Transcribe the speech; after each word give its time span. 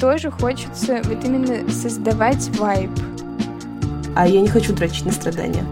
тоже 0.00 0.30
хочется 0.30 1.00
вот 1.04 1.24
именно 1.24 1.70
создавать 1.70 2.48
вайб. 2.58 2.90
А 4.14 4.26
я 4.26 4.40
не 4.40 4.48
хочу 4.48 4.72
дрочить 4.74 5.06
на 5.06 5.12
страдания. 5.12 5.64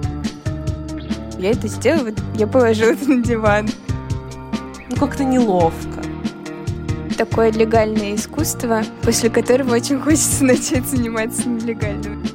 Я 1.39 1.51
это 1.51 1.69
сделала, 1.69 2.05
вот 2.05 2.23
я 2.37 2.47
положила 2.47 2.93
это 2.93 3.09
на 3.11 3.23
диван. 3.23 3.69
Ну 4.89 4.97
как-то 4.97 5.25
неловко. 5.25 6.03
Такое 7.17 7.53
легальное 7.53 8.15
искусство, 8.15 8.83
после 9.03 9.31
которого 9.31 9.75
очень 9.75 10.01
хочется 10.01 10.45
начать 10.45 10.87
заниматься 10.87 11.49
нелегальным. 11.49 12.27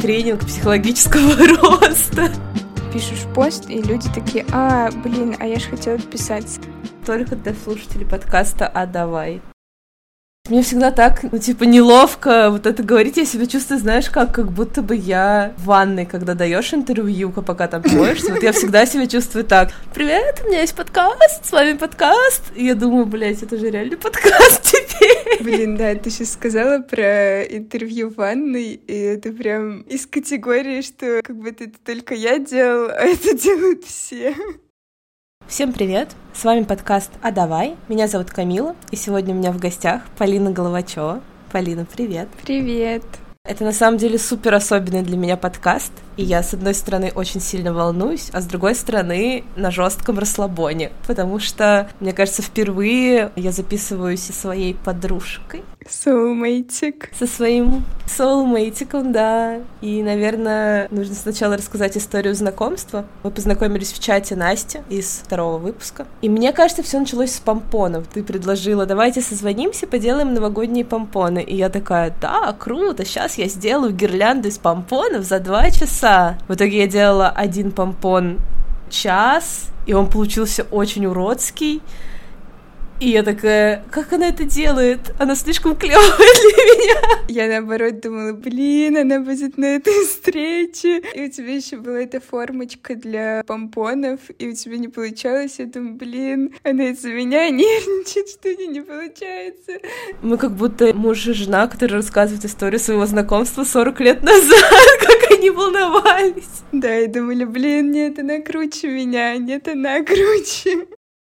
Тренинг 0.00 0.40
психологического 0.40 1.36
роста. 1.80 2.30
Пишешь 2.92 3.24
пост, 3.34 3.70
и 3.70 3.80
люди 3.80 4.08
такие, 4.14 4.44
а, 4.52 4.90
блин, 4.90 5.36
а 5.38 5.46
я 5.46 5.58
же 5.58 5.68
хотела 5.68 5.98
писать. 5.98 6.60
Только 7.06 7.36
для 7.36 7.54
слушателей 7.54 8.06
подкаста 8.06 8.66
«А 8.66 8.86
давай». 8.86 9.40
Мне 10.52 10.62
всегда 10.62 10.90
так, 10.90 11.22
ну, 11.22 11.38
типа, 11.38 11.64
неловко 11.64 12.50
вот 12.50 12.66
это 12.66 12.82
говорить. 12.82 13.16
Я 13.16 13.24
себя 13.24 13.46
чувствую, 13.46 13.78
знаешь, 13.78 14.10
как, 14.10 14.34
как 14.34 14.52
будто 14.52 14.82
бы 14.82 14.94
я 14.94 15.54
в 15.56 15.66
ванной, 15.66 16.04
когда 16.04 16.34
даешь 16.34 16.74
интервью, 16.74 17.30
пока 17.30 17.68
там 17.68 17.82
моешься. 17.86 18.32
Вот 18.34 18.42
я 18.42 18.52
всегда 18.52 18.84
себя 18.84 19.06
чувствую 19.06 19.44
так. 19.44 19.70
Привет, 19.94 20.42
у 20.44 20.48
меня 20.48 20.60
есть 20.60 20.74
подкаст, 20.74 21.46
с 21.46 21.52
вами 21.52 21.78
подкаст. 21.78 22.42
И 22.54 22.66
я 22.66 22.74
думаю, 22.74 23.06
блядь, 23.06 23.42
это 23.42 23.56
же 23.56 23.70
реальный 23.70 23.96
подкаст 23.96 24.62
теперь. 24.64 25.42
Блин, 25.42 25.76
да, 25.76 25.94
ты 25.94 26.10
сейчас 26.10 26.32
сказала 26.32 26.80
про 26.80 27.44
интервью 27.44 28.10
в 28.10 28.16
ванной, 28.16 28.72
и 28.74 28.94
это 28.94 29.32
прям 29.32 29.82
из 29.82 30.06
категории, 30.06 30.82
что 30.82 31.22
как 31.22 31.36
будто 31.36 31.64
это 31.64 31.78
только 31.82 32.14
я 32.14 32.38
делал, 32.38 32.90
а 32.90 33.04
это 33.04 33.32
делают 33.38 33.84
все. 33.84 34.34
Всем 35.48 35.72
привет! 35.72 36.10
С 36.32 36.44
вами 36.44 36.64
подкаст 36.64 37.10
«А 37.20 37.30
давай». 37.30 37.76
Меня 37.88 38.08
зовут 38.08 38.30
Камила, 38.30 38.74
и 38.90 38.96
сегодня 38.96 39.34
у 39.34 39.38
меня 39.38 39.52
в 39.52 39.58
гостях 39.58 40.02
Полина 40.16 40.50
Головачева. 40.50 41.20
Полина, 41.50 41.84
привет! 41.84 42.28
Привет! 42.42 43.02
Это 43.44 43.64
на 43.64 43.72
самом 43.72 43.98
деле 43.98 44.18
супер 44.18 44.54
особенный 44.54 45.02
для 45.02 45.16
меня 45.16 45.36
подкаст, 45.36 45.92
и 46.16 46.22
я, 46.22 46.42
с 46.42 46.54
одной 46.54 46.74
стороны, 46.74 47.12
очень 47.14 47.40
сильно 47.40 47.74
волнуюсь, 47.74 48.30
а 48.32 48.40
с 48.40 48.46
другой 48.46 48.74
стороны, 48.74 49.44
на 49.56 49.70
жестком 49.70 50.18
расслабоне, 50.18 50.92
потому 51.06 51.38
что, 51.38 51.90
мне 52.00 52.12
кажется, 52.12 52.40
впервые 52.40 53.32
я 53.36 53.52
записываюсь 53.52 54.22
со 54.22 54.32
своей 54.32 54.74
подружкой. 54.74 55.64
Соулмейтик. 55.92 57.10
Со 57.18 57.26
своим 57.26 57.84
соулмейтиком, 58.06 59.12
да. 59.12 59.58
И, 59.82 60.02
наверное, 60.02 60.88
нужно 60.90 61.14
сначала 61.14 61.56
рассказать 61.56 61.96
историю 61.96 62.34
знакомства. 62.34 63.04
Мы 63.22 63.30
познакомились 63.30 63.92
в 63.92 64.02
чате 64.02 64.34
Настя 64.34 64.82
из 64.88 65.22
второго 65.24 65.58
выпуска. 65.58 66.06
И 66.22 66.30
мне 66.30 66.52
кажется, 66.52 66.82
все 66.82 66.98
началось 66.98 67.32
с 67.32 67.40
помпонов. 67.40 68.06
Ты 68.12 68.22
предложила, 68.22 68.86
давайте 68.86 69.20
созвонимся, 69.20 69.86
поделаем 69.86 70.32
новогодние 70.32 70.84
помпоны. 70.84 71.42
И 71.42 71.54
я 71.56 71.68
такая, 71.68 72.14
да, 72.20 72.54
круто, 72.58 73.04
сейчас 73.04 73.36
я 73.36 73.46
сделаю 73.48 73.92
гирлянду 73.92 74.48
из 74.48 74.58
помпонов 74.58 75.24
за 75.24 75.40
два 75.40 75.70
часа. 75.70 76.38
В 76.48 76.54
итоге 76.54 76.78
я 76.78 76.86
делала 76.86 77.28
один 77.28 77.70
помпон 77.70 78.38
час, 78.88 79.66
и 79.86 79.92
он 79.92 80.08
получился 80.08 80.64
очень 80.70 81.06
уродский. 81.06 81.82
И 83.02 83.08
я 83.08 83.24
такая, 83.24 83.84
как 83.90 84.12
она 84.12 84.28
это 84.28 84.44
делает? 84.44 85.12
Она 85.18 85.34
слишком 85.34 85.74
клевая 85.74 85.98
для 86.16 86.64
меня. 86.64 87.00
Я 87.26 87.48
наоборот 87.48 87.98
думала, 87.98 88.32
блин, 88.32 88.96
она 88.96 89.18
будет 89.18 89.58
на 89.58 89.74
этой 89.74 90.06
встрече. 90.06 91.02
И 91.12 91.24
у 91.24 91.28
тебя 91.28 91.52
еще 91.52 91.78
была 91.78 91.98
эта 91.98 92.20
формочка 92.20 92.94
для 92.94 93.42
помпонов, 93.44 94.20
и 94.38 94.48
у 94.48 94.52
тебя 94.52 94.78
не 94.78 94.86
получалось. 94.86 95.56
Я 95.58 95.66
думаю, 95.66 95.96
блин, 95.96 96.54
она 96.62 96.90
из-за 96.90 97.08
меня 97.08 97.50
нервничает, 97.50 98.28
что 98.28 98.48
у 98.50 98.52
нее 98.52 98.68
не 98.68 98.82
получается. 98.82 99.80
Мы 100.22 100.38
как 100.38 100.52
будто 100.52 100.94
муж 100.94 101.26
и 101.26 101.32
жена, 101.32 101.66
которые 101.66 101.96
рассказывают 101.96 102.44
историю 102.44 102.78
своего 102.78 103.04
знакомства 103.06 103.64
40 103.64 103.98
лет 103.98 104.22
назад, 104.22 104.70
как 105.00 105.32
они 105.36 105.50
волновались. 105.50 106.62
Да, 106.70 107.00
и 107.00 107.08
думали, 107.08 107.46
блин, 107.46 107.90
нет, 107.90 108.20
она 108.20 108.38
круче 108.38 108.86
меня, 108.86 109.36
нет, 109.38 109.66
она 109.66 110.04
круче. 110.04 110.86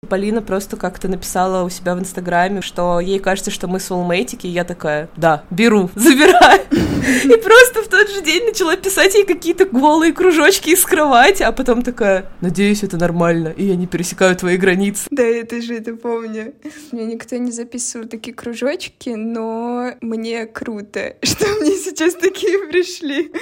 Полина 0.09 0.43
просто 0.43 0.77
как-то 0.77 1.09
написала 1.09 1.65
у 1.65 1.71
себя 1.71 1.97
в 1.97 1.99
Инстаграме, 1.99 2.63
что 2.63 3.01
ей 3.01 3.19
кажется, 3.19 3.51
что 3.51 3.67
мы 3.67 3.81
соулмейтики, 3.81 4.47
и 4.47 4.51
я 4.51 4.63
такая, 4.63 5.11
да, 5.17 5.43
беру, 5.51 5.91
забираю. 5.97 6.63
И 6.71 7.37
просто 7.43 7.83
в 7.83 7.89
тот 7.89 8.09
же 8.09 8.23
день 8.23 8.45
начала 8.47 8.77
писать 8.77 9.15
ей 9.17 9.25
какие-то 9.25 9.65
голые 9.65 10.13
кружочки 10.13 10.71
из 10.71 10.85
кровати, 10.85 11.43
а 11.43 11.51
потом 11.51 11.83
такая, 11.83 12.31
надеюсь, 12.41 12.85
это 12.85 12.97
нормально, 12.97 13.49
и 13.49 13.65
я 13.65 13.75
не 13.75 13.89
пересекаю 13.89 14.37
твои 14.37 14.57
границы. 14.57 15.09
Да, 15.11 15.25
я 15.25 15.45
тоже 15.45 15.75
это 15.75 15.97
помню. 15.97 16.55
Мне 16.93 17.05
никто 17.07 17.37
не 17.37 17.51
записывал 17.51 18.07
такие 18.07 18.35
кружочки, 18.35 19.11
но 19.11 19.95
мне 20.01 20.47
круто, 20.47 21.17
что 21.23 21.45
мне 21.61 21.73
сейчас 21.73 22.15
такие 22.15 22.69
пришли. 22.69 23.33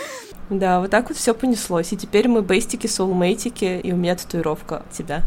Да, 0.49 0.81
вот 0.81 0.91
так 0.91 1.11
вот 1.11 1.19
все 1.19 1.35
понеслось. 1.35 1.93
И 1.93 1.99
теперь 1.99 2.29
мы 2.29 2.41
бейстики, 2.41 2.87
соулмейтики, 2.87 3.81
и 3.83 3.93
у 3.93 3.97
меня 3.97 4.17
татуировка 4.17 4.85
тебя. 4.91 5.23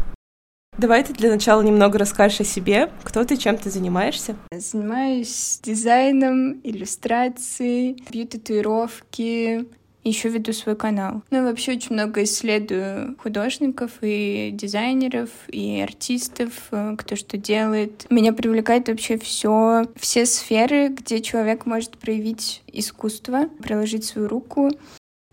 Давай 0.78 1.04
ты 1.04 1.12
для 1.12 1.28
начала 1.28 1.60
немного 1.60 1.98
расскажешь 1.98 2.40
о 2.40 2.44
себе. 2.44 2.90
Кто 3.02 3.24
ты, 3.24 3.36
чем 3.36 3.58
ты 3.58 3.70
занимаешься? 3.70 4.36
Занимаюсь 4.50 5.60
дизайном, 5.62 6.60
иллюстрацией, 6.64 8.02
бью 8.10 8.26
татуировки, 8.26 9.66
еще 10.04 10.30
веду 10.30 10.54
свой 10.54 10.76
канал. 10.76 11.22
Ну 11.30 11.38
и 11.38 11.42
вообще 11.42 11.72
очень 11.72 11.92
много 11.92 12.22
исследую 12.22 13.16
художников 13.18 13.90
и 14.00 14.50
дизайнеров, 14.52 15.28
и 15.48 15.82
артистов, 15.82 16.68
э, 16.70 16.94
кто 16.96 17.16
что 17.16 17.36
делает. 17.36 18.06
Меня 18.08 18.32
привлекает 18.32 18.88
вообще 18.88 19.18
все, 19.18 19.84
все 19.96 20.24
сферы, 20.24 20.88
где 20.88 21.20
человек 21.20 21.66
может 21.66 21.98
проявить 21.98 22.62
искусство, 22.66 23.48
приложить 23.62 24.06
свою 24.06 24.28
руку. 24.28 24.70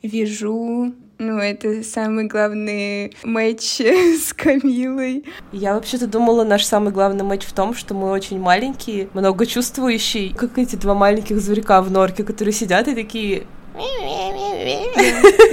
Вяжу, 0.03 0.93
ну, 1.19 1.39
это 1.39 1.83
самый 1.83 2.25
главный 2.25 3.15
матч 3.23 3.81
с 3.81 4.33
Камилой. 4.33 5.25
Я 5.51 5.73
вообще-то 5.73 6.07
думала, 6.07 6.43
наш 6.43 6.63
самый 6.65 6.93
главный 6.93 7.23
матч 7.23 7.43
в 7.45 7.53
том, 7.53 7.73
что 7.73 7.93
мы 7.93 8.11
очень 8.11 8.39
маленькие, 8.39 9.09
много 9.13 9.45
чувствующие, 9.45 10.33
как 10.33 10.57
эти 10.57 10.75
два 10.75 10.93
маленьких 10.93 11.39
зверька 11.39 11.81
в 11.81 11.91
норке, 11.91 12.23
которые 12.23 12.53
сидят 12.53 12.87
и 12.87 12.95
такие 12.95 13.47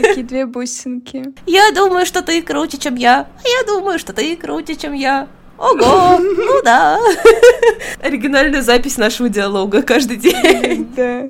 Такие 0.03 0.25
две 0.25 0.47
бусинки. 0.47 1.35
Я 1.47 1.71
думаю, 1.75 2.07
что 2.07 2.23
ты 2.23 2.41
круче, 2.41 2.79
чем 2.79 2.95
я. 2.95 3.29
Я 3.45 3.67
думаю, 3.67 3.99
что 3.99 4.15
ты 4.15 4.35
круче, 4.37 4.77
чем 4.77 4.95
я. 4.95 5.29
Ого, 5.59 6.19
ну 6.19 6.63
да. 6.65 6.99
Оригинальная 8.03 8.63
запись 8.63 8.97
нашего 8.97 9.29
диалога 9.29 9.83
каждый 9.83 10.17
день. 10.17 10.91
Да. 10.97 11.29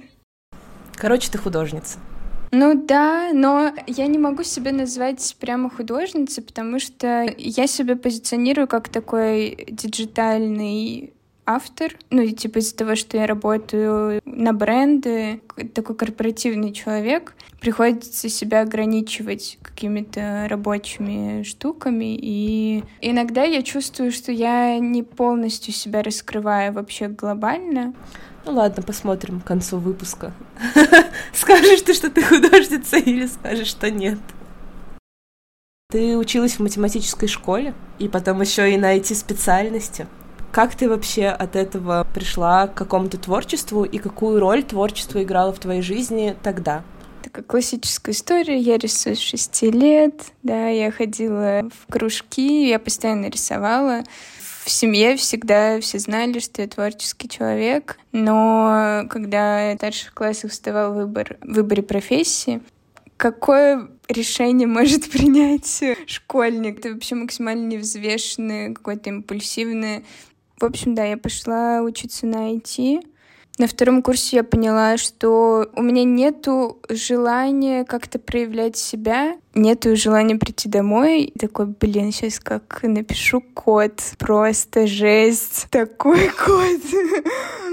Короче, 0.95 1.31
ты 1.31 1.39
художница. 1.39 1.99
Ну 2.57 2.75
да, 2.75 3.33
но 3.33 3.73
я 3.89 4.07
не 4.07 4.17
могу 4.17 4.45
себя 4.45 4.71
назвать 4.71 5.37
прямо 5.41 5.69
художницей, 5.69 6.41
потому 6.41 6.79
что 6.79 7.27
я 7.37 7.67
себя 7.67 7.97
позиционирую 7.97 8.69
как 8.69 8.89
такой 8.89 9.67
диджитальный 9.69 11.13
автор. 11.47 11.97
Ну, 12.11 12.23
и 12.23 12.31
типа 12.31 12.59
из-за 12.59 12.77
того, 12.77 12.95
что 12.95 13.17
я 13.17 13.27
работаю 13.27 14.21
на 14.25 14.53
бренды, 14.53 15.41
такой 15.75 15.97
корпоративный 15.97 16.73
человек, 16.73 17.35
приходится 17.61 18.29
себя 18.29 18.61
ограничивать 18.61 19.59
какими-то 19.61 20.47
рабочими 20.49 21.43
штуками. 21.43 22.17
И 22.17 22.85
иногда 23.01 23.43
я 23.43 23.63
чувствую, 23.63 24.13
что 24.13 24.31
я 24.31 24.79
не 24.79 25.03
полностью 25.03 25.75
себя 25.75 26.05
раскрываю 26.05 26.73
вообще 26.73 27.09
глобально. 27.09 27.95
Ну 28.47 28.53
ладно, 28.53 28.83
посмотрим 28.83 29.41
к 29.41 29.45
концу 29.45 29.79
выпуска. 29.79 30.33
Скажешь 31.33 31.81
ты, 31.81 31.95
что 31.95 32.11
ты 32.11 32.23
художница, 32.23 32.99
или 32.99 33.27
скажешь, 33.27 33.69
что 33.69 33.91
нет. 33.91 34.19
Ты 35.91 36.19
училась 36.19 36.55
в 36.55 36.61
математической 36.61 37.27
школе, 37.27 37.73
и 37.99 38.09
потом 38.09 38.43
еще 38.43 38.73
и 38.73 38.77
на 38.77 38.97
эти 38.97 39.15
специальности. 39.15 40.07
Как 40.53 40.75
ты 40.75 40.89
вообще 40.89 41.29
от 41.29 41.57
этого 41.57 42.07
пришла 42.15 42.67
к 42.67 42.75
какому-то 42.75 43.17
творчеству, 43.17 43.85
и 43.85 43.99
какую 43.99 44.41
роль 44.41 44.63
творчество 44.63 45.23
играло 45.23 45.53
в 45.53 45.59
твоей 45.59 45.83
жизни 45.83 46.37
тогда? 46.43 46.83
Такая 47.23 47.45
классическая 47.45 48.13
история. 48.13 48.59
Я 48.59 48.77
рисую 48.77 49.17
с 49.17 49.21
шести 49.21 49.71
лет, 49.71 50.33
да, 50.43 50.69
я 50.69 50.91
ходила 50.91 51.63
в 51.63 51.91
кружки, 51.91 52.69
я 52.69 52.79
постоянно 52.79 53.27
рисовала 53.27 54.05
в 54.65 54.71
семье 54.71 55.17
всегда 55.17 55.79
все 55.81 55.99
знали, 55.99 56.39
что 56.39 56.63
я 56.63 56.69
творческий 56.69 57.29
человек, 57.29 57.99
но 58.13 59.05
когда 59.11 59.75
в 59.75 59.77
старших 59.77 60.15
классах 60.15 60.53
вставал 60.53 60.95
выбор 60.95 61.37
в 61.43 61.53
выборе 61.53 61.83
профессии, 61.83 62.63
какое 63.19 63.91
решение 64.09 64.67
может 64.67 65.11
принять 65.11 65.83
школьник? 66.07 66.79
Это 66.79 66.95
вообще 66.95 67.15
максимально 67.15 67.67
невзвешенное, 67.67 68.73
какое-то 68.73 69.11
импульсивное. 69.11 70.03
В 70.59 70.65
общем, 70.65 70.95
да, 70.95 71.05
я 71.05 71.19
пошла 71.19 71.83
учиться 71.83 72.27
на 72.27 72.55
IT, 72.55 73.07
на 73.59 73.69
втором 73.69 74.03
курсе 74.03 74.37
я 74.39 74.45
поняла, 74.45 74.97
что 74.97 75.69
у 75.77 75.83
меня 75.83 76.05
нету 76.05 76.79
желания 76.89 77.85
как-то 77.85 78.19
проявлять 78.19 78.77
себя, 78.77 79.37
нету 79.55 79.95
желания 79.95 80.37
прийти 80.37 80.69
домой. 80.69 81.25
И 81.25 81.39
такой, 81.39 81.67
блин, 81.67 82.11
сейчас 82.11 82.41
как 82.41 82.81
напишу 82.83 83.41
код, 83.41 84.03
просто 84.19 84.87
жесть, 84.87 85.67
такой 85.71 86.29
код. 86.31 86.81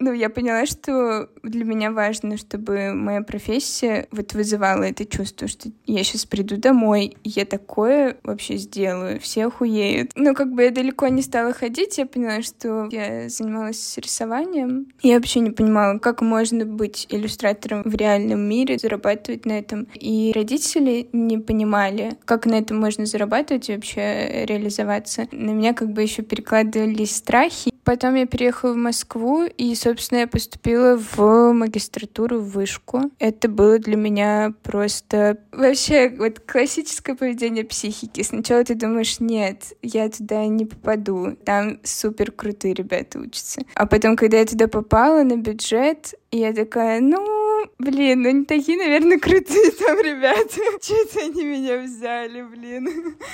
ну, 0.00 0.12
я 0.12 0.30
поняла, 0.30 0.64
что 0.64 1.28
для 1.42 1.64
меня 1.64 1.90
важно, 1.90 2.36
чтобы 2.36 2.92
моя 2.94 3.22
профессия 3.22 4.06
вот 4.12 4.32
вызывала 4.32 4.84
это 4.84 5.04
чувство, 5.04 5.48
что 5.48 5.70
я 5.86 6.04
сейчас 6.04 6.24
приду 6.24 6.56
домой, 6.56 7.16
я 7.24 7.44
такое 7.44 8.16
вообще 8.22 8.56
сделаю, 8.56 9.18
все 9.18 9.46
охуеют. 9.46 10.12
Но 10.14 10.34
как 10.34 10.52
бы 10.52 10.62
я 10.62 10.70
далеко 10.70 11.08
не 11.08 11.22
стала 11.22 11.52
ходить, 11.52 11.98
я 11.98 12.06
поняла, 12.06 12.42
что 12.42 12.88
я 12.92 13.28
занималась 13.28 13.98
рисованием. 13.98 14.86
Я 15.02 15.16
вообще 15.16 15.40
не 15.40 15.50
понимала, 15.50 15.98
как 15.98 16.20
можно 16.20 16.64
быть 16.64 17.06
иллюстратором 17.10 17.82
в 17.82 17.94
реальном 17.94 18.40
мире, 18.40 18.78
зарабатывать 18.78 19.46
на 19.46 19.58
этом. 19.58 19.88
И 19.94 20.32
родители 20.32 21.08
не 21.12 21.38
понимали, 21.38 22.16
как 22.24 22.46
на 22.46 22.54
этом 22.54 22.78
можно 22.78 23.04
зарабатывать 23.04 23.68
и 23.68 23.74
вообще 23.74 24.44
реализоваться. 24.46 25.26
На 25.32 25.50
меня 25.50 25.74
как 25.74 25.92
бы 25.92 26.02
еще 26.02 26.22
перекладывались 26.22 27.16
страхи. 27.16 27.72
Потом 27.82 28.16
я 28.16 28.26
переехала 28.26 28.74
в 28.74 28.76
Москву, 28.76 29.44
и, 29.44 29.74
собственно, 29.74 29.87
я 30.10 30.26
поступила 30.26 30.96
в 30.96 31.52
магистратуру 31.52 32.40
в 32.40 32.50
вышку. 32.50 33.10
Это 33.18 33.48
было 33.48 33.78
для 33.78 33.96
меня 33.96 34.52
просто 34.62 35.38
вообще 35.52 36.08
вот 36.10 36.40
классическое 36.40 37.14
поведение 37.14 37.64
психики. 37.64 38.22
Сначала 38.22 38.64
ты 38.64 38.74
думаешь, 38.74 39.20
нет, 39.20 39.74
я 39.82 40.08
туда 40.08 40.46
не 40.46 40.66
попаду, 40.66 41.36
там 41.44 41.80
супер 41.84 42.32
крутые 42.32 42.74
ребята 42.74 43.18
учатся. 43.18 43.62
А 43.74 43.86
потом, 43.86 44.16
когда 44.16 44.38
я 44.38 44.46
туда 44.46 44.68
попала 44.68 45.22
на 45.22 45.36
бюджет, 45.36 46.14
я 46.30 46.52
такая, 46.52 47.00
ну, 47.00 47.66
блин, 47.78 48.22
ну 48.22 48.30
не 48.30 48.44
такие, 48.44 48.78
наверное, 48.78 49.18
крутые 49.18 49.70
там 49.72 49.98
ребята. 49.98 50.60
Что-то 50.82 51.20
они 51.24 51.44
меня 51.44 51.78
взяли, 51.78 52.42
блин. 52.42 53.16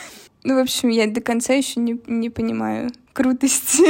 Ну, 0.46 0.56
в 0.56 0.58
общем, 0.58 0.90
я 0.90 1.06
до 1.06 1.22
конца 1.22 1.54
еще 1.54 1.80
не, 1.80 1.98
не 2.06 2.28
понимаю, 2.28 2.90
крутости 3.14 3.82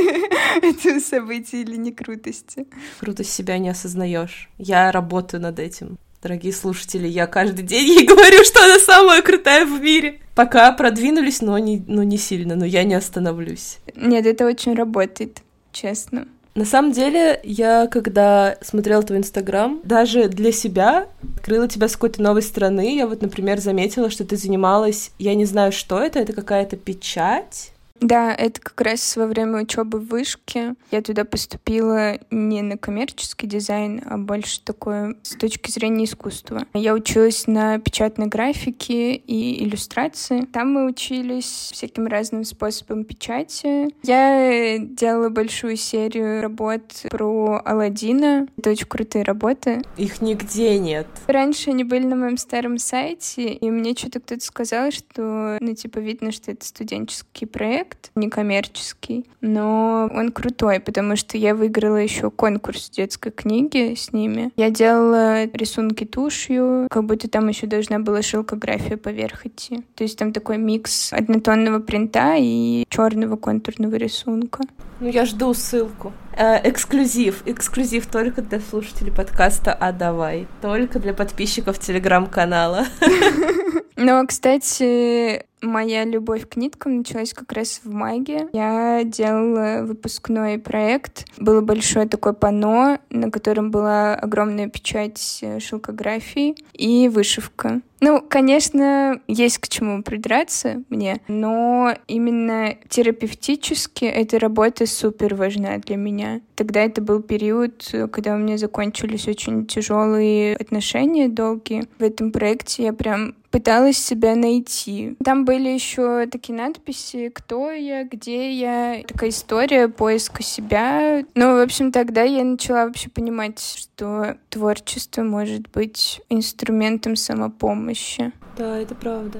этого 0.62 1.00
события 1.00 1.62
или 1.62 1.76
не 1.76 1.90
крутости. 1.90 2.66
Крутость 3.00 3.32
себя 3.32 3.58
не 3.58 3.70
осознаешь. 3.70 4.48
Я 4.58 4.92
работаю 4.92 5.42
над 5.42 5.58
этим. 5.58 5.98
Дорогие 6.22 6.52
слушатели, 6.52 7.08
я 7.08 7.26
каждый 7.26 7.64
день 7.64 7.86
ей 7.86 8.06
говорю, 8.06 8.44
что 8.44 8.64
она 8.64 8.78
самая 8.78 9.20
крутая 9.22 9.66
в 9.66 9.80
мире. 9.82 10.20
Пока 10.34 10.70
продвинулись, 10.72 11.42
но 11.42 11.58
не, 11.58 11.82
но 11.86 12.02
не 12.02 12.16
сильно, 12.16 12.54
но 12.54 12.64
я 12.64 12.84
не 12.84 12.94
остановлюсь. 12.94 13.78
Нет, 13.96 14.24
это 14.26 14.46
очень 14.46 14.74
работает, 14.74 15.42
честно. 15.72 16.26
На 16.54 16.64
самом 16.64 16.92
деле, 16.92 17.40
я 17.42 17.88
когда 17.88 18.56
смотрела 18.62 19.02
твой 19.02 19.18
Инстаграм, 19.18 19.80
даже 19.82 20.28
для 20.28 20.52
себя 20.52 21.08
открыла 21.36 21.68
тебя 21.68 21.88
с 21.88 21.94
какой-то 21.94 22.22
новой 22.22 22.42
стороны. 22.42 22.96
Я 22.96 23.08
вот, 23.08 23.22
например, 23.22 23.58
заметила, 23.60 24.08
что 24.08 24.24
ты 24.24 24.36
занималась, 24.36 25.10
я 25.18 25.34
не 25.34 25.46
знаю, 25.46 25.72
что 25.72 25.98
это, 25.98 26.20
это 26.20 26.32
какая-то 26.32 26.76
печать, 26.76 27.73
да, 28.00 28.34
это 28.34 28.60
как 28.60 28.80
раз 28.80 29.16
во 29.16 29.26
время 29.26 29.62
учебы 29.62 30.00
в 30.00 30.08
вышке. 30.08 30.74
Я 30.90 31.00
туда 31.00 31.24
поступила 31.24 32.18
не 32.30 32.60
на 32.60 32.76
коммерческий 32.76 33.46
дизайн, 33.46 34.02
а 34.04 34.18
больше 34.18 34.60
такое 34.62 35.16
с 35.22 35.36
точки 35.36 35.70
зрения 35.70 36.04
искусства. 36.04 36.66
Я 36.74 36.92
училась 36.94 37.46
на 37.46 37.78
печатной 37.78 38.26
графике 38.26 39.14
и 39.14 39.64
иллюстрации. 39.64 40.42
Там 40.42 40.72
мы 40.72 40.86
учились 40.86 41.70
всяким 41.72 42.06
разным 42.06 42.44
способам 42.44 43.04
печати. 43.04 43.94
Я 44.02 44.78
делала 44.78 45.28
большую 45.28 45.76
серию 45.76 46.42
работ 46.42 46.82
про 47.10 47.62
Алладина. 47.64 48.48
Это 48.58 48.70
очень 48.70 48.86
крутые 48.86 49.24
работы. 49.24 49.82
Их 49.96 50.20
нигде 50.20 50.78
нет. 50.78 51.06
Раньше 51.26 51.70
они 51.70 51.84
были 51.84 52.04
на 52.04 52.16
моем 52.16 52.36
старом 52.36 52.78
сайте, 52.78 53.52
и 53.52 53.70
мне 53.70 53.94
что-то 53.94 54.20
кто-то 54.20 54.44
сказал, 54.44 54.90
что, 54.90 55.58
ну, 55.60 55.74
типа, 55.74 55.98
видно, 55.98 56.32
что 56.32 56.50
это 56.50 56.66
студенческий 56.66 57.46
проект, 57.46 57.83
проект, 57.84 58.10
некоммерческий, 58.14 59.26
но 59.40 60.08
он 60.12 60.30
крутой, 60.30 60.80
потому 60.80 61.16
что 61.16 61.36
я 61.36 61.54
выиграла 61.54 61.96
еще 61.96 62.30
конкурс 62.30 62.90
детской 62.90 63.30
книги 63.30 63.94
с 63.94 64.12
ними. 64.12 64.50
Я 64.56 64.70
делала 64.70 65.44
рисунки 65.46 66.04
тушью, 66.04 66.86
как 66.90 67.04
будто 67.04 67.28
там 67.28 67.48
еще 67.48 67.66
должна 67.66 67.98
была 67.98 68.22
шелкография 68.22 68.96
поверх 68.96 69.46
идти. 69.46 69.82
То 69.94 70.04
есть 70.04 70.18
там 70.18 70.32
такой 70.32 70.58
микс 70.58 71.12
однотонного 71.12 71.80
принта 71.80 72.36
и 72.38 72.84
черного 72.88 73.36
контурного 73.36 73.96
рисунка. 73.96 74.64
Ну, 75.00 75.08
я 75.08 75.26
жду 75.26 75.52
ссылку. 75.54 76.12
Э, 76.36 76.60
эксклюзив. 76.68 77.42
Эксклюзив 77.46 78.06
только 78.06 78.42
для 78.42 78.60
слушателей 78.60 79.12
подкаста 79.12 79.72
«А 79.72 79.92
давай». 79.92 80.46
Только 80.62 81.00
для 81.00 81.12
подписчиков 81.12 81.78
телеграм-канала. 81.78 82.86
Ну, 83.96 84.26
кстати, 84.26 85.44
Моя 85.64 86.04
любовь 86.04 86.46
к 86.48 86.56
ниткам 86.56 86.98
началась 86.98 87.32
как 87.32 87.52
раз 87.52 87.80
в 87.84 87.92
маге. 87.92 88.48
Я 88.52 89.02
делала 89.04 89.84
выпускной 89.84 90.58
проект. 90.58 91.24
Было 91.38 91.62
большое 91.62 92.06
такое 92.06 92.34
панно, 92.34 92.98
на 93.08 93.30
котором 93.30 93.70
была 93.70 94.14
огромная 94.14 94.68
печать 94.68 95.38
э, 95.42 95.60
шелкографии 95.60 96.54
и 96.74 97.08
вышивка. 97.08 97.80
Ну, 98.00 98.20
конечно, 98.20 99.18
есть 99.28 99.56
к 99.56 99.68
чему 99.68 100.02
придраться 100.02 100.82
мне, 100.90 101.22
но 101.26 101.94
именно 102.06 102.74
терапевтически 102.90 104.04
эта 104.04 104.38
работа 104.38 104.86
супер 104.86 105.34
важна 105.34 105.78
для 105.78 105.96
меня. 105.96 106.42
Тогда 106.54 106.82
это 106.82 107.00
был 107.00 107.22
период, 107.22 107.90
когда 108.12 108.34
у 108.34 108.38
меня 108.38 108.58
закончились 108.58 109.26
очень 109.26 109.64
тяжелые 109.64 110.54
отношения 110.54 111.28
долгие. 111.28 111.84
В 111.98 112.02
этом 112.02 112.30
проекте 112.30 112.82
я 112.82 112.92
прям 112.92 113.36
пыталась 113.54 113.98
себя 113.98 114.34
найти. 114.34 115.16
Там 115.24 115.44
были 115.44 115.68
еще 115.68 116.26
такие 116.26 116.58
надписи 116.58 117.28
«Кто 117.28 117.70
я?», 117.70 118.02
«Где 118.02 118.50
я?», 118.50 119.04
такая 119.06 119.30
история 119.30 119.86
поиска 119.86 120.42
себя. 120.42 121.24
Ну, 121.36 121.58
в 121.58 121.60
общем, 121.62 121.92
тогда 121.92 122.22
я 122.22 122.42
начала 122.42 122.86
вообще 122.86 123.10
понимать, 123.10 123.60
что 123.60 124.38
творчество 124.48 125.22
может 125.22 125.70
быть 125.70 126.20
инструментом 126.28 127.14
самопомощи 127.14 127.54
помощи. 127.84 128.32
Да, 128.58 128.78
это 128.78 128.94
правда. 128.96 129.38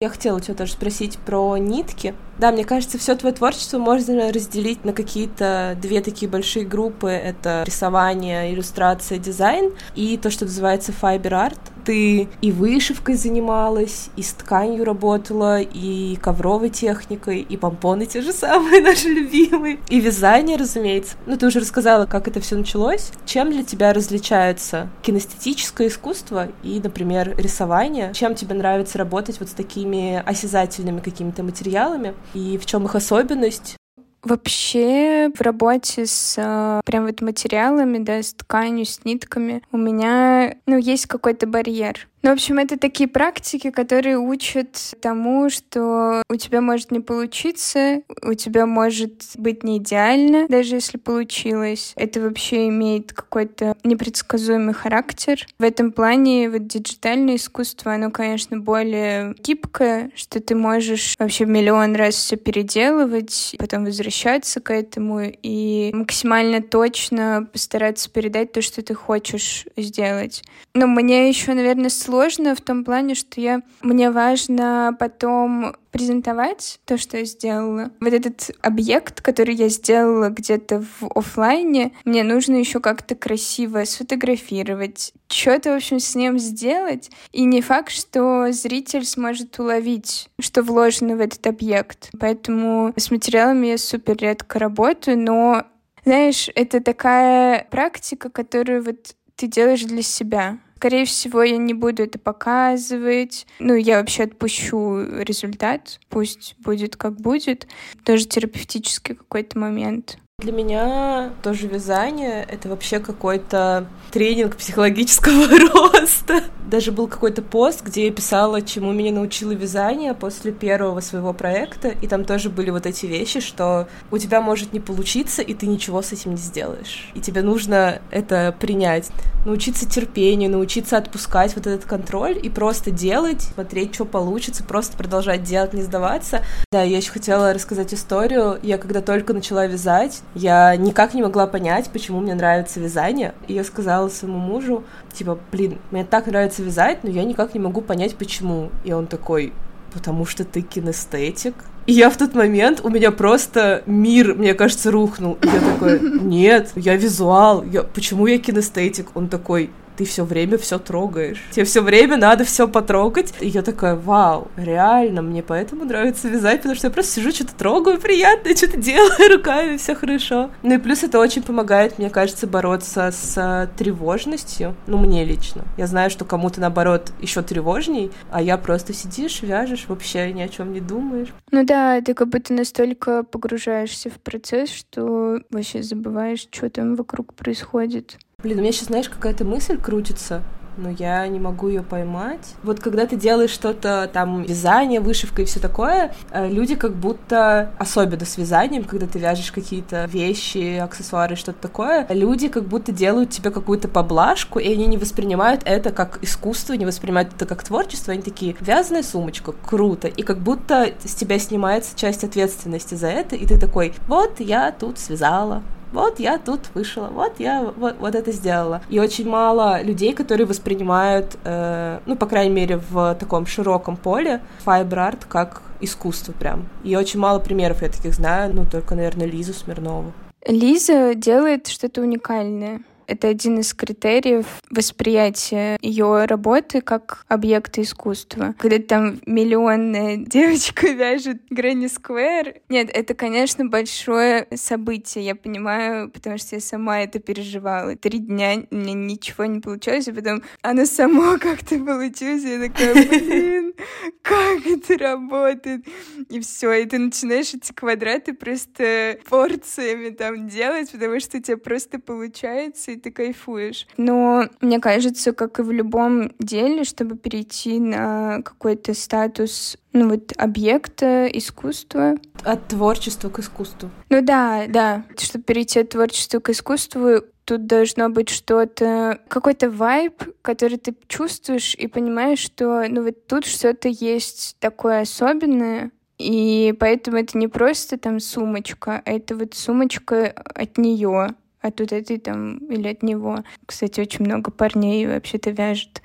Я 0.00 0.10
хотела 0.10 0.40
тебя 0.40 0.54
тоже 0.54 0.72
спросить 0.72 1.18
про 1.18 1.56
нитки. 1.56 2.14
Да, 2.38 2.52
мне 2.52 2.64
кажется, 2.64 2.98
все 2.98 3.14
твое 3.14 3.34
творчество 3.34 3.78
можно 3.78 4.32
разделить 4.32 4.84
на 4.84 4.92
какие-то 4.92 5.78
две 5.80 6.02
такие 6.02 6.30
большие 6.30 6.66
группы. 6.66 7.08
Это 7.08 7.62
рисование, 7.64 8.52
иллюстрация, 8.52 9.18
дизайн 9.18 9.72
и 9.94 10.18
то, 10.18 10.30
что 10.30 10.44
называется 10.44 10.92
fiber 10.92 11.30
art 11.30 11.58
ты 11.84 12.28
и 12.40 12.52
вышивкой 12.52 13.14
занималась, 13.14 14.10
и 14.16 14.22
с 14.22 14.32
тканью 14.32 14.84
работала, 14.84 15.60
и 15.60 16.16
ковровой 16.16 16.70
техникой, 16.70 17.40
и 17.40 17.56
помпоны 17.56 18.06
те 18.06 18.22
же 18.22 18.32
самые 18.32 18.80
наши 18.82 19.08
любимые, 19.08 19.78
и 19.88 20.00
вязание, 20.00 20.56
разумеется. 20.56 21.16
Ну, 21.26 21.36
ты 21.36 21.46
уже 21.46 21.60
рассказала, 21.60 22.06
как 22.06 22.28
это 22.28 22.40
все 22.40 22.56
началось. 22.56 23.10
Чем 23.26 23.50
для 23.50 23.62
тебя 23.62 23.92
различаются 23.92 24.88
кинестетическое 25.02 25.88
искусство 25.88 26.48
и, 26.62 26.80
например, 26.82 27.34
рисование? 27.36 28.12
Чем 28.14 28.34
тебе 28.34 28.54
нравится 28.54 28.98
работать 28.98 29.38
вот 29.40 29.48
с 29.48 29.52
такими 29.52 30.22
осязательными 30.24 31.00
какими-то 31.00 31.42
материалами? 31.42 32.14
И 32.34 32.58
в 32.58 32.66
чем 32.66 32.84
их 32.86 32.94
особенность? 32.94 33.76
Вообще 34.24 35.30
в 35.34 35.40
работе 35.42 36.06
с 36.06 36.36
э, 36.38 36.80
прям 36.86 37.06
вот 37.06 37.20
материалами, 37.20 37.98
да, 37.98 38.22
с 38.22 38.32
тканью, 38.32 38.86
с 38.86 39.04
нитками 39.04 39.62
у 39.70 39.76
меня, 39.76 40.56
ну, 40.66 40.78
есть 40.78 41.06
какой-то 41.06 41.46
барьер. 41.46 42.08
Ну, 42.24 42.30
в 42.30 42.32
общем, 42.32 42.56
это 42.58 42.78
такие 42.78 43.06
практики, 43.06 43.68
которые 43.68 44.18
учат 44.18 44.94
тому, 45.02 45.50
что 45.50 46.22
у 46.30 46.36
тебя 46.36 46.62
может 46.62 46.90
не 46.90 47.00
получиться, 47.00 48.00
у 48.22 48.32
тебя 48.32 48.64
может 48.64 49.32
быть 49.36 49.62
не 49.62 49.76
идеально, 49.76 50.48
даже 50.48 50.76
если 50.76 50.96
получилось. 50.96 51.92
Это 51.96 52.22
вообще 52.22 52.68
имеет 52.68 53.12
какой-то 53.12 53.76
непредсказуемый 53.84 54.72
характер. 54.72 55.46
В 55.58 55.62
этом 55.62 55.92
плане 55.92 56.48
вот 56.48 56.66
диджитальное 56.66 57.36
искусство, 57.36 57.92
оно, 57.92 58.10
конечно, 58.10 58.58
более 58.58 59.34
гибкое, 59.40 60.10
что 60.14 60.40
ты 60.40 60.54
можешь 60.54 61.16
вообще 61.18 61.44
миллион 61.44 61.94
раз 61.94 62.14
все 62.14 62.36
переделывать, 62.36 63.54
потом 63.58 63.84
возвращаться 63.84 64.62
к 64.62 64.72
этому 64.72 65.30
и 65.42 65.90
максимально 65.92 66.62
точно 66.62 67.46
постараться 67.52 68.08
передать 68.08 68.52
то, 68.52 68.62
что 68.62 68.80
ты 68.80 68.94
хочешь 68.94 69.66
сделать. 69.76 70.42
Но 70.74 70.86
мне 70.86 71.28
еще, 71.28 71.52
наверное, 71.52 71.90
сложно 71.90 72.13
сложно 72.14 72.54
в 72.54 72.60
том 72.60 72.84
плане, 72.84 73.16
что 73.16 73.40
я 73.40 73.62
мне 73.82 74.08
важно 74.12 74.96
потом 75.00 75.74
презентовать 75.90 76.78
то, 76.84 76.96
что 76.96 77.18
я 77.18 77.24
сделала. 77.24 77.90
Вот 78.00 78.12
этот 78.12 78.52
объект, 78.62 79.20
который 79.20 79.56
я 79.56 79.68
сделала 79.68 80.28
где-то 80.28 80.80
в 80.80 81.10
офлайне, 81.12 81.92
мне 82.04 82.22
нужно 82.22 82.54
еще 82.54 82.78
как-то 82.78 83.16
красиво 83.16 83.84
сфотографировать, 83.84 85.12
что-то, 85.28 85.72
в 85.72 85.76
общем, 85.76 85.98
с 85.98 86.14
ним 86.14 86.38
сделать. 86.38 87.10
И 87.32 87.44
не 87.44 87.60
факт, 87.60 87.90
что 87.90 88.52
зритель 88.52 89.04
сможет 89.04 89.58
уловить, 89.58 90.28
что 90.38 90.62
вложено 90.62 91.16
в 91.16 91.20
этот 91.20 91.44
объект. 91.48 92.10
Поэтому 92.20 92.92
с 92.96 93.10
материалами 93.10 93.68
я 93.68 93.78
супер 93.78 94.16
редко 94.18 94.60
работаю, 94.60 95.18
но 95.18 95.64
знаешь, 96.04 96.48
это 96.54 96.80
такая 96.80 97.66
практика, 97.72 98.30
которую 98.30 98.84
вот 98.84 99.16
ты 99.34 99.48
делаешь 99.48 99.82
для 99.82 100.02
себя. 100.02 100.58
Скорее 100.84 101.06
всего, 101.06 101.42
я 101.42 101.56
не 101.56 101.72
буду 101.72 102.02
это 102.02 102.18
показывать. 102.18 103.46
Ну, 103.58 103.74
я 103.74 104.00
вообще 104.00 104.24
отпущу 104.24 104.98
результат. 105.18 105.98
Пусть 106.10 106.56
будет 106.58 106.96
как 106.96 107.18
будет. 107.18 107.66
Тоже 108.04 108.26
терапевтический 108.26 109.14
какой-то 109.14 109.58
момент. 109.58 110.18
Для 110.44 110.52
меня 110.52 111.30
тоже 111.42 111.68
вязание— 111.68 112.44
это 112.50 112.68
вообще 112.68 112.98
какой-то 112.98 113.86
тренинг 114.10 114.56
психологического 114.56 115.46
роста. 115.72 116.42
Даже 116.66 116.92
был 116.92 117.06
какой-то 117.06 117.40
пост, 117.40 117.82
где 117.82 118.06
я 118.06 118.12
писала, 118.12 118.60
чему 118.60 118.92
меня 118.92 119.12
научило 119.12 119.52
вязание 119.52 120.12
после 120.12 120.50
первого 120.50 121.00
своего 121.00 121.32
проекта, 121.32 121.88
и 121.88 122.08
там 122.08 122.24
тоже 122.24 122.50
были 122.50 122.70
вот 122.70 122.84
эти 122.84 123.06
вещи, 123.06 123.40
что 123.40 123.88
у 124.10 124.18
тебя 124.18 124.40
может 124.40 124.72
не 124.72 124.80
получиться, 124.80 125.40
и 125.40 125.54
ты 125.54 125.66
ничего 125.66 126.02
с 126.02 126.12
этим 126.12 126.32
не 126.32 126.36
сделаешь. 126.36 127.10
И 127.14 127.20
тебе 127.20 127.40
нужно 127.42 128.02
это 128.10 128.54
принять. 128.58 129.10
Научиться 129.46 129.88
терпению, 129.88 130.50
научиться 130.50 130.96
отпускать 130.96 131.54
вот 131.54 131.66
этот 131.66 131.86
контроль 131.86 132.38
и 132.42 132.50
просто 132.50 132.90
делать, 132.90 133.42
смотреть, 133.42 133.94
что 133.94 134.04
получится, 134.04 134.64
просто 134.64 134.96
продолжать 134.96 135.44
делать, 135.44 135.74
не 135.74 135.82
сдаваться. 135.82 136.42
Да, 136.72 136.82
я 136.82 136.96
еще 136.96 137.12
хотела 137.12 137.54
рассказать 137.54 137.94
историю. 137.94 138.58
Я 138.62 138.78
когда 138.78 139.00
только 139.00 139.32
начала 139.32 139.66
вязать, 139.66 140.22
я 140.34 140.76
никак 140.76 141.14
не 141.14 141.22
могла 141.22 141.46
понять, 141.46 141.90
почему 141.90 142.20
мне 142.20 142.34
нравится 142.34 142.80
вязание. 142.80 143.34
И 143.46 143.54
я 143.54 143.64
сказала 143.64 144.08
своему 144.08 144.38
мужу, 144.38 144.84
типа, 145.12 145.38
блин, 145.52 145.78
мне 145.90 146.04
так 146.04 146.26
нравится 146.26 146.62
вязать, 146.62 147.04
но 147.04 147.10
я 147.10 147.24
никак 147.24 147.54
не 147.54 147.60
могу 147.60 147.80
понять, 147.80 148.16
почему. 148.16 148.70
И 148.84 148.92
он 148.92 149.06
такой, 149.06 149.52
потому 149.92 150.26
что 150.26 150.44
ты 150.44 150.62
кинестетик. 150.62 151.54
И 151.86 151.92
я 151.92 152.08
в 152.08 152.16
тот 152.16 152.34
момент, 152.34 152.80
у 152.82 152.88
меня 152.88 153.10
просто 153.10 153.82
мир, 153.86 154.34
мне 154.34 154.54
кажется, 154.54 154.90
рухнул. 154.90 155.38
И 155.42 155.46
я 155.46 155.60
такой, 155.60 156.00
нет, 156.00 156.72
я 156.76 156.96
визуал, 156.96 157.62
я, 157.62 157.82
почему 157.82 158.26
я 158.26 158.38
кинестетик? 158.38 159.08
Он 159.14 159.28
такой, 159.28 159.70
ты 159.96 160.04
все 160.04 160.24
время 160.24 160.58
все 160.58 160.78
трогаешь. 160.78 161.42
Тебе 161.50 161.64
все 161.64 161.80
время 161.80 162.16
надо 162.16 162.44
все 162.44 162.68
потрогать. 162.68 163.32
И 163.40 163.48
я 163.48 163.62
такая, 163.62 163.94
вау, 163.94 164.48
реально, 164.56 165.22
мне 165.22 165.42
поэтому 165.42 165.84
нравится 165.84 166.28
вязать, 166.28 166.58
потому 166.58 166.74
что 166.74 166.88
я 166.88 166.90
просто 166.90 167.12
сижу, 167.12 167.30
что-то 167.30 167.54
трогаю 167.54 167.98
приятно, 167.98 168.56
что-то 168.56 168.78
делаю 168.78 169.36
руками, 169.36 169.76
все 169.76 169.94
хорошо. 169.94 170.50
Ну 170.62 170.74
и 170.74 170.78
плюс 170.78 171.02
это 171.02 171.18
очень 171.18 171.42
помогает, 171.42 171.98
мне 171.98 172.10
кажется, 172.10 172.46
бороться 172.46 173.10
с 173.12 173.70
тревожностью. 173.76 174.74
Ну, 174.86 174.98
мне 174.98 175.24
лично. 175.24 175.64
Я 175.76 175.86
знаю, 175.86 176.10
что 176.10 176.24
кому-то, 176.24 176.60
наоборот, 176.60 177.12
еще 177.20 177.42
тревожней, 177.42 178.10
а 178.30 178.42
я 178.42 178.58
просто 178.58 178.92
сидишь, 178.92 179.42
вяжешь, 179.42 179.86
вообще 179.88 180.32
ни 180.32 180.42
о 180.42 180.48
чем 180.48 180.72
не 180.72 180.80
думаешь. 180.80 181.28
Ну 181.50 181.64
да, 181.64 182.00
ты 182.00 182.14
как 182.14 182.28
будто 182.28 182.52
настолько 182.52 183.22
погружаешься 183.22 184.10
в 184.10 184.14
процесс, 184.14 184.70
что 184.70 185.40
вообще 185.50 185.82
забываешь, 185.82 186.48
что 186.50 186.68
там 186.70 186.94
вокруг 186.94 187.34
происходит. 187.34 188.18
Блин, 188.44 188.58
у 188.58 188.60
меня 188.60 188.72
сейчас, 188.72 188.88
знаешь, 188.88 189.08
какая-то 189.08 189.46
мысль 189.46 189.78
крутится, 189.78 190.42
но 190.76 190.90
я 190.90 191.26
не 191.28 191.40
могу 191.40 191.68
ее 191.68 191.82
поймать. 191.82 192.56
Вот 192.62 192.78
когда 192.78 193.06
ты 193.06 193.16
делаешь 193.16 193.48
что-то 193.48 194.10
там, 194.12 194.42
вязание, 194.42 195.00
вышивка 195.00 195.40
и 195.40 195.44
все 195.46 195.60
такое, 195.60 196.14
э, 196.30 196.50
люди 196.50 196.74
как 196.74 196.92
будто, 196.94 197.70
особенно 197.78 198.26
с 198.26 198.36
вязанием, 198.36 198.84
когда 198.84 199.06
ты 199.06 199.18
вяжешь 199.18 199.50
какие-то 199.50 200.04
вещи, 200.04 200.76
аксессуары, 200.76 201.36
что-то 201.36 201.58
такое, 201.58 202.06
люди 202.10 202.48
как 202.48 202.64
будто 202.64 202.92
делают 202.92 203.30
тебе 203.30 203.50
какую-то 203.50 203.88
поблажку, 203.88 204.58
и 204.58 204.70
они 204.70 204.84
не 204.88 204.98
воспринимают 204.98 205.62
это 205.64 205.90
как 205.90 206.18
искусство, 206.22 206.74
не 206.74 206.84
воспринимают 206.84 207.32
это 207.34 207.46
как 207.46 207.64
творчество, 207.64 208.12
они 208.12 208.20
такие, 208.20 208.56
вязаная 208.60 209.04
сумочка, 209.04 209.52
круто, 209.52 210.08
и 210.08 210.22
как 210.22 210.36
будто 210.36 210.90
с 211.02 211.14
тебя 211.14 211.38
снимается 211.38 211.96
часть 211.96 212.24
ответственности 212.24 212.94
за 212.94 213.06
это, 213.06 213.36
и 213.36 213.46
ты 213.46 213.58
такой, 213.58 213.94
вот 214.06 214.38
я 214.40 214.70
тут 214.70 214.98
связала, 214.98 215.62
вот 215.94 216.18
я 216.18 216.38
тут 216.38 216.60
вышла, 216.74 217.08
вот 217.12 217.34
я 217.38 217.72
вот, 217.76 217.96
вот 217.98 218.14
это 218.14 218.32
сделала. 218.32 218.82
И 218.90 218.98
очень 218.98 219.28
мало 219.28 219.80
людей, 219.82 220.12
которые 220.12 220.46
воспринимают, 220.46 221.38
э, 221.44 222.00
ну, 222.04 222.16
по 222.16 222.26
крайней 222.26 222.52
мере, 222.52 222.80
в 222.90 223.14
таком 223.14 223.46
широком 223.46 223.96
поле 223.96 224.40
fiber 224.64 225.01
art 225.01 225.24
как 225.24 225.62
искусство 225.80 226.32
прям. 226.32 226.68
И 226.82 226.96
очень 226.96 227.20
мало 227.20 227.38
примеров 227.38 227.82
я 227.82 227.88
таких 227.88 228.12
знаю, 228.12 228.52
ну, 228.54 228.66
только, 228.70 228.94
наверное, 228.94 229.26
Лизу 229.26 229.54
Смирнову. 229.54 230.12
Лиза 230.46 231.14
делает 231.14 231.68
что-то 231.68 232.02
уникальное. 232.02 232.82
Это 233.06 233.28
один 233.28 233.60
из 233.60 233.74
критериев 233.74 234.46
восприятия 234.70 235.78
ее 235.80 236.24
работы 236.24 236.80
как 236.80 237.24
объекта 237.28 237.82
искусства. 237.82 238.54
Когда 238.58 238.78
там 238.78 239.20
миллионная 239.26 240.16
девочка 240.18 240.88
вяжет 240.88 241.42
granny 241.50 241.86
square. 241.86 242.54
Нет, 242.68 242.90
это, 242.92 243.14
конечно, 243.14 243.66
большое 243.66 244.46
событие, 244.54 245.24
я 245.24 245.34
понимаю, 245.34 246.10
потому 246.10 246.38
что 246.38 246.56
я 246.56 246.60
сама 246.60 247.00
это 247.00 247.18
переживала. 247.18 247.96
Три 247.96 248.18
дня 248.18 248.64
у 248.70 248.76
ничего 248.94 249.44
не 249.46 249.60
получалось, 249.60 250.08
а 250.08 250.12
потом 250.12 250.42
оно 250.62 250.84
само 250.86 251.38
как-то 251.40 251.78
получилось, 251.78 252.42
я 252.42 252.60
такая, 252.60 252.94
блин, 252.94 253.74
как 254.22 254.66
это 254.66 254.98
работает? 254.98 255.86
И 256.28 256.40
все, 256.40 256.72
и 256.72 256.86
ты 256.86 256.98
начинаешь 256.98 257.54
эти 257.54 257.72
квадраты 257.72 258.34
просто 258.34 259.18
порциями 259.28 260.10
там 260.10 260.48
делать, 260.48 260.90
потому 260.90 261.20
что 261.20 261.38
у 261.38 261.40
тебя 261.40 261.56
просто 261.56 261.98
получается, 261.98 262.93
и 262.94 262.98
ты 262.98 263.10
кайфуешь. 263.10 263.86
Но 263.96 264.48
мне 264.60 264.80
кажется, 264.80 265.32
как 265.32 265.58
и 265.58 265.62
в 265.62 265.70
любом 265.70 266.32
деле, 266.38 266.84
чтобы 266.84 267.16
перейти 267.16 267.78
на 267.78 268.42
какой-то 268.42 268.94
статус 268.94 269.76
ну 269.92 270.08
вот 270.08 270.32
объекта 270.36 271.26
искусства. 271.26 272.16
От 272.42 272.68
творчества 272.68 273.28
к 273.28 273.38
искусству. 273.38 273.90
Ну 274.10 274.22
да, 274.22 274.64
да. 274.68 275.04
Чтобы 275.16 275.44
перейти 275.44 275.80
от 275.80 275.90
творчества 275.90 276.40
к 276.40 276.50
искусству, 276.50 277.22
тут 277.44 277.66
должно 277.66 278.08
быть 278.08 278.28
что-то, 278.28 279.20
какой-то 279.28 279.70
вайб, 279.70 280.22
который 280.42 280.78
ты 280.78 280.94
чувствуешь 281.06 281.74
и 281.74 281.86
понимаешь, 281.86 282.38
что 282.38 282.84
ну 282.88 283.02
вот 283.02 283.26
тут 283.26 283.46
что-то 283.46 283.88
есть 283.88 284.56
такое 284.58 285.02
особенное, 285.02 285.90
и 286.18 286.74
поэтому 286.78 287.18
это 287.18 287.36
не 287.38 287.48
просто 287.48 287.98
там 287.98 288.20
сумочка, 288.20 289.02
а 289.04 289.10
это 289.10 289.36
вот 289.36 289.54
сумочка 289.54 290.26
от 290.26 290.78
нее 290.78 291.34
от 291.64 291.80
вот 291.80 291.92
этой 291.92 292.18
там 292.18 292.58
или 292.58 292.88
от 292.88 293.02
него. 293.02 293.44
Кстати, 293.66 294.00
очень 294.00 294.24
много 294.24 294.50
парней 294.50 295.06
вообще-то 295.06 295.50
вяжет. 295.50 296.02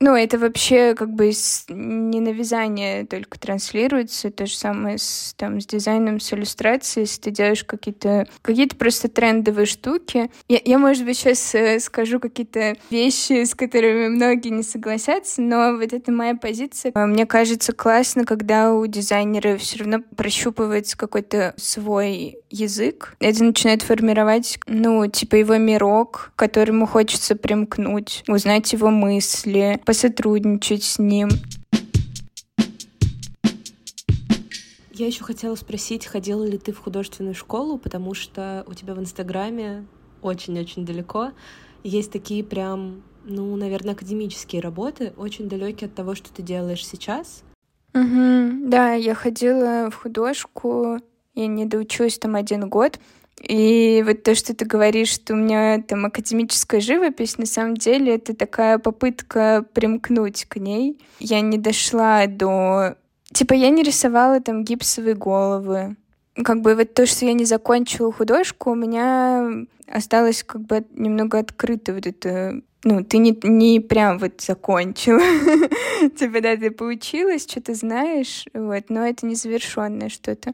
Ну, 0.00 0.14
это 0.14 0.38
вообще 0.38 0.94
как 0.94 1.10
бы 1.10 1.32
с, 1.32 1.64
не 1.68 2.20
на 2.20 2.28
вязание 2.28 3.04
только 3.04 3.38
транслируется. 3.38 4.30
То 4.30 4.46
же 4.46 4.56
самое 4.56 4.98
с, 4.98 5.34
там, 5.36 5.60
с 5.60 5.66
дизайном, 5.66 6.20
с 6.20 6.32
иллюстрацией. 6.32 7.06
Если 7.06 7.20
ты 7.20 7.30
делаешь 7.30 7.64
какие-то 7.64 8.26
какие 8.42 8.68
просто 8.68 9.08
трендовые 9.08 9.66
штуки. 9.66 10.30
Я, 10.48 10.60
я 10.64 10.78
может 10.78 11.04
быть, 11.04 11.18
сейчас 11.18 11.54
э, 11.54 11.80
скажу 11.80 12.20
какие-то 12.20 12.76
вещи, 12.90 13.44
с 13.44 13.54
которыми 13.54 14.08
многие 14.08 14.48
не 14.48 14.62
согласятся, 14.62 15.42
но 15.42 15.76
вот 15.76 15.92
это 15.92 16.12
моя 16.12 16.34
позиция. 16.34 16.92
Мне 16.94 17.26
кажется 17.26 17.72
классно, 17.72 18.24
когда 18.24 18.72
у 18.72 18.86
дизайнера 18.86 19.56
все 19.56 19.80
равно 19.80 20.00
прощупывается 20.16 20.96
какой-то 20.96 21.54
свой 21.56 22.38
язык. 22.50 23.16
Это 23.20 23.44
начинает 23.44 23.82
формировать, 23.82 24.58
ну, 24.66 25.06
типа 25.06 25.36
его 25.36 25.56
мирок, 25.56 26.32
к 26.34 26.38
которому 26.38 26.86
хочется 26.86 27.36
примкнуть, 27.36 28.24
узнать 28.28 28.72
его 28.72 28.90
мысли, 28.90 29.80
посотрудничать 29.88 30.82
с 30.82 30.98
ним. 30.98 31.30
Я 34.92 35.06
еще 35.06 35.24
хотела 35.24 35.54
спросить, 35.54 36.04
ходила 36.04 36.44
ли 36.44 36.58
ты 36.58 36.72
в 36.72 36.78
художественную 36.78 37.34
школу, 37.34 37.78
потому 37.78 38.12
что 38.12 38.66
у 38.66 38.74
тебя 38.74 38.92
в 38.92 39.00
Инстаграме 39.00 39.86
очень-очень 40.20 40.84
далеко 40.84 41.30
есть 41.84 42.12
такие 42.12 42.44
прям, 42.44 43.02
ну, 43.24 43.56
наверное, 43.56 43.94
академические 43.94 44.60
работы, 44.60 45.14
очень 45.16 45.48
далекие 45.48 45.88
от 45.88 45.94
того, 45.94 46.14
что 46.14 46.30
ты 46.34 46.42
делаешь 46.42 46.86
сейчас. 46.86 47.42
Угу, 47.94 48.68
да, 48.68 48.92
я 48.92 49.14
ходила 49.14 49.88
в 49.90 49.94
художку, 49.94 50.98
я 51.34 51.46
не 51.46 51.64
доучилась 51.64 52.18
там 52.18 52.34
один 52.34 52.68
год, 52.68 53.00
и 53.42 54.02
вот 54.04 54.22
то, 54.24 54.34
что 54.34 54.54
ты 54.54 54.64
говоришь, 54.64 55.10
что 55.10 55.34
у 55.34 55.36
меня 55.36 55.80
там 55.82 56.06
академическая 56.06 56.80
живопись, 56.80 57.38
на 57.38 57.46
самом 57.46 57.76
деле 57.76 58.16
это 58.16 58.34
такая 58.34 58.78
попытка 58.78 59.64
примкнуть 59.72 60.44
к 60.46 60.56
ней. 60.56 60.98
Я 61.20 61.40
не 61.40 61.58
дошла 61.58 62.26
до... 62.26 62.96
Типа 63.32 63.52
я 63.54 63.70
не 63.70 63.82
рисовала 63.82 64.40
там 64.40 64.64
гипсовые 64.64 65.14
головы. 65.14 65.96
Как 66.34 66.62
бы 66.62 66.74
вот 66.74 66.94
то, 66.94 67.06
что 67.06 67.26
я 67.26 67.32
не 67.32 67.44
закончила 67.44 68.12
художку, 68.12 68.70
у 68.70 68.74
меня 68.74 69.48
осталось 69.86 70.42
как 70.42 70.62
бы 70.62 70.84
немного 70.92 71.38
открыто 71.38 71.94
вот 71.94 72.06
это 72.06 72.60
ну, 72.84 73.02
ты 73.02 73.18
не, 73.18 73.36
не 73.42 73.80
прям 73.80 74.18
вот 74.18 74.40
закончила. 74.40 75.20
Типа, 76.16 76.40
да, 76.40 76.56
ты 76.56 76.70
поучилась, 76.70 77.42
что-то 77.42 77.74
знаешь, 77.74 78.44
вот, 78.54 78.84
но 78.88 79.04
это 79.04 79.26
незавершенное 79.26 80.08
что-то. 80.08 80.52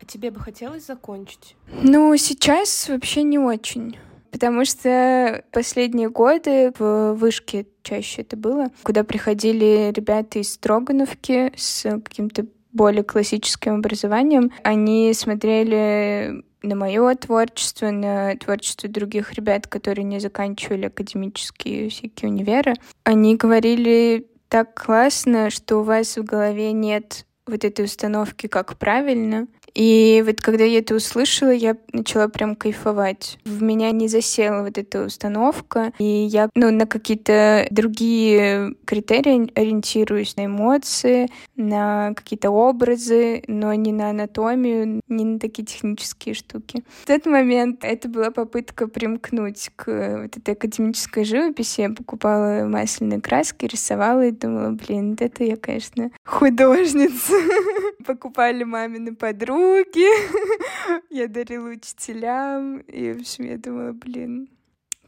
А 0.00 0.06
тебе 0.06 0.30
бы 0.30 0.40
хотелось 0.40 0.86
закончить? 0.86 1.56
Ну, 1.82 2.16
сейчас 2.16 2.88
вообще 2.88 3.22
не 3.22 3.38
очень. 3.38 3.98
Потому 4.30 4.64
что 4.64 5.44
последние 5.52 6.08
годы 6.08 6.72
в 6.78 7.14
вышке 7.14 7.66
чаще 7.82 8.22
это 8.22 8.36
было, 8.36 8.68
куда 8.82 9.04
приходили 9.04 9.92
ребята 9.94 10.38
из 10.38 10.52
Строгановки 10.52 11.52
с 11.56 11.82
каким-то 11.82 12.46
более 12.72 13.02
классическим 13.02 13.76
образованием. 13.76 14.52
Они 14.62 15.12
смотрели 15.14 16.44
на 16.62 16.76
мое 16.76 17.14
творчество, 17.16 17.90
на 17.90 18.36
творчество 18.36 18.88
других 18.88 19.32
ребят, 19.34 19.66
которые 19.66 20.04
не 20.04 20.20
заканчивали 20.20 20.86
академические 20.86 21.88
всякие 21.90 22.30
универы. 22.30 22.74
Они 23.04 23.34
говорили 23.36 24.26
так 24.48 24.80
классно, 24.80 25.50
что 25.50 25.78
у 25.78 25.82
вас 25.82 26.16
в 26.16 26.24
голове 26.24 26.72
нет 26.72 27.26
вот 27.46 27.64
этой 27.64 27.84
установки, 27.84 28.46
как 28.46 28.76
правильно. 28.78 29.46
И 29.74 30.22
вот 30.26 30.40
когда 30.40 30.64
я 30.64 30.78
это 30.78 30.94
услышала, 30.94 31.50
я 31.50 31.76
начала 31.92 32.28
прям 32.28 32.56
кайфовать. 32.56 33.38
В 33.44 33.62
меня 33.62 33.90
не 33.92 34.08
засела 34.08 34.62
вот 34.62 34.78
эта 34.78 35.04
установка, 35.04 35.92
и 35.98 36.04
я 36.04 36.48
ну, 36.54 36.70
на 36.70 36.86
какие-то 36.86 37.66
другие 37.70 38.74
критерии 38.84 39.50
ориентируюсь, 39.54 40.36
на 40.36 40.46
эмоции, 40.46 41.28
на 41.56 42.14
какие-то 42.14 42.50
образы, 42.50 43.42
но 43.46 43.72
не 43.74 43.92
на 43.92 44.10
анатомию, 44.10 45.00
не 45.08 45.24
на 45.24 45.38
такие 45.38 45.64
технические 45.64 46.34
штуки. 46.34 46.84
В 47.02 47.06
тот 47.06 47.26
момент 47.26 47.84
это 47.84 48.08
была 48.08 48.30
попытка 48.30 48.88
примкнуть 48.88 49.70
к 49.76 50.22
вот 50.22 50.36
этой 50.36 50.54
академической 50.54 51.24
живописи. 51.24 51.82
Я 51.82 51.90
покупала 51.90 52.64
масляные 52.66 53.20
краски, 53.20 53.66
рисовала 53.66 54.26
и 54.26 54.30
думала, 54.30 54.70
блин, 54.70 55.16
это 55.18 55.44
я, 55.44 55.56
конечно, 55.56 56.10
художница. 56.24 57.34
Покупали 58.06 58.64
мамины 58.64 59.14
подруги, 59.14 59.59
я 61.10 61.28
дарила 61.28 61.68
учителям, 61.68 62.78
и, 62.78 63.12
в 63.12 63.20
общем, 63.20 63.44
я 63.44 63.58
думала, 63.58 63.92
блин, 63.92 64.48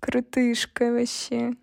крутышка 0.00 0.92
вообще. 0.92 1.54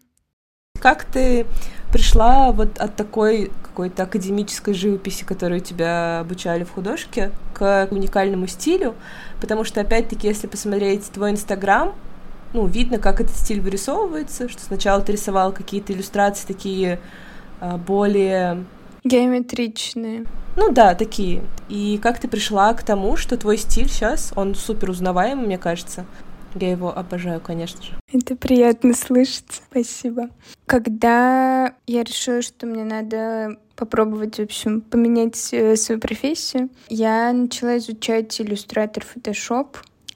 Как 0.79 1.03
ты 1.03 1.45
пришла 1.91 2.51
вот 2.51 2.77
от 2.79 2.95
такой 2.95 3.51
какой-то 3.63 4.03
академической 4.03 4.73
живописи, 4.73 5.25
которую 5.25 5.59
тебя 5.59 6.19
обучали 6.19 6.63
в 6.63 6.71
художке, 6.71 7.31
к 7.53 7.87
уникальному 7.91 8.47
стилю? 8.47 8.95
Потому 9.41 9.63
что, 9.63 9.81
опять-таки, 9.81 10.27
если 10.27 10.47
посмотреть 10.47 11.11
твой 11.11 11.31
Инстаграм, 11.31 11.93
ну, 12.53 12.65
видно, 12.65 12.97
как 12.97 13.21
этот 13.21 13.35
стиль 13.35 13.61
вырисовывается, 13.61 14.49
что 14.49 14.61
сначала 14.61 15.01
ты 15.01 15.11
рисовал 15.11 15.51
какие-то 15.51 15.93
иллюстрации 15.93 16.47
такие 16.47 16.99
а, 17.59 17.77
более... 17.77 18.65
Геометричные. 19.03 20.25
Ну 20.55 20.71
да, 20.71 20.95
такие. 20.95 21.43
И 21.69 21.99
как 22.01 22.19
ты 22.19 22.27
пришла 22.27 22.73
к 22.73 22.83
тому, 22.83 23.15
что 23.15 23.37
твой 23.37 23.57
стиль 23.57 23.89
сейчас, 23.89 24.33
он 24.35 24.55
супер 24.55 24.89
узнаваемый, 24.89 25.45
мне 25.45 25.57
кажется. 25.57 26.05
Я 26.55 26.71
его 26.71 26.95
обожаю, 26.97 27.39
конечно 27.39 27.81
же. 27.83 27.91
Это 28.11 28.35
приятно 28.35 28.93
слышать. 28.93 29.61
Спасибо. 29.69 30.29
Когда 30.65 31.75
я 31.85 32.03
решила, 32.03 32.41
что 32.41 32.65
мне 32.65 32.83
надо 32.83 33.57
попробовать, 33.75 34.37
в 34.37 34.41
общем, 34.41 34.81
поменять 34.81 35.53
э, 35.53 35.75
свою 35.75 36.01
профессию, 36.01 36.69
я 36.89 37.31
начала 37.31 37.77
изучать 37.77 38.41
иллюстратор 38.41 39.03
Photoshop. 39.03 39.67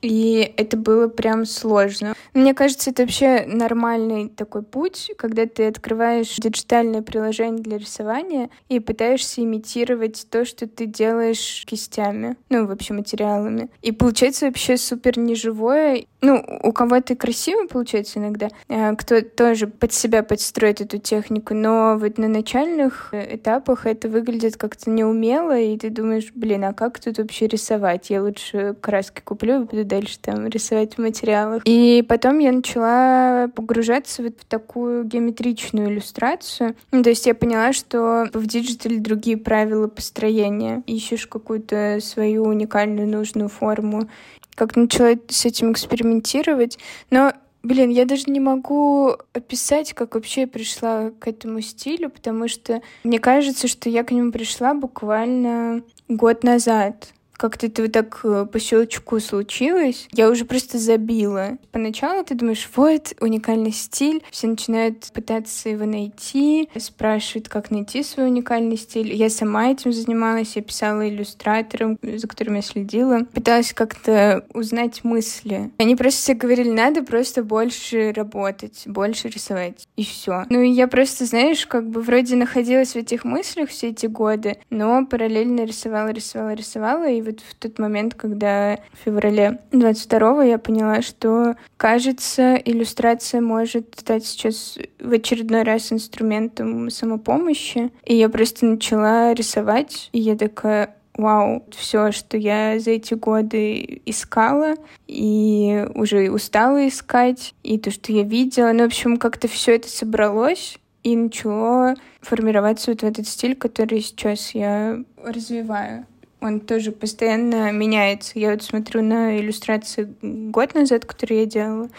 И 0.04 0.54
это 0.58 0.76
было 0.76 1.08
прям 1.08 1.46
сложно. 1.46 2.14
Мне 2.34 2.54
кажется, 2.54 2.90
это 2.90 3.04
вообще 3.04 3.46
нормальный 3.48 4.28
такой 4.28 4.62
путь, 4.62 5.12
когда 5.18 5.46
ты 5.46 5.68
открываешь 5.68 6.36
диджитальное 6.36 7.02
приложение 7.02 7.64
для 7.64 7.78
рисования 7.78 8.50
и 8.68 8.82
пытаешься 8.82 9.42
имитировать 9.42 10.28
то, 10.30 10.44
что 10.44 10.68
ты 10.68 10.88
делаешь 10.88 11.64
кистями, 11.66 12.36
ну, 12.50 12.68
в 12.68 12.72
общем, 12.72 12.98
материалами. 12.98 13.70
И 13.82 13.94
получается 13.94 14.48
вообще 14.48 14.76
супер 14.76 15.18
неживое. 15.18 16.06
Ну, 16.22 16.44
у 16.64 16.72
кого-то 16.72 17.16
красиво 17.16 17.68
получается 17.68 18.20
иногда, 18.20 18.50
а 18.70 18.96
кто 18.96 19.22
тоже 19.22 19.68
под 19.68 19.92
себя 19.92 20.24
подстроит 20.24 20.80
эту 20.80 20.98
технику, 20.98 21.54
но 21.54 21.98
вот 21.98 22.18
на 22.18 22.30
начальных 22.30 23.14
этапах 23.14 23.86
это 23.86 24.08
выглядит 24.08 24.56
как-то 24.56 24.90
неумело, 24.90 25.58
и 25.58 25.78
ты 25.78 25.90
думаешь, 25.90 26.32
блин, 26.34 26.64
а 26.64 26.74
как 26.74 27.00
тут 27.00 27.18
вообще 27.18 27.48
рисовать? 27.48 28.10
Я 28.10 28.24
лучше 28.24 28.76
краски 28.80 29.22
куплю 29.22 29.62
и 29.62 29.66
буду 29.66 29.84
дальше 29.94 30.18
там 30.20 30.48
рисовать 30.48 30.96
в 30.96 31.02
материалах. 31.02 31.62
И 31.66 32.04
потом 32.08 32.40
я 32.40 32.52
начала 32.52 33.48
погружаться 33.56 34.24
вот 34.24 34.40
в 34.40 34.46
такую 34.46 35.04
геометричную 35.04 35.90
иллюстрацию. 35.90 36.76
Ну, 36.92 37.04
то 37.04 37.10
есть 37.10 37.28
я 37.28 37.36
поняла, 37.36 37.74
что 37.74 38.28
в 38.34 38.48
digital 38.48 38.91
е 38.92 38.98
другие 38.98 39.38
правила 39.38 39.88
построения. 39.88 40.82
Ищешь 40.88 41.28
какую-то 41.28 42.00
свою 42.02 42.46
уникальную 42.46 43.08
нужную 43.08 43.50
форму. 43.50 44.10
Как 44.56 44.76
начала 44.76 45.16
с 45.30 45.46
этим 45.46 45.72
экспериментировать. 45.72 46.80
Но 47.10 47.34
Блин, 47.64 47.92
я 47.92 48.04
даже 48.04 48.24
не 48.28 48.42
могу 48.42 49.16
описать, 49.32 49.94
как 49.94 50.16
вообще 50.16 50.42
я 50.42 50.48
пришла 50.48 51.12
к 51.12 51.30
этому 51.30 51.62
стилю, 51.62 52.10
потому 52.10 52.50
что 52.50 52.82
мне 53.06 53.20
кажется, 53.20 53.70
что 53.70 53.90
я 53.90 54.04
к 54.04 54.12
нему 54.12 54.34
пришла 54.34 54.74
буквально 54.74 55.82
год 56.10 56.44
назад 56.44 57.14
как-то 57.44 57.68
это 57.68 57.82
вот 57.82 57.92
так 57.92 58.22
э, 58.24 58.46
по 58.50 58.58
щелчку 58.58 59.20
случилось, 59.20 60.08
я 60.14 60.30
уже 60.30 60.46
просто 60.46 60.78
забила. 60.78 61.58
Поначалу 61.74 62.24
ты 62.24 62.36
думаешь, 62.36 62.70
вот, 62.74 63.14
уникальный 63.20 63.74
стиль, 63.74 64.24
все 64.32 64.48
начинают 64.48 65.12
пытаться 65.14 65.68
его 65.68 65.84
найти, 65.84 66.70
спрашивают, 66.78 67.50
как 67.50 67.70
найти 67.70 68.02
свой 68.02 68.28
уникальный 68.28 68.78
стиль. 68.78 69.14
Я 69.14 69.30
сама 69.30 69.72
этим 69.72 69.92
занималась, 69.92 70.56
я 70.56 70.62
писала 70.62 71.10
иллюстраторам, 71.10 72.00
за 72.02 72.26
которыми 72.30 72.56
я 72.56 72.62
следила, 72.62 73.26
пыталась 73.34 73.74
как-то 73.74 74.46
узнать 74.54 75.04
мысли. 75.04 75.70
Они 75.80 75.98
просто 75.98 76.22
все 76.22 76.34
говорили, 76.36 76.70
надо 76.70 77.04
просто 77.04 77.44
больше 77.44 78.14
работать, 78.16 78.84
больше 78.86 79.28
рисовать, 79.28 79.86
и 79.98 80.06
все. 80.06 80.46
Ну 80.50 80.62
и 80.62 80.70
я 80.70 80.88
просто, 80.88 81.26
знаешь, 81.26 81.68
как 81.68 81.90
бы 81.90 82.00
вроде 82.00 82.38
находилась 82.38 82.94
в 82.94 82.96
этих 82.96 83.26
мыслях 83.26 83.70
все 83.70 83.90
эти 83.90 84.06
годы, 84.06 84.60
но 84.70 85.06
параллельно 85.06 85.66
рисовала, 85.66 86.08
рисовала, 86.08 86.54
рисовала, 86.54 87.10
и 87.10 87.22
вот 87.22 87.33
в 87.42 87.56
тот 87.56 87.80
момент, 87.80 88.16
когда 88.16 88.80
в 88.94 89.06
феврале 89.06 89.60
22 89.72 90.44
я 90.44 90.58
поняла, 90.58 91.02
что, 91.02 91.56
кажется, 91.78 92.56
иллюстрация 92.56 93.42
может 93.42 93.96
стать 93.98 94.26
сейчас 94.26 94.78
в 95.00 95.12
очередной 95.12 95.64
раз 95.64 95.92
инструментом 95.92 96.90
самопомощи. 96.90 97.92
И 98.06 98.16
я 98.16 98.30
просто 98.30 98.66
начала 98.66 99.34
рисовать, 99.34 100.10
и 100.14 100.20
я 100.20 100.36
такая, 100.36 100.96
вау, 101.16 101.66
все, 101.72 102.12
что 102.12 102.38
я 102.38 102.80
за 102.80 102.92
эти 102.92 103.14
годы 103.14 104.02
искала 104.06 104.76
и 105.08 105.86
уже 105.96 106.30
устала 106.32 106.88
искать, 106.88 107.54
и 107.64 107.78
то, 107.78 107.92
что 107.92 108.12
я 108.12 108.24
видела. 108.24 108.72
Ну, 108.72 108.84
в 108.84 108.88
общем, 108.88 109.18
как-то 109.18 109.48
все 109.48 109.76
это 109.76 109.88
собралось 109.88 110.80
и 111.04 111.16
начало 111.16 111.96
формироваться 112.22 112.92
вот 112.92 113.02
в 113.02 113.04
этот 113.06 113.28
стиль, 113.28 113.56
который 113.56 114.02
сейчас 114.02 114.56
я 114.56 115.04
развиваю 115.18 116.06
он 116.44 116.60
тоже 116.60 116.92
постоянно 116.92 117.72
меняется. 117.72 118.38
Я 118.40 118.52
вот 118.52 118.64
смотрю 118.64 119.02
на 119.02 119.40
иллюстрации 119.40 120.14
год 120.22 120.76
назад, 120.76 121.06
которые 121.06 121.42
я 121.42 121.46
делала, 121.46 121.90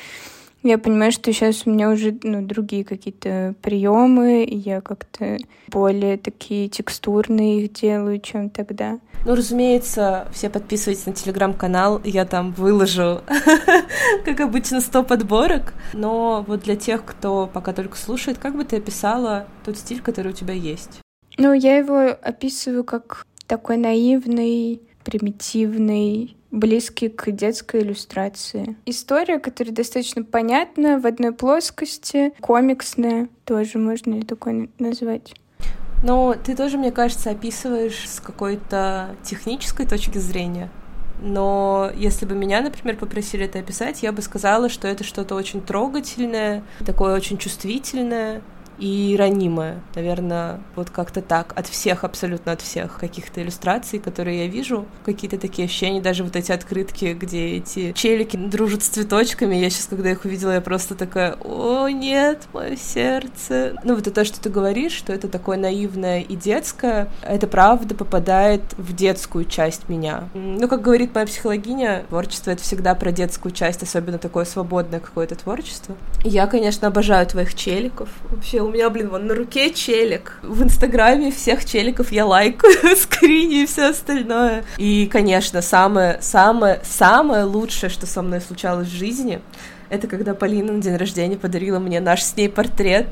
я 0.65 0.79
понимаю, 0.79 1.13
что 1.13 1.31
сейчас 1.31 1.67
у 1.67 1.71
меня 1.71 1.91
уже 1.91 2.19
ну, 2.23 2.41
другие 2.41 2.85
какие-то 2.85 3.55
приемы, 3.61 4.45
и 4.45 4.57
я 4.57 4.81
как-то 4.81 5.37
более 5.69 6.17
такие 6.17 6.71
текстурные 6.71 7.63
их 7.65 7.75
делаю, 7.75 8.19
чем 8.19 8.49
тогда. 8.49 8.99
Ну, 9.27 9.35
разумеется, 9.35 10.27
все 10.33 10.49
подписывайтесь 10.49 11.05
на 11.05 11.13
телеграм-канал, 11.13 12.01
я 12.03 12.25
там 12.25 12.53
выложу, 12.53 13.21
как 14.25 14.41
обычно, 14.41 14.81
100 14.81 15.03
подборок. 15.03 15.75
Но 15.93 16.43
вот 16.49 16.63
для 16.63 16.77
тех, 16.77 17.05
кто 17.05 17.47
пока 17.47 17.75
только 17.75 17.99
слушает, 17.99 18.39
как 18.39 18.57
бы 18.57 18.65
ты 18.65 18.77
описала 18.79 19.47
тот 19.67 19.77
стиль, 19.77 20.01
который 20.01 20.29
у 20.29 20.35
тебя 20.35 20.55
есть? 20.55 21.01
Ну, 21.37 21.53
я 21.53 21.77
его 21.77 22.17
описываю 22.23 22.85
как 22.85 23.27
такой 23.47 23.77
наивный, 23.77 24.81
примитивный, 25.05 26.37
близкий 26.51 27.09
к 27.09 27.31
детской 27.31 27.83
иллюстрации. 27.83 28.77
История, 28.87 29.39
которая 29.39 29.75
достаточно 29.75 30.23
понятна, 30.23 30.99
в 30.99 31.07
одной 31.07 31.33
плоскости, 31.33 32.33
комиксная, 32.41 33.29
тоже 33.45 33.79
можно 33.79 34.15
ее 34.15 34.25
такой 34.25 34.71
назвать. 34.79 35.35
Но 36.03 36.35
ты 36.35 36.55
тоже, 36.55 36.79
мне 36.79 36.93
кажется, 36.93 37.31
описываешь 37.31 38.09
с 38.09 38.21
какой-то 38.21 39.17
технической 39.23 39.87
точки 39.87 40.19
зрения. 40.19 40.71
Но 41.21 41.91
если 41.97 42.27
бы 42.27 42.35
меня, 42.35 42.61
например, 42.61 42.97
попросили 42.97 43.47
это 43.47 43.61
описать, 43.61 44.03
я 44.03 44.13
бы 44.13 44.21
сказала, 44.21 44.69
что 44.69 44.87
это 44.87 45.05
что-то 45.05 45.35
очень 45.35 45.63
трогательное, 45.63 46.63
такое 46.85 47.15
очень 47.15 47.39
чувствительное, 47.39 48.43
и 48.79 49.17
ранимое. 49.19 49.81
Наверное, 49.95 50.61
вот 50.77 50.91
как-то 50.91 51.23
так. 51.23 51.53
От 51.57 51.67
всех, 51.67 52.05
абсолютно 52.05 52.53
от 52.53 52.61
всех 52.61 52.99
каких-то 52.99 53.43
иллюстраций, 53.43 53.99
которые 53.99 54.45
я 54.45 54.49
вижу. 54.49 54.87
Какие-то 55.05 55.39
такие 55.39 55.67
ощущения, 55.67 56.01
даже 56.01 56.25
вот 56.25 56.37
эти 56.37 56.53
открытки, 56.53 57.17
где 57.19 57.57
эти 57.57 57.93
челики 57.93 58.37
дружат 58.37 58.83
с 58.83 58.89
цветочками. 58.89 59.55
Я 59.57 59.71
сейчас, 59.71 59.87
когда 59.87 60.11
их 60.11 60.25
увидела, 60.25 60.53
я 60.53 60.61
просто 60.61 60.95
такая, 60.95 61.37
о, 61.43 61.89
нет, 61.89 62.49
мое 62.53 62.77
сердце. 62.77 63.77
Ну, 63.85 63.95
вот 63.95 64.07
это 64.07 64.15
то, 64.15 64.25
что 64.25 64.41
ты 64.41 64.49
говоришь, 64.49 64.93
что 64.93 65.13
это 65.13 65.29
такое 65.29 65.59
наивное 65.59 66.21
и 66.21 66.37
детское, 66.37 67.09
это 67.23 67.47
правда 67.47 67.95
попадает 67.95 68.63
в 68.77 68.95
детскую 68.95 69.45
часть 69.45 69.89
меня. 69.89 70.29
Ну, 70.35 70.69
как 70.69 70.83
говорит 70.83 71.15
моя 71.15 71.27
психологиня, 71.27 72.05
творчество— 72.09 72.51
это 72.53 72.63
всегда 72.63 72.95
про 72.95 73.13
детскую 73.13 73.53
часть, 73.53 73.83
особенно 73.83 74.19
такое 74.19 74.45
свободное 74.45 75.01
какое-то 75.01 75.35
творчество. 75.35 75.97
Я, 76.25 76.47
конечно, 76.47 76.89
обожаю 76.89 77.27
твоих 77.27 77.55
челиков. 77.55 78.09
Вообще 78.31 78.64
у 78.65 78.71
меня, 78.71 78.91
блин, 78.91 79.09
вон 79.11 79.27
на 79.27 79.35
руке 79.35 79.73
челик. 79.73 80.39
В 80.43 80.63
Инстаграме 80.63 81.31
всех 81.31 81.65
челиков 81.65 82.11
я 82.13 82.27
лайкаю, 82.27 82.97
скрини 82.97 83.63
и 83.63 83.67
все 83.67 83.91
остальное. 83.91 84.65
И, 84.79 85.07
конечно, 85.11 85.63
самое, 85.63 86.19
самое, 86.21 86.81
самое 86.83 87.45
лучшее, 87.45 87.91
что 87.91 88.07
со 88.07 88.23
мной 88.23 88.41
случалось 88.41 88.89
в 88.89 88.97
жизни, 88.97 89.41
это 89.91 90.07
когда 90.09 90.35
Полина 90.35 90.73
на 90.73 90.83
день 90.83 90.97
рождения 90.97 91.37
подарила 91.37 91.79
мне 91.79 92.01
наш 92.01 92.23
с 92.23 92.37
ней 92.37 92.49
портрет. 92.49 93.07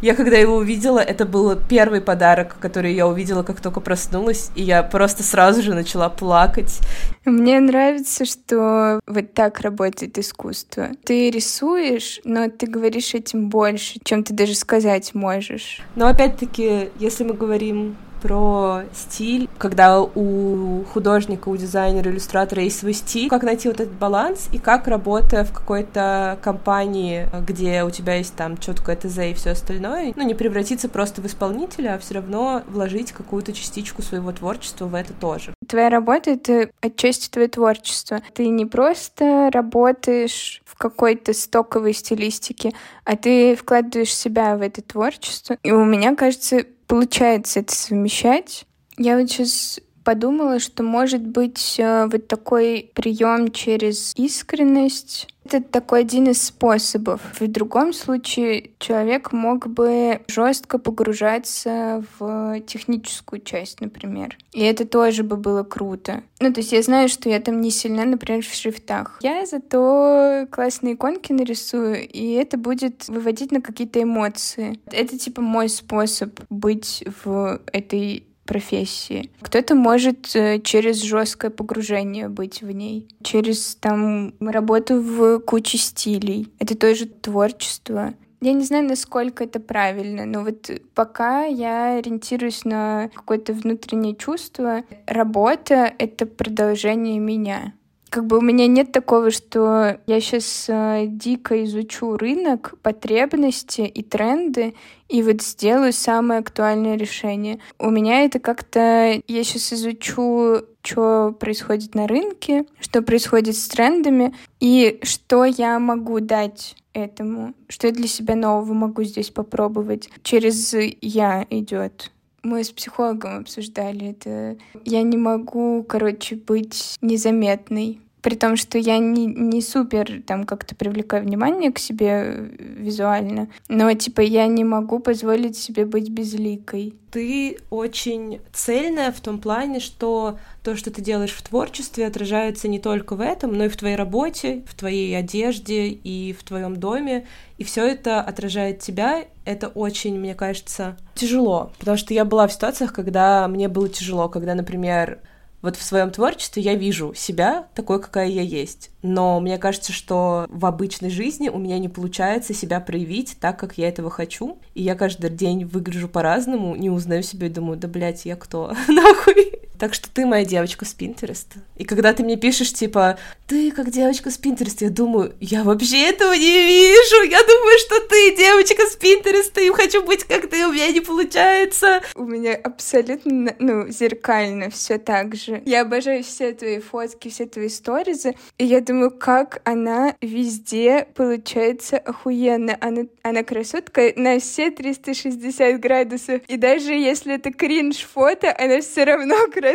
Я 0.00 0.14
когда 0.14 0.36
его 0.36 0.56
увидела, 0.56 1.00
это 1.00 1.26
был 1.26 1.56
первый 1.68 2.00
подарок, 2.00 2.56
который 2.60 2.94
я 2.94 3.06
увидела, 3.06 3.42
как 3.42 3.60
только 3.60 3.80
проснулась, 3.80 4.50
и 4.54 4.62
я 4.62 4.82
просто 4.82 5.22
сразу 5.22 5.62
же 5.62 5.74
начала 5.74 6.08
плакать. 6.08 6.78
Мне 7.24 7.58
нравится, 7.58 8.24
что 8.24 9.00
вот 9.06 9.34
так 9.34 9.60
работает 9.60 10.18
искусство. 10.18 10.88
Ты 11.04 11.30
рисуешь, 11.30 12.20
но 12.24 12.48
ты 12.48 12.66
говоришь 12.66 13.14
этим 13.14 13.48
больше, 13.48 13.98
чем 14.04 14.22
ты 14.22 14.32
даже 14.34 14.54
сказать 14.54 15.14
можешь. 15.14 15.80
Но 15.96 16.06
опять-таки, 16.06 16.90
если 16.98 17.24
мы 17.24 17.34
говорим 17.34 17.96
про 18.20 18.82
стиль, 18.94 19.48
когда 19.58 20.00
у 20.00 20.84
художника, 20.92 21.48
у 21.48 21.56
дизайнера, 21.56 22.10
иллюстратора 22.10 22.62
есть 22.62 22.80
свой 22.80 22.92
стиль, 22.92 23.28
как 23.28 23.42
найти 23.42 23.68
вот 23.68 23.80
этот 23.80 23.94
баланс 23.94 24.48
и 24.52 24.58
как 24.58 24.88
работая 24.88 25.44
в 25.44 25.52
какой-то 25.52 26.38
компании, 26.42 27.28
где 27.46 27.84
у 27.84 27.90
тебя 27.90 28.14
есть 28.14 28.34
там 28.34 28.56
четкое 28.58 28.96
ТЗ 28.96 29.18
и 29.18 29.34
все 29.34 29.50
остальное, 29.50 30.12
ну 30.16 30.22
не 30.22 30.34
превратиться 30.34 30.88
просто 30.88 31.22
в 31.22 31.26
исполнителя, 31.26 31.94
а 31.94 31.98
все 31.98 32.14
равно 32.14 32.62
вложить 32.66 33.12
какую-то 33.12 33.52
частичку 33.52 34.02
своего 34.02 34.32
творчества 34.32 34.86
в 34.86 34.94
это 34.94 35.12
тоже. 35.12 35.54
Твоя 35.66 35.90
работа— 35.90 36.30
это 36.32 36.70
отчасти 36.80 37.28
твое 37.28 37.48
творчество. 37.48 38.20
Ты 38.34 38.48
не 38.48 38.66
просто 38.66 39.50
работаешь 39.52 40.62
в 40.64 40.76
какой-то 40.76 41.34
стоковой 41.34 41.92
стилистике, 41.92 42.72
а 43.04 43.16
ты 43.16 43.54
вкладываешь 43.56 44.14
себя 44.14 44.56
в 44.56 44.62
это 44.62 44.82
творчество. 44.82 45.56
И 45.62 45.72
у 45.72 45.84
меня, 45.84 46.14
кажется, 46.14 46.64
получается 46.88 47.60
это 47.60 47.74
совмещать. 47.74 48.66
Я 48.96 49.16
вот 49.16 49.30
сейчас 49.30 49.78
подумала, 50.08 50.58
что 50.58 50.82
может 50.82 51.20
быть 51.20 51.76
э, 51.78 52.08
вот 52.10 52.28
такой 52.28 52.90
прием 52.94 53.50
через 53.50 54.14
искренность. 54.16 55.28
Это 55.44 55.62
такой 55.62 56.00
один 56.00 56.28
из 56.28 56.42
способов. 56.42 57.20
В 57.38 57.46
другом 57.46 57.92
случае 57.92 58.70
человек 58.78 59.32
мог 59.32 59.66
бы 59.66 60.20
жестко 60.28 60.78
погружаться 60.78 62.04
в 62.18 62.60
техническую 62.60 63.42
часть, 63.42 63.82
например. 63.82 64.38
И 64.52 64.62
это 64.62 64.86
тоже 64.86 65.24
бы 65.24 65.36
было 65.36 65.62
круто. 65.62 66.22
Ну, 66.40 66.52
то 66.54 66.60
есть 66.60 66.72
я 66.72 66.80
знаю, 66.82 67.10
что 67.10 67.28
я 67.28 67.38
там 67.40 67.60
не 67.60 67.70
сильна, 67.70 68.06
например, 68.06 68.42
в 68.42 68.54
шрифтах. 68.54 69.18
Я 69.22 69.44
зато 69.44 70.46
классные 70.50 70.94
иконки 70.94 71.32
нарисую, 71.32 72.08
и 72.08 72.32
это 72.32 72.56
будет 72.56 73.08
выводить 73.08 73.52
на 73.52 73.60
какие-то 73.60 74.02
эмоции. 74.02 74.80
Это 74.90 75.18
типа 75.18 75.42
мой 75.42 75.68
способ 75.68 76.40
быть 76.48 77.04
в 77.22 77.60
этой 77.72 78.27
профессии. 78.48 79.30
Кто-то 79.42 79.74
может 79.74 80.34
э, 80.34 80.58
через 80.60 81.02
жесткое 81.02 81.50
погружение 81.50 82.28
быть 82.28 82.62
в 82.62 82.70
ней, 82.70 83.06
через 83.22 83.76
там 83.76 84.32
работу 84.40 85.00
в 85.00 85.38
куче 85.40 85.76
стилей. 85.78 86.48
Это 86.58 86.76
тоже 86.76 87.06
творчество. 87.06 88.14
Я 88.40 88.52
не 88.52 88.64
знаю, 88.64 88.84
насколько 88.88 89.44
это 89.44 89.60
правильно, 89.60 90.24
но 90.24 90.42
вот 90.42 90.70
пока 90.94 91.44
я 91.44 91.98
ориентируюсь 91.98 92.64
на 92.64 93.10
какое-то 93.12 93.52
внутреннее 93.52 94.14
чувство, 94.14 94.84
работа— 95.06 95.92
это 95.98 96.24
продолжение 96.24 97.18
меня 97.18 97.74
как 98.10 98.26
бы 98.26 98.38
у 98.38 98.40
меня 98.40 98.66
нет 98.66 98.92
такого, 98.92 99.30
что 99.30 99.98
я 100.06 100.20
сейчас 100.20 100.66
э, 100.68 101.04
дико 101.06 101.64
изучу 101.64 102.16
рынок, 102.16 102.74
потребности 102.82 103.82
и 103.82 104.02
тренды, 104.02 104.74
и 105.08 105.22
вот 105.22 105.42
сделаю 105.42 105.92
самое 105.92 106.40
актуальное 106.40 106.96
решение. 106.96 107.60
У 107.78 107.90
меня 107.90 108.24
это 108.24 108.38
как-то... 108.38 109.20
Я 109.26 109.44
сейчас 109.44 109.72
изучу, 109.72 110.62
что 110.82 111.32
происходит 111.38 111.94
на 111.94 112.06
рынке, 112.06 112.64
что 112.80 113.02
происходит 113.02 113.56
с 113.56 113.68
трендами, 113.68 114.34
и 114.60 115.00
что 115.02 115.44
я 115.44 115.78
могу 115.78 116.20
дать 116.20 116.76
этому, 116.94 117.54
что 117.68 117.86
я 117.86 117.92
для 117.92 118.08
себя 118.08 118.34
нового 118.34 118.72
могу 118.72 119.02
здесь 119.04 119.30
попробовать. 119.30 120.10
Через 120.22 120.74
«я» 121.00 121.46
идет. 121.50 122.10
Мы 122.42 122.62
с 122.62 122.70
психологом 122.70 123.40
обсуждали 123.40 124.10
это. 124.10 124.56
Я 124.84 125.02
не 125.02 125.16
могу, 125.16 125.82
короче, 125.82 126.36
быть 126.36 126.96
незаметной 127.00 128.00
при 128.22 128.34
том, 128.34 128.56
что 128.56 128.78
я 128.78 128.98
не, 128.98 129.26
не 129.26 129.62
супер 129.62 130.22
там 130.26 130.44
как-то 130.44 130.74
привлекаю 130.74 131.24
внимание 131.24 131.72
к 131.72 131.78
себе 131.78 132.08
э, 132.08 132.48
визуально, 132.58 133.48
но 133.68 133.92
типа 133.94 134.20
я 134.20 134.46
не 134.46 134.64
могу 134.64 134.98
позволить 134.98 135.56
себе 135.56 135.84
быть 135.84 136.10
безликой. 136.10 136.94
Ты 137.10 137.58
очень 137.70 138.40
цельная 138.52 139.12
в 139.12 139.20
том 139.20 139.38
плане, 139.38 139.80
что 139.80 140.38
то, 140.62 140.76
что 140.76 140.90
ты 140.90 141.00
делаешь 141.00 141.32
в 141.32 141.42
творчестве, 141.42 142.06
отражается 142.06 142.68
не 142.68 142.78
только 142.78 143.14
в 143.14 143.20
этом, 143.20 143.56
но 143.56 143.64
и 143.64 143.68
в 143.68 143.76
твоей 143.76 143.96
работе, 143.96 144.62
в 144.66 144.74
твоей 144.74 145.16
одежде 145.16 145.88
и 145.88 146.34
в 146.38 146.42
твоем 146.42 146.76
доме. 146.76 147.26
И 147.56 147.64
все 147.64 147.86
это 147.86 148.20
отражает 148.20 148.80
тебя. 148.80 149.24
Это 149.46 149.68
очень, 149.68 150.18
мне 150.18 150.34
кажется, 150.34 150.98
тяжело. 151.14 151.72
Потому 151.78 151.96
что 151.96 152.12
я 152.12 152.26
была 152.26 152.46
в 152.46 152.52
ситуациях, 152.52 152.92
когда 152.92 153.48
мне 153.48 153.68
было 153.68 153.88
тяжело, 153.88 154.28
когда, 154.28 154.54
например, 154.54 155.20
вот 155.62 155.76
в 155.76 155.82
своем 155.82 156.10
творчестве 156.10 156.62
я 156.62 156.74
вижу 156.74 157.14
себя 157.14 157.66
такой, 157.74 158.00
какая 158.00 158.28
я 158.28 158.42
есть. 158.42 158.90
Но 159.02 159.40
мне 159.40 159.58
кажется, 159.58 159.92
что 159.92 160.46
в 160.48 160.66
обычной 160.66 161.10
жизни 161.10 161.48
у 161.48 161.58
меня 161.58 161.78
не 161.78 161.88
получается 161.88 162.54
себя 162.54 162.80
проявить 162.80 163.36
так, 163.40 163.58
как 163.58 163.78
я 163.78 163.88
этого 163.88 164.10
хочу. 164.10 164.58
И 164.74 164.82
я 164.82 164.94
каждый 164.94 165.30
день 165.30 165.64
выгляжу 165.64 166.08
по-разному, 166.08 166.76
не 166.76 166.90
узнаю 166.90 167.22
себя 167.22 167.48
и 167.48 167.50
думаю, 167.50 167.78
да, 167.78 167.88
блядь, 167.88 168.24
я 168.24 168.36
кто? 168.36 168.72
Нахуй. 168.88 169.57
Так 169.78 169.94
что 169.94 170.10
ты 170.10 170.26
моя 170.26 170.44
девочка 170.44 170.84
с 170.84 170.92
Пинтереста. 170.92 171.60
И 171.76 171.84
когда 171.84 172.12
ты 172.12 172.24
мне 172.24 172.36
пишешь, 172.36 172.72
типа, 172.72 173.16
ты 173.46 173.70
как 173.70 173.90
девочка 173.90 174.30
с 174.30 174.36
Пинтереста, 174.36 174.86
я 174.86 174.90
думаю, 174.90 175.34
я 175.40 175.62
вообще 175.62 176.08
этого 176.08 176.32
не 176.32 176.62
вижу. 176.66 177.22
Я 177.30 177.40
думаю, 177.42 177.78
что 177.78 178.00
ты 178.08 178.36
девочка 178.36 178.82
с 178.86 178.96
Пинтереста, 178.96 179.60
и 179.60 179.70
хочу 179.70 180.04
быть 180.04 180.24
как 180.24 180.50
ты, 180.50 180.66
у 180.66 180.72
меня 180.72 180.90
не 180.90 181.00
получается. 181.00 182.02
У 182.16 182.24
меня 182.24 182.56
абсолютно, 182.56 183.54
ну, 183.60 183.88
зеркально 183.88 184.70
все 184.70 184.98
так 184.98 185.36
же. 185.36 185.62
Я 185.64 185.82
обожаю 185.82 186.24
все 186.24 186.52
твои 186.52 186.80
фотки, 186.80 187.28
все 187.28 187.46
твои 187.46 187.68
сторизы, 187.68 188.34
и 188.58 188.64
я 188.64 188.80
думаю, 188.80 189.12
как 189.12 189.62
она 189.64 190.16
везде 190.20 191.06
получается 191.14 191.98
охуенно. 191.98 192.76
Она, 192.80 193.02
она 193.22 193.44
красотка 193.44 194.12
на 194.16 194.40
все 194.40 194.72
360 194.72 195.78
градусов. 195.78 196.40
И 196.48 196.56
даже 196.56 196.92
если 196.92 197.36
это 197.36 197.52
кринж-фото, 197.52 198.54
она 198.58 198.80
все 198.80 199.04
равно 199.04 199.36
красотка. 199.52 199.67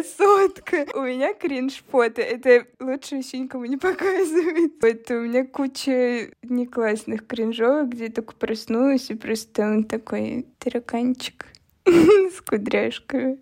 У 0.96 1.02
меня 1.02 1.34
кринж-фото. 1.34 2.22
Это 2.22 2.66
лучше 2.80 3.16
еще 3.18 3.38
никому 3.40 3.66
не 3.66 3.78
показывать. 3.78 4.74
Это 4.82 5.18
у 5.18 5.22
меня 5.22 5.46
куча 5.46 6.32
неклассных 6.42 7.28
кринжовых, 7.28 7.90
где 7.90 8.06
я 8.06 8.12
только 8.12 8.34
проснулась, 8.36 9.10
и 9.10 9.16
просто 9.16 9.64
он 9.64 9.84
такой 9.84 10.46
тараканчик 10.60 11.46
с 11.86 12.42
кудряшками. 12.42 13.40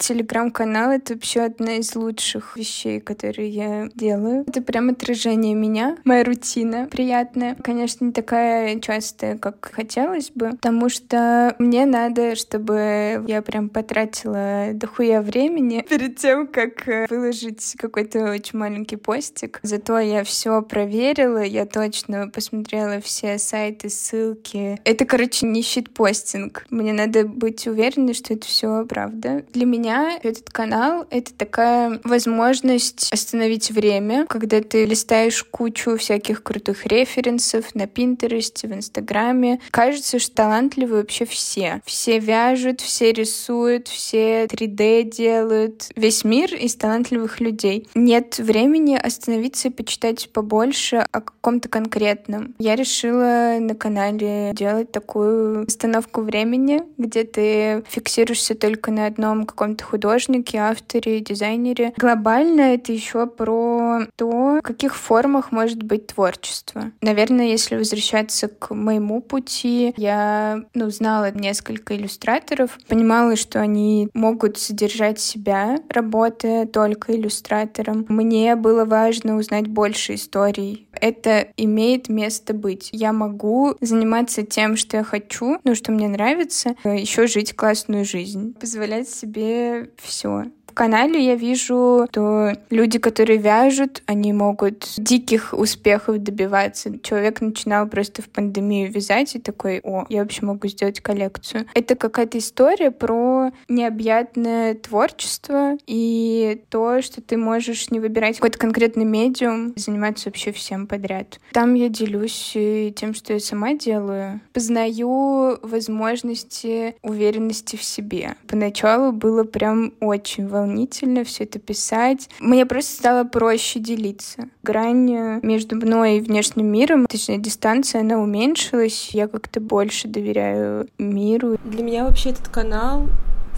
Телеграм-канал— 0.00 0.90
это 0.92 1.12
вообще 1.12 1.42
одна 1.42 1.76
из 1.76 1.94
лучших 1.94 2.56
вещей, 2.56 3.00
которые 3.00 3.50
я 3.50 3.88
делаю. 3.94 4.44
Это 4.46 4.62
прям 4.62 4.88
отражение 4.88 5.54
меня, 5.54 5.98
моя 6.04 6.24
рутина 6.24 6.88
приятная. 6.90 7.54
Конечно, 7.62 8.06
не 8.06 8.12
такая 8.12 8.80
частая, 8.80 9.36
как 9.36 9.70
хотелось 9.72 10.30
бы, 10.30 10.52
потому 10.52 10.88
что 10.88 11.54
мне 11.58 11.84
надо, 11.84 12.34
чтобы 12.34 13.22
я 13.28 13.42
прям 13.42 13.68
потратила 13.68 14.70
дохуя 14.72 15.20
времени 15.20 15.84
перед 15.88 16.16
тем, 16.16 16.46
как 16.46 16.88
э, 16.88 17.06
выложить 17.10 17.74
какой-то 17.76 18.30
очень 18.30 18.58
маленький 18.58 18.96
постик. 18.96 19.60
Зато 19.62 19.98
я 19.98 20.24
все 20.24 20.62
проверила, 20.62 21.42
я 21.42 21.66
точно 21.66 22.28
посмотрела 22.30 23.02
все 23.02 23.38
сайты, 23.38 23.90
ссылки. 23.90 24.80
Это, 24.84 25.04
короче, 25.04 25.44
не 25.44 25.60
щит-постинг. 25.60 26.64
Мне 26.70 26.94
надо 26.94 27.26
быть 27.26 27.66
уверенной, 27.66 28.14
что 28.14 28.32
это 28.32 28.46
все 28.46 28.86
правда. 28.86 29.44
Для 29.52 29.66
меня 29.66 29.89
меня 29.90 30.18
этот 30.22 30.50
канал— 30.50 31.06
это 31.10 31.34
такая 31.34 32.00
возможность 32.04 33.12
остановить 33.12 33.70
время, 33.70 34.26
когда 34.26 34.60
ты 34.60 34.84
листаешь 34.84 35.42
кучу 35.42 35.96
всяких 35.96 36.42
крутых 36.42 36.86
референсов 36.86 37.74
на 37.74 37.86
Пинтересте, 37.86 38.68
в 38.68 38.72
Инстаграме. 38.72 39.60
Кажется, 39.70 40.18
что 40.18 40.34
талантливы 40.34 40.98
вообще 40.98 41.24
все. 41.24 41.80
Все 41.84 42.18
вяжут, 42.20 42.80
все 42.80 43.12
рисуют, 43.12 43.88
все 43.88 44.44
3D 44.44 45.02
делают. 45.02 45.88
Весь 45.96 46.24
мир 46.24 46.54
из 46.54 46.76
талантливых 46.76 47.40
людей. 47.40 47.88
Нет 47.94 48.38
времени 48.38 48.94
остановиться 48.94 49.68
и 49.68 49.72
почитать 49.72 50.30
побольше 50.32 51.04
о 51.10 51.20
каком-то 51.20 51.68
конкретном. 51.68 52.54
Я 52.58 52.76
решила 52.76 53.56
на 53.58 53.74
канале 53.74 54.52
делать 54.54 54.92
такую 54.92 55.66
остановку 55.66 56.20
времени, 56.20 56.82
где 56.96 57.24
ты 57.24 57.82
фиксируешься 57.88 58.54
только 58.54 58.92
на 58.92 59.06
одном 59.06 59.46
каком-то 59.46 59.79
вот 59.80 59.90
художники, 59.90 60.56
авторы, 60.56 61.20
дизайнеры. 61.20 61.92
Глобально 61.96 62.74
это 62.74 62.92
еще 62.92 63.26
про 63.26 64.00
то, 64.16 64.58
в 64.58 64.62
каких 64.62 64.96
формах 64.96 65.52
может 65.52 65.82
быть 65.82 66.08
творчество. 66.08 66.92
Наверное, 67.00 67.46
если 67.46 67.76
возвращаться 67.76 68.48
к 68.48 68.74
моему 68.74 69.20
пути, 69.20 69.94
я 69.96 70.62
ну, 70.74 70.90
знала 70.90 71.30
несколько 71.32 71.96
иллюстраторов, 71.96 72.78
понимала, 72.88 73.36
что 73.36 73.60
они 73.60 74.08
могут 74.14 74.58
содержать 74.58 75.20
себя, 75.20 75.78
работая 75.88 76.66
только 76.66 77.14
иллюстратором. 77.14 78.06
Мне 78.08 78.56
было 78.56 78.84
важно 78.84 79.36
узнать 79.36 79.66
больше 79.66 80.14
историй. 80.14 80.88
Это 81.00 81.48
имеет 81.56 82.08
место 82.08 82.54
быть. 82.54 82.90
Я 82.92 83.12
могу 83.12 83.76
заниматься 83.80 84.42
тем, 84.42 84.76
что 84.76 84.98
я 84.98 85.04
хочу, 85.04 85.58
ну, 85.64 85.74
что 85.74 85.92
мне 85.92 86.08
нравится, 86.08 86.74
еще 86.84 87.26
жить 87.26 87.54
классную 87.54 88.04
жизнь, 88.04 88.54
позволять 88.54 89.08
себе 89.08 89.90
все. 89.96 90.44
Канале 90.72 91.24
я 91.24 91.34
вижу, 91.34 92.06
что 92.10 92.52
люди, 92.70 92.98
которые 92.98 93.38
вяжут, 93.38 94.02
они 94.06 94.32
могут 94.32 94.88
диких 94.96 95.52
успехов 95.52 96.18
добиваться. 96.18 96.98
Человек 97.00 97.40
начинал 97.40 97.86
просто 97.86 98.22
в 98.22 98.28
пандемию 98.28 98.90
вязать 98.90 99.34
и 99.34 99.38
такой, 99.38 99.80
о, 99.82 100.06
я 100.08 100.22
вообще 100.22 100.44
могу 100.46 100.68
сделать 100.68 101.00
коллекцию. 101.00 101.66
Это 101.74 101.94
какая-то 101.94 102.38
история 102.38 102.90
про 102.90 103.50
необъятное 103.68 104.74
творчество 104.74 105.76
и 105.86 106.62
то, 106.68 107.02
что 107.02 107.20
ты 107.20 107.36
можешь 107.36 107.90
не 107.90 108.00
выбирать 108.00 108.36
какой-то 108.36 108.58
конкретный 108.58 109.04
медиум, 109.04 109.72
заниматься 109.76 110.28
вообще 110.28 110.52
всем 110.52 110.86
подряд. 110.86 111.40
Там 111.52 111.74
я 111.74 111.88
делюсь 111.88 112.52
тем, 112.96 113.14
что 113.14 113.32
я 113.32 113.40
сама 113.40 113.74
делаю. 113.74 114.40
Познаю 114.52 115.58
возможности 115.62 116.94
уверенности 117.02 117.76
в 117.76 117.82
себе. 117.82 118.36
Поначалу 118.46 119.12
было 119.12 119.44
прям 119.44 119.92
очень 120.00 120.46
волнительно 120.60 121.24
все 121.24 121.44
это 121.44 121.58
писать. 121.58 122.28
Мне 122.40 122.66
просто 122.66 122.92
стало 122.94 123.24
проще 123.24 123.80
делиться. 123.80 124.48
Грань 124.62 125.40
между 125.42 125.76
мной 125.76 126.18
и 126.18 126.20
внешним 126.20 126.66
миром, 126.66 127.06
точнее, 127.06 127.38
дистанция, 127.38 128.02
она 128.02 128.18
уменьшилась. 128.18 129.10
Я 129.12 129.28
как-то 129.28 129.60
больше 129.60 130.08
доверяю 130.08 130.88
миру. 130.98 131.58
Для 131.64 131.82
меня 131.82 132.04
вообще 132.04 132.30
этот 132.30 132.48
канал 132.48 133.06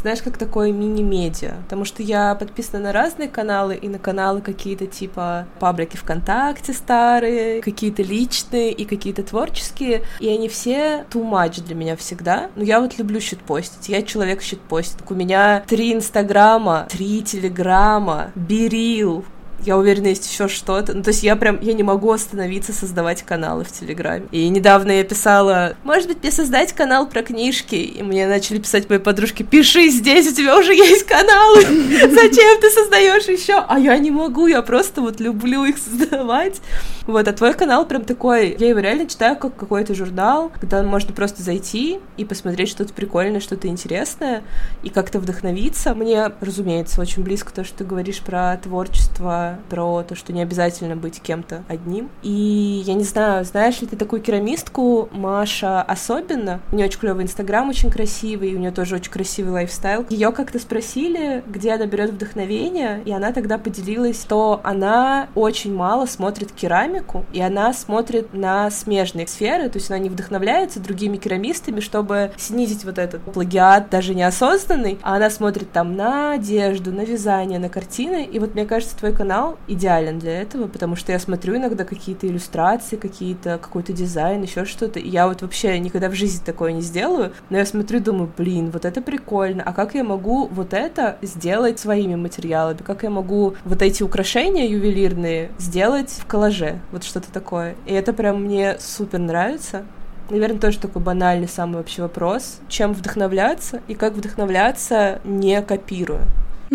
знаешь, 0.02 0.22
как 0.22 0.36
такое 0.36 0.72
мини-медиа, 0.72 1.54
потому 1.64 1.84
что 1.84 2.02
я 2.02 2.34
подписана 2.34 2.84
на 2.84 2.92
разные 2.92 3.28
каналы, 3.28 3.74
и 3.74 3.88
на 3.88 3.98
каналы 3.98 4.40
какие-то 4.40 4.86
типа 4.86 5.46
паблики 5.58 5.96
ВКонтакте 5.96 6.72
старые, 6.72 7.62
какие-то 7.62 8.02
личные 8.02 8.72
и 8.72 8.84
какие-то 8.84 9.22
творческие, 9.22 10.02
и 10.20 10.28
они 10.28 10.48
все 10.48 11.04
too 11.10 11.28
much 11.28 11.62
для 11.64 11.74
меня 11.74 11.96
всегда. 11.96 12.50
Но 12.56 12.64
я 12.64 12.80
вот 12.80 12.98
люблю 12.98 13.20
щитпостить, 13.20 13.88
я 13.88 14.02
человек 14.02 14.42
щитпостит. 14.42 14.98
У 15.08 15.14
меня 15.14 15.62
три 15.66 15.92
инстаграма, 15.92 16.86
три 16.90 17.22
телеграма, 17.22 18.32
берил, 18.34 19.24
я 19.64 19.76
уверена, 19.76 20.08
есть 20.08 20.30
еще 20.30 20.48
что-то. 20.48 20.94
Ну, 20.94 21.02
то 21.02 21.08
есть 21.08 21.22
я 21.22 21.36
прям, 21.36 21.60
я 21.60 21.72
не 21.72 21.82
могу 21.82 22.10
остановиться 22.10 22.72
создавать 22.72 23.22
каналы 23.22 23.64
в 23.64 23.72
Телеграме. 23.72 24.26
И 24.30 24.48
недавно 24.48 24.92
я 24.92 25.04
писала, 25.04 25.76
может 25.84 26.08
быть, 26.08 26.22
мне 26.22 26.30
создать 26.30 26.72
канал 26.72 27.08
про 27.08 27.22
книжки? 27.22 27.74
И 27.74 28.02
мне 28.02 28.26
начали 28.26 28.58
писать 28.58 28.88
мои 28.88 28.98
подружки, 28.98 29.42
пиши 29.42 29.88
здесь, 29.88 30.30
у 30.30 30.34
тебя 30.34 30.58
уже 30.58 30.74
есть 30.74 31.04
каналы, 31.04 31.62
зачем 31.62 32.60
ты 32.60 32.70
создаешь 32.70 33.28
еще? 33.28 33.64
А 33.66 33.78
я 33.78 33.96
не 33.98 34.10
могу, 34.10 34.46
я 34.46 34.62
просто 34.62 35.00
вот 35.00 35.20
люблю 35.20 35.64
их 35.64 35.78
создавать. 35.78 36.60
Вот, 37.06 37.26
а 37.26 37.32
твой 37.32 37.54
канал 37.54 37.86
прям 37.86 38.04
такой, 38.04 38.56
я 38.58 38.68
его 38.68 38.80
реально 38.80 39.08
читаю 39.08 39.36
как 39.36 39.56
какой-то 39.56 39.94
журнал, 39.94 40.52
когда 40.60 40.82
можно 40.82 41.12
просто 41.12 41.42
зайти 41.42 41.98
и 42.16 42.24
посмотреть 42.24 42.68
что-то 42.68 42.92
прикольное, 42.92 43.40
что-то 43.40 43.68
интересное, 43.68 44.42
и 44.82 44.88
как-то 44.88 45.18
вдохновиться. 45.18 45.94
Мне, 45.94 46.30
разумеется, 46.40 47.00
очень 47.00 47.22
близко 47.22 47.52
то, 47.52 47.64
что 47.64 47.78
ты 47.78 47.84
говоришь 47.84 48.20
про 48.20 48.56
творчество 48.56 49.51
про 49.68 50.02
то, 50.02 50.14
что 50.14 50.32
не 50.32 50.42
обязательно 50.42 50.96
быть 50.96 51.20
кем-то 51.20 51.64
одним. 51.68 52.08
И 52.22 52.82
я 52.84 52.94
не 52.94 53.04
знаю, 53.04 53.44
знаешь 53.44 53.80
ли 53.80 53.86
ты 53.86 53.96
такую 53.96 54.22
керамистку, 54.22 55.08
Маша 55.12 55.82
особенно, 55.82 56.60
у 56.72 56.76
нее 56.76 56.86
очень 56.86 57.00
клевый 57.00 57.24
инстаграм, 57.24 57.68
очень 57.68 57.90
красивый, 57.90 58.54
у 58.54 58.58
нее 58.58 58.70
тоже 58.70 58.96
очень 58.96 59.12
красивый 59.12 59.52
лайфстайл. 59.52 60.06
Ее 60.08 60.32
как-то 60.32 60.58
спросили, 60.58 61.42
где 61.46 61.72
она 61.72 61.86
берет 61.86 62.10
вдохновение, 62.10 63.02
и 63.04 63.12
она 63.12 63.32
тогда 63.32 63.58
поделилась, 63.58 64.20
что 64.20 64.60
она 64.62 65.28
очень 65.34 65.74
мало 65.74 66.06
смотрит 66.06 66.52
керамику, 66.52 67.24
и 67.32 67.40
она 67.40 67.72
смотрит 67.72 68.32
на 68.32 68.70
смежные 68.70 69.26
сферы, 69.26 69.68
то 69.68 69.78
есть 69.78 69.90
она 69.90 69.98
не 69.98 70.08
вдохновляется 70.08 70.80
другими 70.80 71.16
керамистами, 71.16 71.80
чтобы 71.80 72.32
снизить 72.36 72.84
вот 72.84 72.98
этот 72.98 73.22
плагиат, 73.22 73.90
даже 73.90 74.14
неосознанный, 74.14 74.98
а 75.02 75.16
она 75.16 75.30
смотрит 75.30 75.72
там 75.72 75.96
на 75.96 76.32
одежду, 76.32 76.92
на 76.92 77.02
вязание, 77.02 77.58
на 77.58 77.68
картины, 77.68 78.24
и 78.24 78.38
вот 78.38 78.54
мне 78.54 78.64
кажется, 78.64 78.96
твой 78.96 79.12
канал 79.14 79.41
канал 79.42 79.58
идеален 79.66 80.18
для 80.18 80.40
этого, 80.42 80.68
потому 80.68 80.96
что 80.96 81.12
я 81.12 81.18
смотрю 81.18 81.56
иногда 81.56 81.84
какие-то 81.84 82.26
иллюстрации, 82.26 82.96
какие-то 82.96 83.58
какой-то 83.58 83.92
дизайн, 83.92 84.42
еще 84.42 84.64
что-то, 84.64 84.98
и 84.98 85.08
я 85.08 85.26
вот 85.26 85.42
вообще 85.42 85.78
никогда 85.78 86.08
в 86.08 86.14
жизни 86.14 86.44
такое 86.44 86.72
не 86.72 86.82
сделаю, 86.82 87.32
но 87.50 87.58
я 87.58 87.66
смотрю 87.66 88.00
думаю, 88.00 88.30
блин, 88.36 88.70
вот 88.70 88.84
это 88.84 89.02
прикольно, 89.02 89.62
а 89.64 89.72
как 89.72 89.94
я 89.94 90.04
могу 90.04 90.46
вот 90.48 90.72
это 90.74 91.16
сделать 91.22 91.78
своими 91.78 92.14
материалами, 92.14 92.78
как 92.78 93.02
я 93.02 93.10
могу 93.10 93.54
вот 93.64 93.82
эти 93.82 94.02
украшения 94.02 94.68
ювелирные 94.68 95.50
сделать 95.58 96.10
в 96.10 96.26
коллаже, 96.26 96.78
вот 96.92 97.04
что-то 97.04 97.32
такое, 97.32 97.74
и 97.86 97.92
это 97.92 98.12
прям 98.12 98.44
мне 98.44 98.76
супер 98.78 99.18
нравится, 99.18 99.82
Наверное, 100.30 100.60
тоже 100.60 100.78
такой 100.78 101.02
банальный 101.02 101.48
самый 101.48 101.76
вообще 101.76 102.00
вопрос. 102.00 102.60
Чем 102.68 102.94
вдохновляться 102.94 103.82
и 103.86 103.94
как 103.94 104.14
вдохновляться, 104.14 105.20
не 105.24 105.60
копируя. 105.60 106.22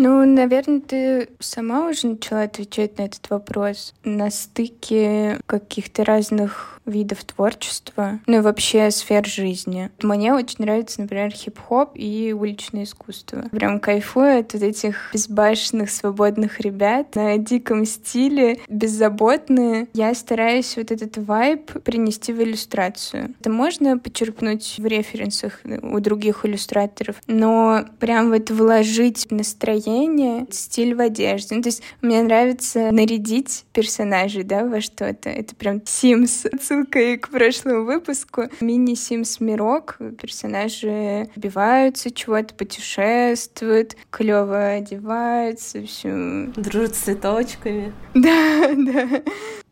Ну, 0.00 0.24
наверное, 0.24 0.80
ты 0.80 1.28
сама 1.40 1.88
уже 1.88 2.06
начала 2.06 2.42
отвечать 2.42 2.98
на 2.98 3.02
этот 3.02 3.28
вопрос. 3.30 3.94
На 4.04 4.30
стыке 4.30 5.40
каких-то 5.46 6.04
разных 6.04 6.77
видов 6.88 7.24
творчества, 7.24 8.20
ну 8.26 8.38
и 8.38 8.40
вообще 8.40 8.90
сфер 8.90 9.26
жизни. 9.26 9.90
Мне 10.02 10.34
очень 10.34 10.56
нравится, 10.58 11.00
например, 11.00 11.30
хип-хоп 11.30 11.92
и 11.94 12.34
уличное 12.38 12.84
искусство. 12.84 13.44
Прям 13.50 13.80
кайфую 13.80 14.40
от 14.40 14.52
вот 14.54 14.62
этих 14.62 15.10
безбашенных, 15.12 15.90
свободных 15.90 16.60
ребят 16.60 17.14
на 17.14 17.36
диком 17.38 17.84
стиле, 17.84 18.60
беззаботные. 18.68 19.88
Я 19.94 20.14
стараюсь 20.14 20.76
вот 20.76 20.90
этот 20.90 21.16
вайб 21.18 21.70
принести 21.82 22.32
в 22.32 22.42
иллюстрацию. 22.42 23.34
Это 23.40 23.50
можно 23.50 23.98
почерпнуть 23.98 24.76
в 24.78 24.86
референсах 24.86 25.60
у 25.64 26.00
других 26.00 26.44
иллюстраторов, 26.44 27.16
но 27.26 27.84
прям 27.98 28.30
вот 28.30 28.50
вложить 28.50 29.30
настроение, 29.30 30.46
стиль 30.50 30.94
в 30.94 31.00
одежде. 31.00 31.56
Ну, 31.56 31.62
то 31.62 31.68
есть 31.68 31.82
мне 32.00 32.22
нравится 32.22 32.90
нарядить 32.90 33.64
персонажей, 33.72 34.42
да, 34.42 34.64
во 34.64 34.80
что-то. 34.80 35.28
Это 35.28 35.54
прям 35.54 35.76
Sims 35.78 36.48
отсылкой 36.78 37.18
к 37.18 37.28
прошлому 37.28 37.84
выпуску. 37.84 38.44
Мини-Симс 38.60 39.40
Мирок. 39.40 39.98
Персонажи 40.20 41.28
убиваются, 41.36 42.10
чего-то 42.10 42.54
путешествуют, 42.54 43.96
клево 44.10 44.68
одеваются, 44.68 45.84
все. 45.84 46.46
Дружат 46.56 46.94
с 46.94 47.00
цветочками. 47.00 47.92
Да, 48.14 48.70
да. 48.74 49.22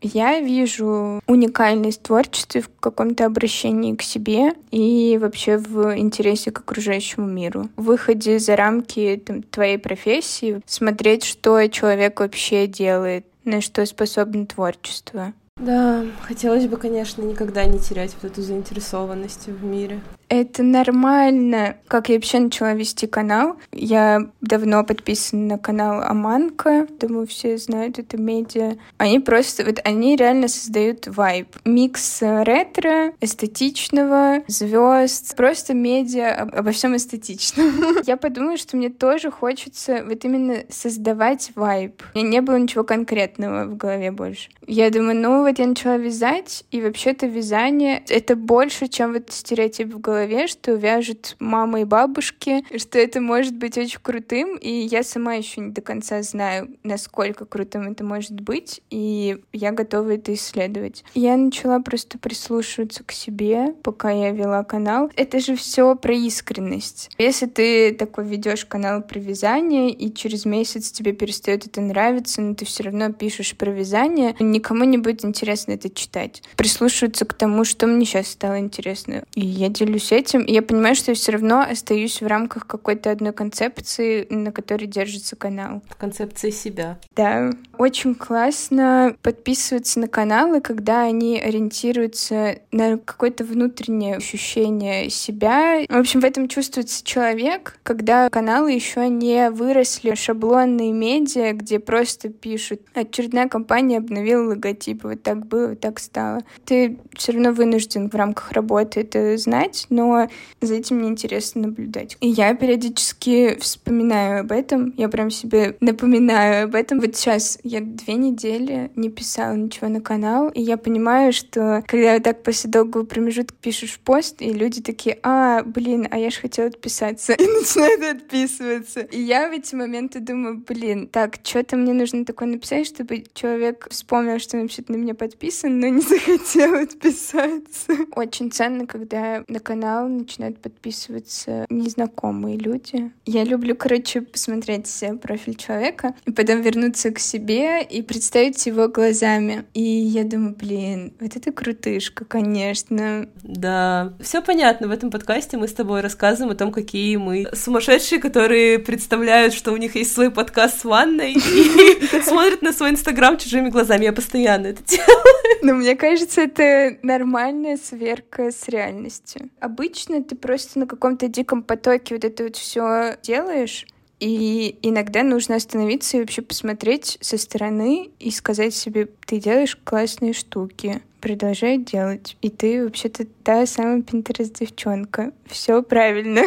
Я 0.01 0.39
вижу 0.39 1.21
уникальность 1.27 2.03
творчества 2.03 2.61
в 2.61 2.69
каком-то 2.79 3.25
обращении 3.25 3.95
к 3.95 4.01
себе 4.03 4.53
и 4.71 5.17
вообще 5.19 5.57
в 5.57 5.97
интересе 5.97 6.51
к 6.51 6.59
окружающему 6.59 7.25
миру. 7.25 7.69
В 7.75 7.83
выходе 7.83 8.39
за 8.39 8.55
рамки 8.55 9.21
там, 9.25 9.41
твоей 9.43 9.77
профессии, 9.77 10.61
смотреть, 10.65 11.23
что 11.23 11.65
человек 11.67 12.19
вообще 12.19 12.67
делает, 12.67 13.25
на 13.43 13.61
что 13.61 13.85
способно 13.85 14.45
творчество. 14.45 15.33
Да, 15.59 16.05
хотелось 16.21 16.67
бы, 16.67 16.77
конечно, 16.77 17.23
никогда 17.23 17.65
не 17.65 17.79
терять 17.79 18.15
вот 18.21 18.31
эту 18.31 18.41
заинтересованность 18.41 19.47
в 19.47 19.63
мире. 19.63 20.01
Это 20.29 20.61
нормально. 20.61 21.77
Как 21.87 22.09
я 22.09 22.15
вообще 22.15 22.39
начала 22.39 22.73
вести 22.73 23.07
канал? 23.07 23.55
Я 23.71 24.29
давно 24.41 24.83
подписана 24.83 25.55
на 25.55 25.57
канал 25.57 26.01
Аманка. 26.01 26.85
Думаю, 26.99 27.27
все 27.27 27.57
знают 27.57 27.97
это 27.97 28.17
медиа. 28.17 28.77
Они 28.97 29.19
просто, 29.19 29.63
вот 29.63 29.79
они 29.85 30.17
реально 30.17 30.49
создают 30.49 31.07
вайб. 31.07 31.47
Микс 31.63 32.21
ретро, 32.21 33.13
эстетичного, 33.21 34.43
звезд. 34.47 35.35
Просто 35.37 35.73
медиа 35.73 36.41
обо 36.41 36.71
всем 36.71 36.95
эстетичном. 36.97 38.01
Я 38.05 38.17
подумала, 38.17 38.57
что 38.57 38.75
мне 38.75 38.89
тоже 38.89 39.31
хочется 39.31 40.03
вот 40.05 40.25
именно 40.25 40.63
создавать 40.69 41.51
вайб. 41.55 42.01
У 42.15 42.17
меня 42.17 42.29
не 42.29 42.41
было 42.41 42.57
ничего 42.57 42.83
конкретного 42.83 43.65
в 43.65 43.77
голове 43.77 44.11
больше. 44.11 44.49
Я 44.65 44.89
думаю, 44.89 45.15
ну 45.15 45.43
вот 45.43 45.59
я 45.59 45.67
начала 45.67 45.95
вязать, 45.95 46.65
и 46.71 46.81
вообще-то 46.81 47.25
вязание— 47.25 48.03
это 48.09 48.35
больше, 48.35 48.87
чем 48.87 49.13
вот 49.13 49.31
стереотип 49.31 49.93
в 49.93 50.01
голове 50.01 50.16
голове, 50.17 50.47
что 50.47 50.73
вяжут 50.73 51.35
мама 51.39 51.81
и 51.81 51.83
бабушки, 51.83 52.63
что 52.77 52.97
это 52.97 53.21
может 53.21 53.55
быть 53.55 53.77
очень 53.77 53.99
крутым, 54.01 54.57
и 54.57 54.69
я 54.69 55.03
сама 55.03 55.35
еще 55.35 55.61
не 55.61 55.71
до 55.71 55.81
конца 55.81 56.21
знаю, 56.23 56.69
насколько 56.83 57.45
крутым 57.45 57.91
это 57.91 58.03
может 58.03 58.39
быть, 58.41 58.81
и 58.89 59.37
я 59.53 59.71
готова 59.71 60.15
это 60.15 60.33
исследовать. 60.33 61.03
Я 61.13 61.37
начала 61.37 61.79
просто 61.79 62.17
прислушиваться 62.17 63.03
к 63.03 63.11
себе, 63.11 63.75
пока 63.83 64.09
я 64.09 64.31
вела 64.31 64.63
канал. 64.63 65.11
Это 65.15 65.39
же 65.39 65.55
все 65.55 65.95
про 65.95 66.13
искренность. 66.13 67.11
Если 67.17 67.45
ты 67.45 67.93
такой 67.93 68.25
ведешь 68.25 68.65
канал 68.65 69.01
про 69.03 69.19
вязание, 69.19 69.91
и 69.91 70.13
через 70.13 70.45
месяц 70.45 70.91
тебе 70.91 71.13
перестает 71.13 71.67
это 71.67 71.81
нравиться, 71.81 72.41
но 72.41 72.55
ты 72.55 72.65
все 72.65 72.83
равно 72.83 73.13
пишешь 73.13 73.55
про 73.55 73.69
вязание, 73.69 74.35
никому 74.39 74.83
не 74.83 74.97
будет 74.97 75.23
интересно 75.23 75.73
это 75.73 75.89
читать. 75.89 76.41
Прислушиваться 76.55 77.25
к 77.25 77.33
тому, 77.33 77.63
что 77.63 77.85
мне 77.85 78.05
сейчас 78.05 78.27
стало 78.27 78.59
интересно. 78.59 79.23
И 79.35 79.45
я 79.45 79.69
делюсь 79.69 80.06
пользуюсь 80.07 80.11
этим, 80.11 80.41
и 80.41 80.53
я 80.53 80.61
понимаю, 80.61 80.95
что 80.95 81.11
я 81.11 81.15
все 81.15 81.31
равно 81.31 81.61
остаюсь 81.61 82.21
в 82.21 82.27
рамках 82.27 82.67
какой-то 82.67 83.11
одной 83.11 83.33
концепции, 83.33 84.27
на 84.29 84.51
которой 84.51 84.85
держится 84.85 85.35
канал. 85.35 85.81
Концепции 85.97 86.49
себя. 86.49 86.97
Да. 87.15 87.51
Очень 87.77 88.15
классно 88.15 89.15
подписываться 89.21 89.99
на 89.99 90.07
каналы, 90.07 90.61
когда 90.61 91.03
они 91.03 91.39
ориентируются 91.39 92.59
на 92.71 92.97
какое-то 92.97 93.43
внутреннее 93.43 94.17
ощущение 94.17 95.09
себя. 95.09 95.85
В 95.89 95.97
общем, 95.97 96.21
в 96.21 96.25
этом 96.25 96.47
чувствуется 96.47 97.03
человек, 97.03 97.79
когда 97.83 98.29
каналы 98.29 98.71
еще 98.71 99.07
не 99.09 99.49
выросли 99.49 100.15
шаблонные 100.15 100.91
медиа, 100.91 101.53
где 101.53 101.79
просто 101.79 102.29
пишут 102.29 102.81
очередная 102.93 103.47
компания 103.47 103.97
обновила 103.97 104.49
логотип, 104.49 105.03
вот 105.03 105.23
так 105.23 105.45
было, 105.45 105.69
вот 105.69 105.79
так 105.79 105.99
стало. 105.99 106.41
Ты 106.65 106.97
все 107.15 107.33
равно 107.33 107.51
вынужден 107.51 108.09
в 108.09 108.15
рамках 108.15 108.51
работы 108.51 109.01
это 109.01 109.37
знать, 109.37 109.85
но 109.97 110.29
за 110.61 110.75
этим 110.75 110.97
мне 110.97 111.09
интересно 111.09 111.63
наблюдать. 111.63 112.17
И 112.21 112.29
я 112.29 112.53
периодически 112.53 113.57
вспоминаю 113.59 114.41
об 114.41 114.51
этом, 114.51 114.93
я 114.95 115.09
прям 115.09 115.31
себе 115.31 115.75
напоминаю 115.79 116.65
об 116.65 116.75
этом. 116.75 116.99
Вот 116.99 117.15
сейчас 117.15 117.57
я 117.63 117.81
две 117.81 118.13
недели 118.13 118.91
не 118.95 119.09
писала 119.09 119.55
ничего 119.55 119.87
на 119.87 120.01
канал, 120.01 120.49
и 120.49 120.61
я 120.61 120.77
понимаю, 120.77 121.33
что 121.33 121.83
когда 121.87 122.19
так 122.19 122.43
после 122.43 122.69
долгого 122.69 123.05
промежутка 123.05 123.55
пишешь 123.59 123.99
пост, 123.99 124.41
и 124.41 124.53
люди 124.53 124.81
такие, 124.81 125.17
а, 125.23 125.63
блин, 125.63 126.07
а 126.11 126.19
я 126.19 126.29
же 126.29 126.39
хотела 126.39 126.67
отписаться, 126.67 127.33
и 127.39 127.47
начинают 127.47 128.21
отписываться. 128.21 129.01
И 129.01 129.19
я 129.19 129.49
в 129.49 129.51
эти 129.51 129.73
моменты 129.73 130.19
думаю, 130.19 130.63
блин, 130.67 131.07
так, 131.07 131.37
что-то 131.43 131.75
мне 131.75 131.93
нужно 131.93 132.23
такое 132.25 132.47
написать, 132.47 132.87
чтобы 132.87 133.23
человек 133.33 133.87
вспомнил, 133.89 134.39
что 134.39 134.57
он 134.57 134.63
вообще-то 134.63 134.91
на 134.91 134.97
меня 134.97 135.15
подписан, 135.15 135.79
но 135.79 135.87
не 135.87 136.01
захотел 136.01 136.75
отписаться. 136.75 137.93
Очень 138.15 138.51
ценно, 138.51 138.85
когда 138.85 139.43
на 139.47 139.59
канал 139.59 139.86
начинают 140.07 140.59
подписываться 140.59 141.65
незнакомые 141.69 142.57
люди. 142.57 143.11
Я 143.25 143.43
люблю, 143.43 143.75
короче, 143.75 144.21
посмотреть 144.21 144.87
профиль 145.21 145.55
человека 145.55 146.13
и 146.25 146.31
потом 146.31 146.61
вернуться 146.61 147.11
к 147.11 147.19
себе 147.19 147.83
и 147.83 148.01
представить 148.01 148.65
его 148.65 148.87
глазами. 148.87 149.65
И 149.73 149.81
я 149.81 150.23
думаю, 150.23 150.55
блин, 150.55 151.13
вот 151.19 151.35
это 151.35 151.51
крутышка, 151.51 152.25
конечно. 152.25 153.27
Да, 153.43 154.13
все 154.21 154.41
понятно. 154.41 154.87
В 154.87 154.91
этом 154.91 155.11
подкасте 155.11 155.57
мы 155.57 155.67
с 155.67 155.73
тобой 155.73 156.01
рассказываем 156.01 156.51
о 156.51 156.55
том, 156.55 156.71
какие 156.71 157.15
мы 157.17 157.47
сумасшедшие, 157.53 158.19
которые 158.19 158.79
представляют, 158.79 159.53
что 159.53 159.71
у 159.71 159.77
них 159.77 159.95
есть 159.95 160.13
свой 160.13 160.31
подкаст 160.31 160.81
с 160.81 160.85
ванной 160.85 161.33
и 161.33 162.21
смотрят 162.23 162.61
на 162.61 162.73
свой 162.73 162.91
инстаграм 162.91 163.37
чужими 163.37 163.69
глазами. 163.69 164.05
Я 164.05 164.13
постоянно 164.13 164.67
это 164.67 164.83
делаю. 164.83 165.37
Но 165.61 165.73
мне 165.73 165.95
кажется, 165.95 166.41
это 166.41 166.97
нормальная 167.01 167.77
сверка 167.77 168.51
с 168.51 168.67
реальностью. 168.67 169.49
Обычно 169.77 170.23
ты 170.23 170.35
просто 170.35 170.79
на 170.79 170.87
каком-то 170.87 171.27
диком 171.27 171.61
потоке 171.61 172.15
вот 172.15 172.25
это 172.25 172.45
вот 172.45 172.55
все 172.55 173.15
делаешь, 173.21 173.85
и 174.19 174.75
иногда 174.81 175.21
нужно 175.21 175.57
остановиться 175.57 176.17
и 176.17 176.21
вообще 176.21 176.41
посмотреть 176.41 177.19
со 177.21 177.37
стороны 177.37 178.09
и 178.17 178.31
сказать 178.31 178.73
себе, 178.73 179.07
ты 179.27 179.39
делаешь 179.39 179.77
классные 179.83 180.33
штуки, 180.33 181.03
продолжай 181.21 181.77
делать. 181.77 182.37
И 182.41 182.49
ты 182.49 182.85
вообще-то 182.85 183.27
та 183.43 183.67
самая 183.67 183.99
Pinterest 183.99 184.51
девчонка. 184.59 185.31
Все 185.45 185.83
правильно. 185.83 186.41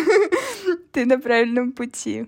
ты 0.90 1.06
на 1.06 1.20
правильном 1.20 1.70
пути. 1.70 2.26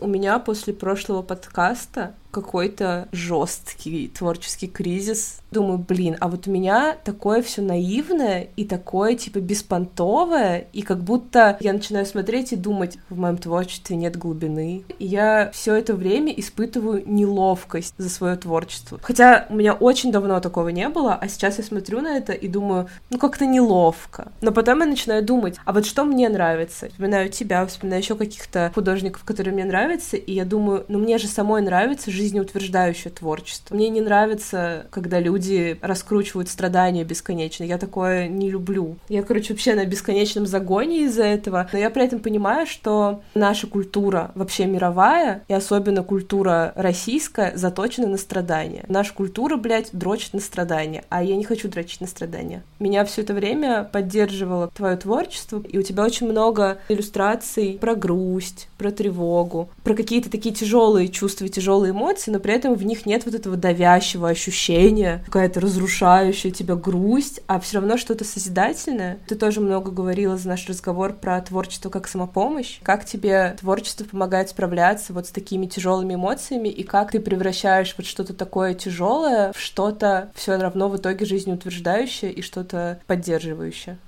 У 0.00 0.06
меня 0.06 0.38
после 0.38 0.72
прошлого 0.72 1.20
подкаста 1.20 2.14
какой-то 2.34 3.08
жесткий 3.12 4.08
творческий 4.08 4.66
кризис. 4.66 5.38
Думаю, 5.52 5.78
блин, 5.78 6.16
а 6.20 6.28
вот 6.28 6.48
у 6.48 6.50
меня 6.50 6.96
такое 7.04 7.42
все 7.42 7.62
наивное 7.62 8.48
и 8.56 8.64
такое 8.64 9.14
типа 9.14 9.38
беспонтовое, 9.38 10.66
и 10.72 10.82
как 10.82 10.98
будто 10.98 11.56
я 11.60 11.72
начинаю 11.72 12.04
смотреть 12.06 12.52
и 12.52 12.56
думать, 12.56 12.98
в 13.08 13.18
моем 13.18 13.38
творчестве 13.38 13.96
нет 13.96 14.16
глубины. 14.16 14.82
И 14.98 15.06
я 15.06 15.50
все 15.52 15.74
это 15.74 15.94
время 15.94 16.32
испытываю 16.32 17.04
неловкость 17.06 17.94
за 17.98 18.10
свое 18.10 18.36
творчество. 18.36 18.98
Хотя 19.02 19.46
у 19.48 19.54
меня 19.54 19.74
очень 19.74 20.10
давно 20.10 20.40
такого 20.40 20.70
не 20.70 20.88
было, 20.88 21.14
а 21.14 21.28
сейчас 21.28 21.58
я 21.58 21.64
смотрю 21.64 22.00
на 22.00 22.16
это 22.16 22.32
и 22.32 22.48
думаю, 22.48 22.88
ну 23.10 23.18
как-то 23.18 23.46
неловко. 23.46 24.32
Но 24.40 24.50
потом 24.50 24.80
я 24.80 24.86
начинаю 24.86 25.24
думать, 25.24 25.56
а 25.64 25.72
вот 25.72 25.86
что 25.86 26.04
мне 26.04 26.28
нравится? 26.28 26.88
Вспоминаю 26.88 27.28
тебя, 27.28 27.64
вспоминаю 27.66 28.02
еще 28.02 28.16
каких-то 28.16 28.72
художников, 28.74 29.22
которые 29.22 29.54
мне 29.54 29.64
нравятся, 29.64 30.16
и 30.16 30.32
я 30.32 30.44
думаю, 30.44 30.84
ну 30.88 30.98
мне 30.98 31.18
же 31.18 31.28
самой 31.28 31.62
нравится 31.62 32.10
жить 32.10 32.23
жизнеутверждающее 32.24 33.12
творчество. 33.12 33.74
Мне 33.74 33.90
не 33.90 34.00
нравится, 34.00 34.86
когда 34.90 35.20
люди 35.20 35.78
раскручивают 35.82 36.48
страдания 36.48 37.04
бесконечно. 37.04 37.64
Я 37.64 37.76
такое 37.76 38.28
не 38.28 38.50
люблю. 38.50 38.96
Я, 39.08 39.22
короче, 39.22 39.52
вообще 39.52 39.74
на 39.74 39.84
бесконечном 39.84 40.46
загоне 40.46 41.02
из-за 41.04 41.24
этого. 41.24 41.68
Но 41.72 41.78
я 41.78 41.90
при 41.90 42.04
этом 42.04 42.20
понимаю, 42.20 42.66
что 42.66 43.20
наша 43.34 43.66
культура 43.66 44.30
вообще 44.34 44.64
мировая, 44.64 45.42
и 45.48 45.52
особенно 45.52 46.02
культура 46.02 46.72
российская, 46.76 47.52
заточена 47.56 48.06
на 48.06 48.16
страдания. 48.16 48.84
Наша 48.88 49.12
культура, 49.12 49.56
блядь, 49.56 49.90
дрочит 49.92 50.32
на 50.32 50.40
страдания, 50.40 51.04
а 51.10 51.22
я 51.22 51.36
не 51.36 51.44
хочу 51.44 51.68
дрочить 51.68 52.00
на 52.00 52.06
страдания. 52.06 52.62
Меня 52.78 53.04
все 53.04 53.20
это 53.20 53.34
время 53.34 53.84
поддерживало 53.84 54.68
твое 54.68 54.96
творчество, 54.96 55.62
и 55.68 55.78
у 55.78 55.82
тебя 55.82 56.04
очень 56.04 56.26
много 56.26 56.78
иллюстраций 56.88 57.78
про 57.78 57.94
грусть, 57.94 58.68
про 58.78 58.90
тревогу, 58.90 59.68
про 59.82 59.94
какие-то 59.94 60.30
такие 60.30 60.54
тяжелые 60.54 61.08
чувства, 61.08 61.48
тяжелые 61.48 61.90
эмоции, 61.90 62.13
эмоции, 62.14 62.30
но 62.30 62.38
при 62.38 62.54
этом 62.54 62.74
в 62.74 62.84
них 62.84 63.06
нет 63.06 63.24
вот 63.24 63.34
этого 63.34 63.56
давящего 63.56 64.28
ощущения, 64.28 65.22
какая-то 65.26 65.60
разрушающая 65.60 66.50
тебя 66.50 66.76
грусть, 66.76 67.40
а 67.46 67.60
все 67.60 67.78
равно 67.78 67.96
что-то 67.96 68.24
созидательное. 68.24 69.18
Ты 69.26 69.34
тоже 69.34 69.60
много 69.60 69.90
говорила 69.90 70.36
за 70.36 70.48
наш 70.48 70.68
разговор 70.68 71.14
про 71.14 71.40
творчество 71.40 71.90
как 71.90 72.08
самопомощь. 72.08 72.78
Как 72.82 73.04
тебе 73.04 73.56
творчество 73.60 74.04
помогает 74.04 74.50
справляться 74.50 75.12
вот 75.12 75.26
с 75.26 75.30
такими 75.30 75.66
тяжелыми 75.66 76.14
эмоциями, 76.14 76.68
и 76.68 76.82
как 76.82 77.12
ты 77.12 77.20
превращаешь 77.20 77.94
вот 77.96 78.06
что-то 78.06 78.34
такое 78.34 78.74
тяжелое 78.74 79.52
в 79.52 79.60
что-то 79.60 80.30
все 80.34 80.56
равно 80.56 80.88
в 80.88 80.96
итоге 80.96 81.26
жизнеутверждающее 81.26 82.32
и 82.32 82.42
что-то 82.42 83.00
поддерживающее? 83.06 83.98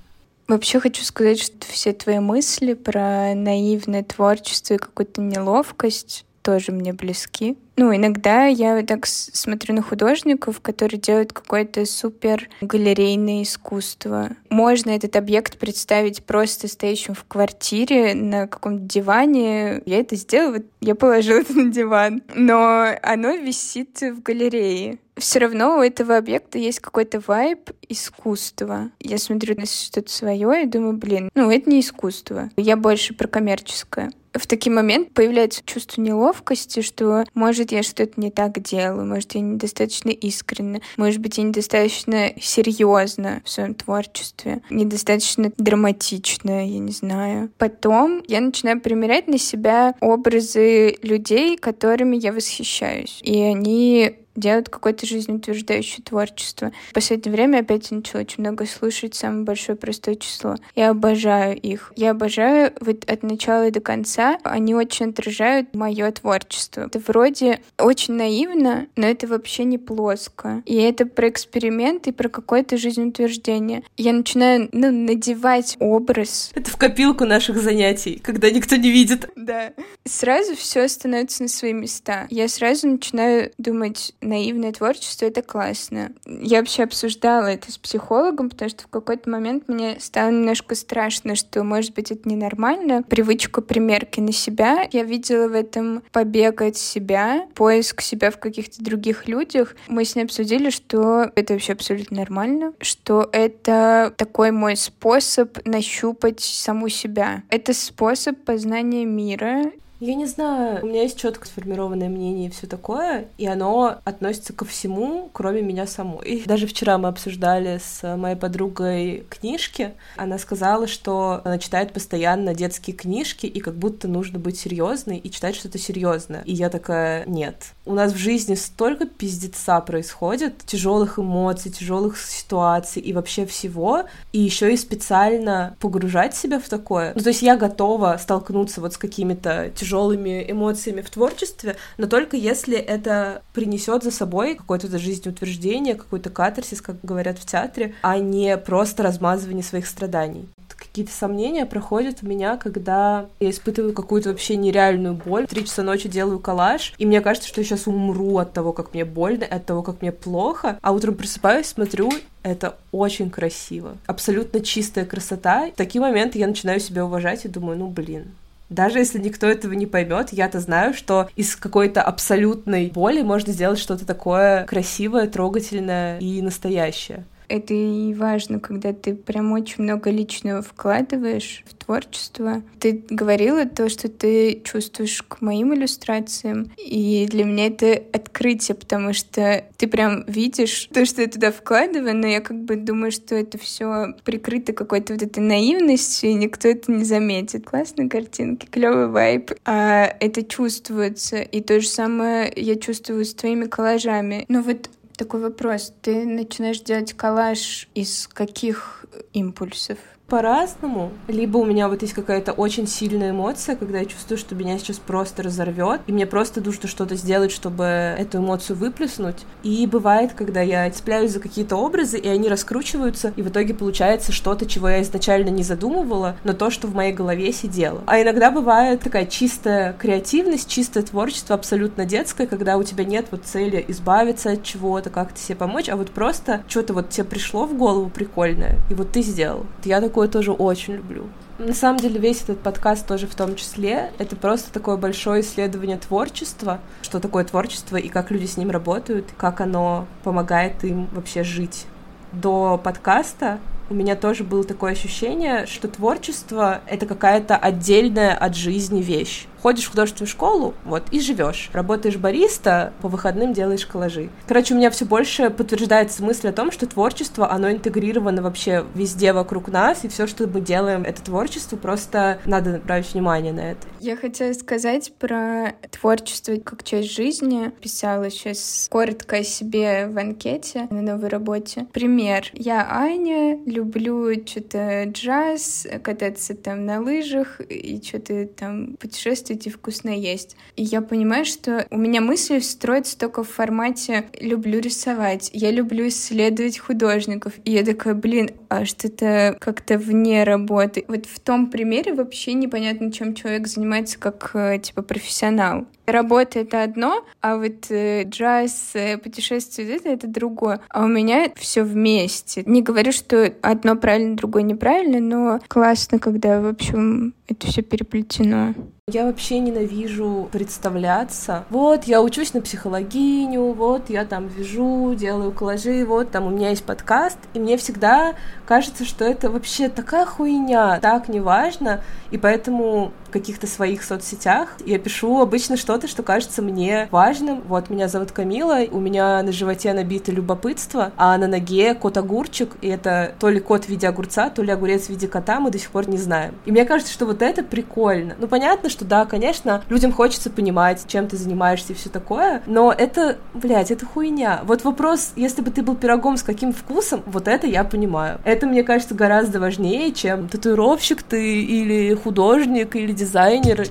Вообще 0.47 0.79
хочу 0.79 1.03
сказать, 1.03 1.41
что 1.41 1.67
все 1.67 1.91
твои 1.91 2.19
мысли 2.19 2.73
про 2.73 3.35
наивное 3.35 4.01
творчество 4.01 4.75
и 4.75 4.77
какую-то 4.77 5.19
неловкость 5.19 6.23
тоже 6.47 6.71
мне 6.71 6.93
близки. 6.93 7.57
Ну, 7.75 7.93
иногда 7.93 8.45
я 8.45 8.81
так 8.83 9.05
смотрю 9.05 9.75
на 9.75 9.81
художников, 9.81 10.61
которые 10.61 10.97
делают 10.97 11.33
какое-то 11.33 11.85
супер 11.85 12.47
галерейное 12.61 13.43
искусство. 13.43 14.29
Можно 14.49 14.91
этот 14.91 15.17
объект 15.17 15.59
представить 15.59 16.23
просто 16.23 16.69
стоящим 16.69 17.15
в 17.15 17.25
квартире 17.25 18.13
на 18.13 18.47
каком-то 18.47 18.81
диване. 18.81 19.81
Я 19.85 19.99
это 19.99 20.15
сделала, 20.15 20.59
я 20.79 20.95
положила 20.95 21.39
это 21.39 21.53
на 21.53 21.69
диван. 21.69 22.23
Но 22.33 22.95
оно 23.03 23.31
висит 23.35 23.99
в 23.99 24.21
галерее 24.21 24.99
все 25.17 25.39
равно 25.39 25.79
у 25.79 25.81
этого 25.81 26.15
объекта 26.15 26.59
есть 26.59 26.79
какой-то 26.79 27.19
вайб 27.25 27.71
искусства. 27.89 28.91
Я 28.99 29.17
смотрю 29.17 29.55
на 29.59 29.65
что-то 29.65 30.11
свое 30.11 30.63
и 30.63 30.67
думаю, 30.67 30.93
блин, 30.93 31.29
ну 31.33 31.49
это 31.49 31.67
не 31.69 31.79
искусство. 31.79 32.51
Я 32.55 32.77
больше 32.77 33.15
про 33.15 33.27
коммерческое 33.27 34.11
в 34.33 34.47
такие 34.47 34.71
моменты 34.71 35.11
появляется 35.11 35.61
чувство 35.65 36.01
неловкости, 36.01 36.81
что, 36.81 37.25
может, 37.33 37.71
я 37.71 37.83
что-то 37.83 38.13
не 38.19 38.31
так 38.31 38.61
делаю, 38.61 39.05
может, 39.05 39.35
я 39.35 39.41
недостаточно 39.41 40.09
искренне, 40.09 40.81
может 40.97 41.19
быть, 41.19 41.37
я 41.37 41.43
недостаточно 41.43 42.31
серьезно 42.39 43.41
в 43.43 43.49
своем 43.49 43.75
творчестве, 43.75 44.61
недостаточно 44.69 45.51
драматично, 45.57 46.67
я 46.67 46.79
не 46.79 46.91
знаю. 46.91 47.49
Потом 47.57 48.23
я 48.27 48.41
начинаю 48.41 48.81
примерять 48.81 49.27
на 49.27 49.37
себя 49.37 49.95
образы 50.01 50.97
людей, 51.01 51.57
которыми 51.57 52.17
я 52.17 52.33
восхищаюсь. 52.33 53.19
И 53.23 53.41
они 53.41 54.15
делают 54.37 54.69
какое-то 54.69 55.05
жизнеутверждающее 55.05 56.03
творчество. 56.03 56.71
В 56.89 56.93
последнее 56.93 57.33
время 57.33 57.59
опять 57.59 57.91
я 57.91 57.97
начала 57.97 58.21
очень 58.21 58.41
много 58.41 58.65
слушать 58.65 59.15
самое 59.15 59.43
большое 59.43 59.77
простое 59.77 60.15
число. 60.15 60.55
Я 60.75 60.91
обожаю 60.91 61.57
их. 61.57 61.91
Я 61.95 62.11
обожаю 62.11 62.71
вот 62.79 63.03
от 63.09 63.23
начала 63.23 63.67
и 63.67 63.71
до 63.71 63.81
конца. 63.81 64.37
Они 64.43 64.75
очень 64.75 65.09
отражают 65.09 65.75
мое 65.75 66.11
творчество. 66.11 66.81
Это 66.81 66.99
вроде 66.99 67.59
очень 67.77 68.13
наивно, 68.13 68.87
но 68.95 69.07
это 69.07 69.27
вообще 69.27 69.63
не 69.63 69.77
плоско. 69.77 70.61
И 70.65 70.75
это 70.75 71.05
про 71.05 71.29
эксперимент 71.29 72.07
и 72.07 72.11
про 72.11 72.29
какое-то 72.29 72.77
жизнеутверждение. 72.77 73.83
Я 73.97 74.13
начинаю 74.13 74.69
ну, 74.71 74.91
надевать 74.91 75.75
образ. 75.79 76.51
Это 76.53 76.69
в 76.69 76.77
копилку 76.77 77.25
наших 77.25 77.57
занятий, 77.57 78.21
когда 78.23 78.49
никто 78.51 78.75
не 78.75 78.91
видит. 78.91 79.29
Да. 79.35 79.73
Сразу 80.05 80.55
все 80.55 80.87
становится 80.87 81.43
на 81.43 81.49
свои 81.49 81.73
места. 81.73 82.27
Я 82.29 82.47
сразу 82.47 82.87
начинаю 82.87 83.51
думать, 83.57 84.13
наивное 84.27 84.71
творчество— 84.71 85.25
это 85.27 85.41
классно. 85.41 86.11
Я 86.25 86.59
вообще 86.59 86.83
обсуждала 86.83 87.47
это 87.47 87.71
с 87.71 87.77
психологом, 87.77 88.49
потому 88.49 88.69
что 88.69 88.83
в 88.83 88.87
какой-то 88.87 89.29
момент 89.29 89.63
мне 89.67 89.97
стало 89.99 90.29
немножко 90.29 90.75
страшно, 90.75 91.35
что, 91.35 91.63
может 91.63 91.93
быть, 91.93 92.11
это 92.11 92.27
ненормально. 92.29 93.03
Привычку 93.03 93.61
примерки 93.61 94.19
на 94.19 94.31
себя. 94.31 94.87
Я 94.91 95.03
видела 95.03 95.47
в 95.47 95.53
этом 95.53 96.03
побег 96.11 96.61
от 96.61 96.77
себя, 96.77 97.47
поиск 97.55 98.01
себя 98.01 98.31
в 98.31 98.37
каких-то 98.37 98.83
других 98.83 99.27
людях. 99.27 99.75
Мы 99.87 100.05
с 100.05 100.15
ней 100.15 100.23
обсудили, 100.23 100.69
что 100.69 101.31
это 101.35 101.53
вообще 101.53 101.73
абсолютно 101.73 102.17
нормально, 102.17 102.73
что 102.81 103.29
это 103.31 104.13
такой 104.17 104.51
мой 104.51 104.75
способ 104.75 105.57
нащупать 105.65 106.41
саму 106.41 106.89
себя. 106.89 107.43
Это 107.49 107.73
способ 107.73 108.37
познания 108.43 109.05
мира. 109.05 109.71
Я 109.99 110.13
не 110.13 110.27
знаю, 110.27 110.83
у 110.83 110.87
меня 110.87 111.01
есть 111.01 111.19
четко 111.19 111.47
сформированное 111.47 112.07
мнение 112.07 112.47
и 112.47 112.51
все 112.51 112.67
такое, 112.67 113.29
и 113.37 113.47
оно 113.47 113.99
относится 114.03 114.53
ко 114.53 114.63
всему, 114.63 115.29
кроме 115.33 115.61
меня 115.61 115.87
самой. 115.87 116.43
Даже 116.45 116.67
вчера 116.67 116.99
мы 116.99 117.09
обсуждали 117.09 117.79
с 117.83 118.15
моей 118.15 118.35
подругой 118.35 119.25
книжки. 119.29 119.93
Она 120.15 120.37
сказала, 120.37 120.85
что 120.85 121.41
она 121.43 121.57
читает 121.57 121.93
постоянно 121.93 122.53
детские 122.53 122.95
книжки, 122.95 123.47
и 123.47 123.59
как 123.59 123.75
будто 123.75 124.07
нужно 124.07 124.37
быть 124.37 124.59
серьезной 124.59 125.17
и 125.17 125.31
читать 125.31 125.55
что-то 125.55 125.79
серьезное. 125.79 126.43
И 126.45 126.53
я 126.53 126.69
такая, 126.69 127.25
нет. 127.25 127.73
У 127.87 127.93
нас 127.93 128.11
в 128.11 128.17
жизни 128.17 128.55
столько 128.55 129.05
пиздеца 129.05 129.79
происходит, 129.79 130.57
тяжелых 130.65 131.19
эмоций, 131.19 131.71
тяжелых 131.71 132.19
ситуаций 132.19 133.01
и 133.01 133.13
вообще 133.13 133.45
всего, 133.45 134.03
и 134.33 134.39
еще 134.39 134.73
и 134.73 134.77
специально 134.77 135.77
погружать 135.79 136.35
себя 136.35 136.59
в 136.59 136.67
такое. 136.67 137.13
Ну, 137.15 137.21
то 137.21 137.29
есть 137.29 137.41
я 137.41 137.55
готова 137.55 138.17
столкнуться 138.21 138.81
вот 138.81 138.93
с 138.93 138.97
какими-то 138.97 139.71
тяжелыми 139.73 140.45
эмоциями 140.51 140.99
в 140.99 141.09
творчестве, 141.09 141.77
но 141.97 142.07
только 142.07 142.35
если 142.35 142.77
это 142.77 143.41
принесет 143.53 144.03
за 144.03 144.11
собой 144.11 144.55
какое-то 144.55 144.97
жизнеутверждение, 144.97 145.95
какой-то 145.95 146.29
катарсис, 146.29 146.81
как 146.81 146.97
говорят 147.03 147.39
в 147.39 147.45
театре, 147.45 147.95
а 148.01 148.17
не 148.17 148.57
просто 148.57 149.01
размазывание 149.01 149.63
своих 149.63 149.87
страданий 149.87 150.49
какие-то 150.97 151.15
сомнения 151.15 151.67
проходят 151.67 152.23
у 152.23 152.25
меня, 152.25 152.57
когда 152.57 153.27
я 153.39 153.51
испытываю 153.51 153.93
какую-то 153.93 154.29
вообще 154.29 154.55
нереальную 154.55 155.13
боль. 155.13 155.45
Три 155.45 155.63
часа 155.63 155.83
ночи 155.83 156.09
делаю 156.09 156.39
коллаж, 156.39 156.95
и 156.97 157.05
мне 157.05 157.21
кажется, 157.21 157.47
что 157.47 157.61
я 157.61 157.67
сейчас 157.67 157.85
умру 157.85 158.39
от 158.39 158.53
того, 158.53 158.73
как 158.73 158.95
мне 158.95 159.05
больно, 159.05 159.45
от 159.45 159.63
того, 159.63 159.83
как 159.83 160.01
мне 160.01 160.11
плохо. 160.11 160.79
А 160.81 160.91
утром 160.91 161.13
просыпаюсь, 161.13 161.67
смотрю, 161.67 162.11
это 162.41 162.77
очень 162.91 163.29
красиво. 163.29 163.97
Абсолютно 164.07 164.59
чистая 164.61 165.05
красота. 165.05 165.67
В 165.67 165.77
такие 165.77 166.01
моменты 166.01 166.39
я 166.39 166.47
начинаю 166.47 166.79
себя 166.79 167.05
уважать 167.05 167.45
и 167.45 167.47
думаю, 167.47 167.77
ну 167.77 167.89
блин, 167.89 168.31
даже 168.71 168.97
если 168.97 169.19
никто 169.19 169.45
этого 169.45 169.73
не 169.73 169.85
поймет, 169.85 170.29
я-то 170.31 170.59
знаю, 170.59 170.95
что 170.95 171.29
из 171.35 171.55
какой-то 171.55 172.01
абсолютной 172.01 172.87
боли 172.87 173.21
можно 173.21 173.53
сделать 173.53 173.77
что-то 173.77 174.03
такое 174.03 174.65
красивое, 174.65 175.27
трогательное 175.27 176.17
и 176.17 176.41
настоящее. 176.41 177.23
Это 177.49 177.73
и 177.73 178.13
важно, 178.13 178.59
когда 178.59 178.93
ты 178.93 179.15
прям 179.15 179.53
очень 179.53 179.83
много 179.83 180.09
личного 180.09 180.61
вкладываешь 180.61 181.63
в 181.65 181.73
творчество. 181.75 182.61
Ты 182.79 183.03
говорила 183.09 183.65
то, 183.65 183.89
что 183.89 184.09
ты 184.09 184.61
чувствуешь 184.63 185.21
к 185.21 185.41
моим 185.41 185.73
иллюстрациям, 185.73 186.71
и 186.77 187.25
для 187.29 187.45
меня 187.45 187.67
это 187.67 188.01
открытие, 188.11 188.75
потому 188.75 189.13
что 189.13 189.63
ты 189.77 189.87
прям 189.87 190.23
видишь 190.27 190.89
то, 190.93 191.05
что 191.05 191.21
я 191.21 191.27
туда 191.27 191.51
вкладываю, 191.51 192.15
но 192.15 192.27
я 192.27 192.41
как 192.41 192.57
бы 192.63 192.75
думаю, 192.75 193.11
что 193.11 193.35
это 193.35 193.57
все 193.57 194.13
прикрыто 194.23 194.73
какой-то 194.73 195.13
вот 195.13 195.23
этой 195.23 195.39
наивностью, 195.39 196.31
и 196.31 196.33
никто 196.33 196.67
это 196.67 196.91
не 196.91 197.03
заметит. 197.03 197.65
Классные 197.65 198.09
картинки, 198.09 198.65
клевый 198.65 199.07
вайп, 199.07 199.51
а 199.65 200.13
это 200.19 200.43
чувствуется. 200.43 201.37
И 201.37 201.61
то 201.61 201.79
же 201.79 201.87
самое 201.87 202.51
я 202.55 202.75
чувствую 202.75 203.23
с 203.23 203.33
твоими 203.33 203.65
коллажами. 203.65 204.45
Но 204.49 204.61
вот 204.61 204.89
такой 205.17 205.41
вопрос. 205.41 205.93
Ты 206.01 206.25
начинаешь 206.25 206.79
делать 206.79 207.13
коллаж 207.13 207.89
из 207.93 208.27
каких 208.27 209.05
импульсов? 209.33 209.97
По-разному. 210.27 211.11
Либо 211.27 211.57
у 211.57 211.65
меня 211.65 211.87
вот 211.87 212.01
есть 212.01 212.13
какая-то 212.13 212.51
очень 212.51 212.85
сильная 212.87 213.31
эмоция, 213.31 213.75
когда 213.75 213.99
я 213.99 214.05
чувствую, 214.05 214.37
что 214.37 214.55
меня 214.55 214.77
сейчас 214.77 214.97
просто 214.97 215.43
разорвет, 215.43 216.01
и 216.07 216.11
мне 216.11 216.25
просто 216.25 216.61
нужно 216.61 216.89
что-то 216.89 217.15
сделать, 217.15 217.51
чтобы 217.51 217.83
эту 217.85 218.39
эмоцию 218.39 218.77
выплеснуть. 218.77 219.45
И 219.63 219.87
бывает, 219.87 220.33
когда 220.33 220.61
я 220.61 220.89
цепляюсь 220.91 221.31
за 221.31 221.39
какие-то 221.39 221.77
образы, 221.77 222.17
и 222.17 222.27
они 222.27 222.49
раскручиваются, 222.49 223.33
и 223.35 223.41
в 223.41 223.49
итоге 223.49 223.73
получается 223.73 224.31
что-то, 224.31 224.65
чего 224.65 224.89
я 224.89 225.01
изначально 225.01 225.49
не 225.49 225.63
задумывала, 225.63 226.35
но 226.43 226.53
то, 226.53 226.69
что 226.69 226.87
в 226.87 226.95
моей 226.95 227.13
голове 227.13 227.51
сидело. 227.53 228.01
А 228.05 228.21
иногда 228.21 228.51
бывает 228.51 229.01
такая 229.01 229.25
чистая 229.25 229.93
креативность, 229.93 230.69
чистое 230.69 231.03
творчество, 231.03 231.55
абсолютно 231.55 232.05
детское, 232.05 232.47
когда 232.47 232.77
у 232.77 232.83
тебя 232.83 233.05
нет 233.05 233.27
вот 233.31 233.45
цели 233.45 233.83
избавиться 233.87 234.51
от 234.51 234.63
чего-то, 234.63 235.09
как-то 235.09 235.39
себе 235.39 235.55
помочь, 235.55 235.87
а 235.87 235.95
вот 235.95 236.11
просто 236.11 236.63
что-то 236.67 236.93
вот 236.93 237.09
тебе 237.09 237.23
пришло 237.23 237.65
в 237.65 237.77
голову 237.77 238.09
прикольное, 238.09 238.77
и 238.89 238.93
вот 238.93 239.11
ты 239.11 239.21
сделал. 239.21 239.65
Я 239.85 240.01
такой 240.01 240.16
такое 240.17 240.29
тоже 240.29 240.51
очень 240.51 240.95
люблю. 240.95 241.25
На 241.59 241.75
самом 241.75 241.99
деле 241.99 242.19
весь 242.19 242.41
этот 242.41 242.59
подкаст 242.61 243.05
тоже 243.05 243.27
в 243.27 243.35
том 243.35 243.55
числе, 243.55 244.11
это 244.17 244.35
просто 244.35 244.73
такое 244.73 244.97
большое 244.97 245.41
исследование 245.41 245.97
творчества, 245.97 246.79
что 247.03 247.19
такое 247.19 247.43
творчество 247.43 247.97
и 247.97 248.09
как 248.09 248.31
люди 248.31 248.47
с 248.47 248.57
ним 248.57 248.71
работают, 248.71 249.27
как 249.37 249.61
оно 249.61 250.07
помогает 250.23 250.83
им 250.83 251.07
вообще 251.11 251.43
жить. 251.43 251.85
До 252.31 252.81
подкаста 252.83 253.59
у 253.91 253.93
меня 253.93 254.15
тоже 254.15 254.43
было 254.43 254.63
такое 254.63 254.93
ощущение, 254.93 255.67
что 255.67 255.87
творчество— 255.87 256.81
это 256.87 257.05
какая-то 257.05 257.55
отдельная 257.55 258.33
от 258.33 258.55
жизни 258.55 259.03
вещь 259.03 259.45
ходишь 259.61 259.85
в 259.85 259.91
художественную 259.91 260.29
школу, 260.29 260.73
вот, 260.85 261.03
и 261.11 261.19
живешь. 261.19 261.69
Работаешь 261.73 262.17
бариста, 262.17 262.93
по 263.01 263.07
выходным 263.07 263.53
делаешь 263.53 263.85
коллажи. 263.85 264.29
Короче, 264.47 264.73
у 264.73 264.77
меня 264.77 264.89
все 264.91 265.05
больше 265.05 265.49
подтверждается 265.49 266.23
мысль 266.23 266.49
о 266.49 266.53
том, 266.53 266.71
что 266.71 266.85
творчество, 266.87 267.51
оно 267.51 267.71
интегрировано 267.71 268.41
вообще 268.41 268.85
везде 268.93 269.33
вокруг 269.33 269.69
нас, 269.69 270.03
и 270.03 270.07
все, 270.07 270.27
что 270.27 270.47
мы 270.47 270.61
делаем, 270.61 271.03
это 271.03 271.23
творчество, 271.23 271.75
просто 271.75 272.39
надо 272.45 272.73
направить 272.73 273.13
внимание 273.13 273.53
на 273.53 273.71
это. 273.71 273.87
Я 273.99 274.15
хотела 274.15 274.53
сказать 274.53 275.13
про 275.17 275.73
творчество 275.91 276.55
как 276.57 276.83
часть 276.83 277.11
жизни. 277.11 277.71
Писала 277.81 278.29
сейчас 278.29 278.87
коротко 278.89 279.37
о 279.37 279.43
себе 279.43 280.07
в 280.07 280.17
анкете 280.17 280.87
на 280.89 281.01
новой 281.01 281.29
работе. 281.29 281.87
Пример. 281.93 282.49
Я 282.53 282.87
Аня, 282.89 283.59
люблю 283.65 284.33
что-то 284.45 285.05
джаз, 285.05 285.87
кататься 286.03 286.55
там 286.55 286.85
на 286.85 287.01
лыжах 287.01 287.59
и 287.61 288.01
что-то 288.03 288.45
там 288.47 288.95
путешествовать 288.97 289.46
и 289.53 289.69
вкусно 289.69 290.09
есть. 290.09 290.55
И 290.75 290.83
я 290.83 291.01
понимаю, 291.01 291.45
что 291.45 291.87
у 291.89 291.97
меня 291.97 292.21
мысли 292.21 292.59
строятся 292.59 293.17
только 293.17 293.43
в 293.43 293.49
формате 293.49 294.25
«люблю 294.39 294.79
рисовать», 294.79 295.49
«я 295.53 295.71
люблю 295.71 296.07
исследовать 296.07 296.77
художников». 296.79 297.53
И 297.65 297.71
я 297.71 297.83
такая, 297.83 298.13
блин, 298.13 298.51
а 298.69 298.85
что-то 298.85 299.55
как-то 299.59 299.97
вне 299.97 300.43
работы. 300.43 301.05
Вот 301.07 301.25
в 301.25 301.39
том 301.39 301.69
примере 301.69 302.13
вообще 302.13 302.53
непонятно, 302.53 303.11
чем 303.11 303.33
человек 303.33 303.67
занимается 303.67 304.19
как, 304.19 304.51
э, 304.53 304.79
типа, 304.79 305.01
профессионал. 305.01 305.87
Работа— 306.07 306.59
это 306.61 306.83
одно, 306.83 307.25
а 307.41 307.57
вот 307.57 307.91
э, 307.91 308.23
джаз, 308.23 308.91
э, 308.93 309.17
путешествие— 309.17 309.95
это, 309.97 310.07
это 310.07 310.27
другое. 310.27 310.79
А 310.87 311.03
у 311.03 311.07
меня 311.07 311.51
все 311.57 311.83
вместе. 311.83 312.63
Не 312.65 312.81
говорю, 312.81 313.11
что 313.11 313.53
одно 313.61 313.97
правильно, 313.97 314.37
другое 314.37 314.63
неправильно, 314.63 315.19
но 315.19 315.59
классно, 315.67 316.17
когда, 316.17 316.61
в 316.61 316.67
общем, 316.67 317.33
это 317.49 317.67
все 317.67 317.81
переплетено. 317.81 318.73
Я 319.09 319.25
вообще 319.25 319.59
ненавижу 319.59 320.49
представляться. 320.51 321.63
Вот, 321.69 322.03
я 322.03 322.21
учусь 322.21 322.53
на 322.53 322.61
психологиню, 322.61 323.71
вот, 323.71 324.09
я 324.09 324.25
там 324.25 324.47
вяжу, 324.49 325.13
делаю 325.15 325.53
коллажи, 325.53 326.05
вот, 326.05 326.31
там 326.31 326.47
у 326.47 326.49
меня 326.49 326.71
есть 326.71 326.83
подкаст, 326.83 327.37
и 327.53 327.59
мне 327.59 327.77
всегда 327.77 328.35
кажется, 328.65 329.05
что 329.05 329.23
это 329.23 329.49
вообще 329.49 329.87
такая 329.87 330.25
хуйня, 330.25 330.99
так 331.01 331.29
неважно, 331.29 332.01
и 332.31 332.37
поэтому 332.37 333.13
каких-то 333.39 333.67
своих 333.67 334.03
соцсетях 334.03 334.75
я 334.85 334.99
пишу 334.99 335.41
обычно 335.41 335.77
что-то, 335.77 336.07
что 336.07 336.23
кажется 336.23 336.61
мне 336.61 337.07
важным. 337.11 337.61
Вот, 337.67 337.89
меня 337.89 338.07
зовут 338.07 338.31
Камила, 338.31 338.79
у 338.91 338.99
меня 338.99 339.41
на 339.43 339.51
животе 339.51 339.93
набито 339.93 340.31
любопытство, 340.31 341.11
а 341.17 341.37
на 341.37 341.47
ноге 341.47 341.93
кот-огурчик, 341.93 342.75
и 342.81 342.87
это 342.87 343.33
то 343.39 343.49
ли 343.49 343.59
кот 343.59 343.85
в 343.85 343.89
виде 343.89 344.07
огурца, 344.07 344.49
то 344.49 344.61
ли 344.61 344.71
огурец 344.71 345.05
в 345.05 345.09
виде 345.09 345.27
кота, 345.27 345.59
мы 345.59 345.71
до 345.71 345.79
сих 345.79 345.89
пор 345.89 346.09
не 346.09 346.17
знаем. 346.17 346.55
И 346.65 346.71
мне 346.71 346.85
кажется, 346.85 347.13
что 347.13 347.25
вот 347.25 347.41
это 347.41 347.63
прикольно. 347.63 348.35
Ну, 348.39 348.47
понятно, 348.47 348.89
что 348.89 349.05
да, 349.05 349.25
конечно, 349.25 349.83
людям 349.89 350.11
хочется 350.11 350.49
понимать, 350.49 351.05
чем 351.07 351.27
ты 351.27 351.37
занимаешься 351.37 351.93
и 351.93 351.95
все 351.95 352.09
такое, 352.09 352.61
но 352.65 352.91
это, 352.91 353.37
блядь, 353.53 353.91
это 353.91 354.05
хуйня. 354.05 354.61
Вот 354.63 354.83
вопрос, 354.83 355.33
если 355.35 355.61
бы 355.61 355.71
ты 355.71 355.81
был 355.81 355.95
пирогом 355.95 356.37
с 356.37 356.43
каким 356.43 356.73
вкусом, 356.73 357.23
вот 357.25 357.47
это 357.47 357.67
я 357.67 357.83
понимаю. 357.83 358.39
Это, 358.43 358.65
мне 358.65 358.83
кажется, 358.83 359.13
гораздо 359.13 359.59
важнее, 359.59 360.11
чем 360.11 360.47
татуировщик 360.47 361.23
ты 361.23 361.61
или 361.61 362.13
художник 362.15 362.95
или 362.95 363.11
дизайнер 363.11 363.26
дизайнер. 363.27 363.87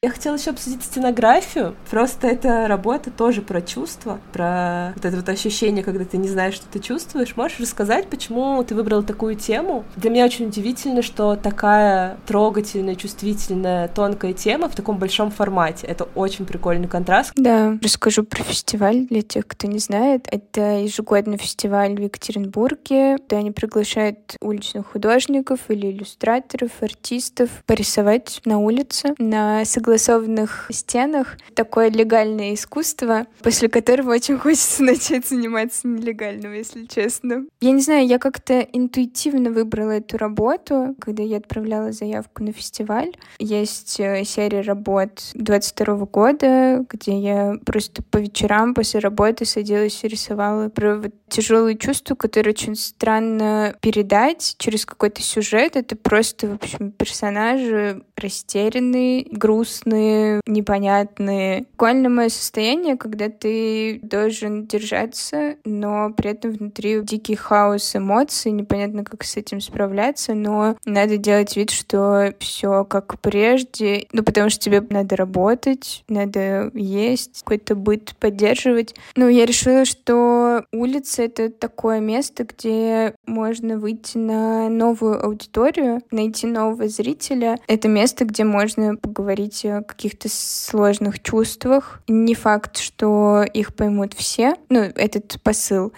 Я 0.00 0.10
хотела 0.10 0.36
еще 0.36 0.50
обсудить 0.50 0.84
сценографию. 0.84 1.74
Просто 1.90 2.28
эта 2.28 2.68
работа 2.68 3.10
тоже 3.10 3.42
про 3.42 3.60
чувства, 3.60 4.20
про 4.32 4.92
вот 4.94 5.04
это 5.04 5.16
вот 5.16 5.28
ощущение, 5.28 5.82
когда 5.82 6.04
ты 6.04 6.18
не 6.18 6.28
знаешь, 6.28 6.54
что 6.54 6.66
ты 6.68 6.78
чувствуешь. 6.78 7.34
Можешь 7.34 7.58
рассказать, 7.58 8.06
почему 8.06 8.62
ты 8.62 8.76
выбрала 8.76 9.02
такую 9.02 9.34
тему? 9.34 9.84
Для 9.96 10.10
меня 10.10 10.24
очень 10.26 10.46
удивительно, 10.46 11.02
что 11.02 11.34
такая 11.34 12.16
трогательная, 12.28 12.94
чувствительная, 12.94 13.88
тонкая 13.88 14.34
тема 14.34 14.68
в 14.68 14.76
таком 14.76 14.98
большом 14.98 15.32
формате. 15.32 15.88
Это 15.88 16.04
очень 16.14 16.46
прикольный 16.46 16.86
контраст. 16.86 17.32
Да, 17.34 17.76
расскажу 17.82 18.22
про 18.22 18.44
фестиваль 18.44 19.08
для 19.08 19.22
тех, 19.22 19.48
кто 19.48 19.66
не 19.66 19.80
знает. 19.80 20.28
Это 20.30 20.78
ежегодный 20.78 21.38
фестиваль 21.38 21.96
в 21.96 22.00
Екатеринбурге, 22.00 23.16
где 23.16 23.34
они 23.34 23.50
приглашают 23.50 24.36
уличных 24.40 24.92
художников 24.92 25.58
или 25.70 25.90
иллюстраторов, 25.90 26.70
артистов 26.82 27.50
порисовать 27.66 28.40
на 28.44 28.60
улице 28.60 29.14
на 29.18 29.64
согласованных 29.88 30.66
стенах 30.70 31.38
такое 31.54 31.90
легальное 31.90 32.52
искусство, 32.52 33.26
после 33.42 33.70
которого 33.70 34.12
очень 34.12 34.36
хочется 34.36 34.82
начать 34.84 35.26
заниматься 35.26 35.88
нелегальным, 35.88 36.52
если 36.52 36.84
честно. 36.84 37.46
Я 37.60 37.70
не 37.72 37.80
знаю, 37.80 38.06
я 38.06 38.18
как-то 38.18 38.60
интуитивно 38.60 39.50
выбрала 39.50 39.92
эту 39.92 40.18
работу, 40.18 40.94
когда 41.00 41.22
я 41.22 41.38
отправляла 41.38 41.92
заявку 41.92 42.44
на 42.44 42.52
фестиваль. 42.52 43.14
Есть 43.38 43.98
э, 43.98 44.24
серия 44.24 44.60
работ 44.60 45.30
22 45.34 45.96
года, 46.06 46.84
где 46.90 47.18
я 47.18 47.54
просто 47.64 48.02
по 48.02 48.18
вечерам 48.18 48.74
после 48.74 49.00
работы 49.00 49.46
садилась 49.46 50.04
и 50.04 50.08
рисовала 50.08 50.68
про 50.68 50.96
вот 50.96 51.14
тяжелые 51.28 51.78
чувства, 51.78 52.14
которые 52.14 52.52
очень 52.52 52.76
странно 52.76 53.74
передать 53.80 54.56
через 54.58 54.84
какой-то 54.84 55.22
сюжет. 55.22 55.76
Это 55.76 55.96
просто, 55.96 56.48
в 56.48 56.54
общем, 56.54 56.90
персонажи 56.92 58.02
растерянные, 58.18 59.26
грустные, 59.30 60.40
непонятные. 60.46 61.66
Буквально 61.72 62.08
мое 62.08 62.28
состояние, 62.28 62.96
когда 62.96 63.28
ты 63.28 64.00
должен 64.02 64.66
держаться, 64.66 65.56
но 65.64 66.12
при 66.12 66.30
этом 66.30 66.52
внутри 66.52 67.00
дикий 67.02 67.34
хаос 67.34 67.94
эмоций, 67.94 68.52
непонятно, 68.52 69.04
как 69.04 69.24
с 69.24 69.36
этим 69.36 69.60
справляться, 69.60 70.34
но 70.34 70.76
надо 70.84 71.16
делать 71.16 71.56
вид, 71.56 71.70
что 71.70 72.34
все 72.38 72.84
как 72.84 73.20
прежде, 73.20 74.06
ну, 74.12 74.22
потому 74.22 74.50
что 74.50 74.60
тебе 74.60 74.84
надо 74.90 75.16
работать, 75.16 76.04
надо 76.08 76.70
есть, 76.74 77.42
какой-то 77.42 77.74
быт 77.74 78.14
поддерживать. 78.18 78.94
Ну, 79.16 79.28
я 79.28 79.46
решила, 79.46 79.84
что 79.84 80.64
улица— 80.72 81.22
это 81.24 81.50
такое 81.50 82.00
место, 82.00 82.44
где 82.44 83.14
можно 83.26 83.78
выйти 83.78 84.18
на 84.18 84.68
новую 84.68 85.24
аудиторию, 85.24 86.02
найти 86.10 86.46
нового 86.46 86.88
зрителя. 86.88 87.58
Это 87.66 87.88
место, 87.88 88.07
где 88.24 88.44
можно 88.44 88.96
поговорить 88.96 89.64
о 89.64 89.82
каких-то 89.82 90.28
сложных 90.30 91.20
чувствах. 91.20 92.00
Не 92.08 92.34
факт, 92.34 92.78
что 92.78 93.44
их 93.52 93.74
поймут 93.74 94.14
все, 94.14 94.54
ну, 94.68 94.80
этот 94.80 95.40
посыл. 95.42 95.92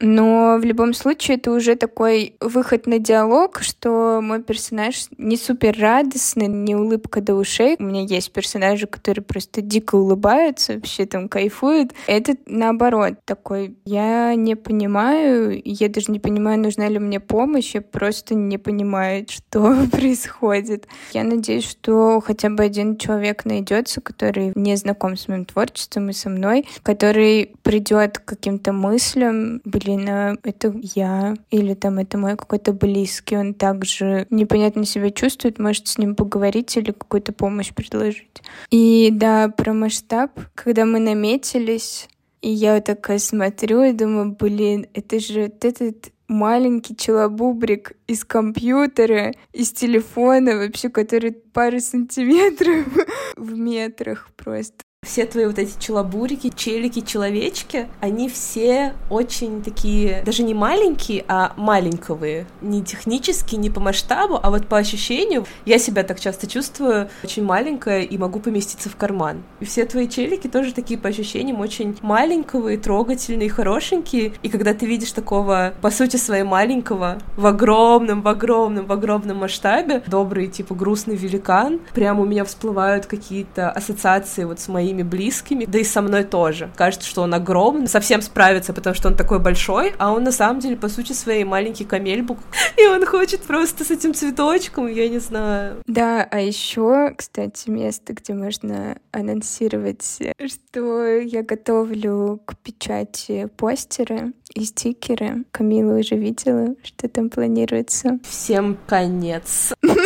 Но 0.00 0.58
в 0.60 0.64
любом 0.64 0.94
случае 0.94 1.38
это 1.38 1.50
уже 1.50 1.74
такой 1.74 2.34
выход 2.40 2.86
на 2.86 2.98
диалог, 2.98 3.60
что 3.62 4.20
мой 4.22 4.42
персонаж 4.42 5.06
не 5.18 5.36
супер 5.36 5.76
радостный, 5.78 6.46
не 6.46 6.76
улыбка 6.76 7.20
до 7.20 7.34
ушей. 7.34 7.76
У 7.78 7.82
меня 7.82 8.02
есть 8.02 8.32
персонажи, 8.32 8.86
которые 8.86 9.24
просто 9.24 9.60
дико 9.60 9.96
улыбаются, 9.96 10.74
вообще 10.74 11.06
там 11.06 11.28
кайфуют. 11.28 11.94
Это 12.06 12.36
наоборот 12.46 13.14
такой, 13.24 13.76
я 13.84 14.34
не 14.34 14.54
понимаю, 14.54 15.60
я 15.64 15.88
даже 15.88 16.12
не 16.12 16.20
понимаю, 16.20 16.60
нужна 16.60 16.88
ли 16.88 16.98
мне 16.98 17.18
помощь, 17.18 17.74
я 17.74 17.80
просто 17.80 18.34
не 18.34 18.58
понимаю, 18.58 19.26
что 19.28 19.76
происходит. 19.90 20.86
Я 21.12 21.24
надеюсь, 21.24 21.47
что 21.60 22.20
хотя 22.20 22.50
бы 22.50 22.62
один 22.62 22.96
человек 22.96 23.44
найдется, 23.44 24.00
который 24.00 24.52
не 24.54 24.76
знаком 24.76 25.16
с 25.16 25.28
моим 25.28 25.44
творчеством 25.44 26.10
и 26.10 26.12
со 26.12 26.30
мной, 26.30 26.66
который 26.82 27.52
придет 27.62 28.18
к 28.18 28.24
каким-то 28.24 28.72
мыслям, 28.72 29.60
блин, 29.64 30.08
а 30.08 30.36
это 30.42 30.74
я, 30.94 31.36
или 31.50 31.74
там 31.74 31.98
это 31.98 32.18
мой 32.18 32.36
какой-то 32.36 32.72
близкий, 32.72 33.36
он 33.36 33.54
также 33.54 34.26
непонятно 34.30 34.84
себя 34.84 35.10
чувствует, 35.10 35.58
может 35.58 35.88
с 35.88 35.98
ним 35.98 36.14
поговорить 36.14 36.76
или 36.76 36.92
какую-то 36.92 37.32
помощь 37.32 37.72
предложить. 37.72 38.42
И 38.70 39.10
да, 39.12 39.48
про 39.48 39.72
масштаб, 39.72 40.30
когда 40.54 40.84
мы 40.84 40.98
наметились, 40.98 42.08
и 42.40 42.50
я 42.50 42.74
вот 42.74 42.84
такая 42.84 43.18
смотрю 43.18 43.82
и 43.82 43.92
думаю, 43.92 44.36
блин, 44.38 44.86
это 44.94 45.18
же 45.18 45.44
вот 45.44 45.64
этот 45.64 46.12
маленький 46.28 46.94
челобубрик 46.94 47.92
из 48.06 48.24
компьютера, 48.24 49.32
из 49.52 49.72
телефона, 49.72 50.56
вообще, 50.56 50.88
который 50.90 51.32
пары 51.32 51.80
сантиметров 51.80 52.86
в 53.36 53.58
метрах 53.58 54.28
просто 54.36 54.84
все 55.08 55.24
твои 55.24 55.46
вот 55.46 55.58
эти 55.58 55.72
челобурики, 55.78 56.52
челики, 56.54 57.00
человечки, 57.00 57.88
они 58.00 58.28
все 58.28 58.92
очень 59.08 59.62
такие, 59.62 60.22
даже 60.24 60.42
не 60.42 60.54
маленькие, 60.54 61.24
а 61.28 61.54
маленькие. 61.56 62.46
Не 62.60 62.84
технически, 62.84 63.56
не 63.56 63.70
по 63.70 63.80
масштабу, 63.80 64.38
а 64.40 64.50
вот 64.50 64.66
по 64.68 64.76
ощущению. 64.76 65.46
Я 65.64 65.78
себя 65.78 66.04
так 66.04 66.20
часто 66.20 66.46
чувствую 66.46 67.08
очень 67.24 67.44
маленькая 67.44 68.02
и 68.02 68.18
могу 68.18 68.38
поместиться 68.38 68.88
в 68.88 68.96
карман. 68.96 69.42
И 69.60 69.64
все 69.64 69.84
твои 69.84 70.08
челики 70.08 70.46
тоже 70.46 70.72
такие 70.72 71.00
по 71.00 71.08
ощущениям 71.08 71.60
очень 71.60 71.96
маленькие, 72.02 72.78
трогательные, 72.78 73.48
хорошенькие. 73.48 74.34
И 74.42 74.48
когда 74.48 74.74
ты 74.74 74.86
видишь 74.86 75.12
такого, 75.12 75.72
по 75.80 75.90
сути, 75.90 76.16
своей 76.16 76.44
маленького, 76.44 77.18
в 77.36 77.46
огромном, 77.46 78.22
в 78.22 78.28
огромном, 78.28 78.86
в 78.86 78.92
огромном 78.92 79.38
масштабе, 79.38 80.02
добрый, 80.06 80.46
типа, 80.46 80.74
грустный 80.74 81.16
великан, 81.16 81.80
прямо 81.94 82.22
у 82.22 82.26
меня 82.26 82.44
всплывают 82.44 83.06
какие-то 83.06 83.70
ассоциации 83.70 84.44
вот 84.44 84.60
с 84.60 84.68
моей 84.68 84.92
моими 84.98 85.02
близкими, 85.02 85.64
да 85.66 85.78
и 85.78 85.84
со 85.84 86.02
мной 86.02 86.24
тоже. 86.24 86.70
Кажется, 86.76 87.08
что 87.08 87.22
он 87.22 87.34
огромный, 87.34 87.88
совсем 87.88 88.22
справится, 88.22 88.72
потому 88.72 88.94
что 88.94 89.08
он 89.08 89.16
такой 89.16 89.38
большой, 89.38 89.92
а 89.98 90.12
он 90.12 90.24
на 90.24 90.32
самом 90.32 90.60
деле, 90.60 90.76
по 90.76 90.88
сути, 90.88 91.12
своей 91.12 91.44
маленький 91.44 91.84
камельбук, 91.84 92.38
и 92.76 92.86
он 92.86 93.04
хочет 93.06 93.40
просто 93.42 93.84
с 93.84 93.90
этим 93.90 94.14
цветочком, 94.14 94.86
я 94.88 95.08
не 95.08 95.18
знаю. 95.18 95.82
Да, 95.86 96.26
а 96.30 96.40
еще, 96.40 97.14
кстати, 97.16 97.70
место, 97.70 98.12
где 98.12 98.34
можно 98.34 98.98
анонсировать, 99.12 100.20
что 100.46 101.04
я 101.18 101.42
готовлю 101.42 102.40
к 102.44 102.56
печати 102.56 103.48
постеры 103.56 104.32
и 104.54 104.64
стикеры. 104.64 105.44
Камила 105.50 105.98
уже 105.98 106.16
видела, 106.16 106.74
что 106.82 107.08
там 107.08 107.30
планируется. 107.30 108.18
Всем 108.28 108.78
конец. 108.86 109.72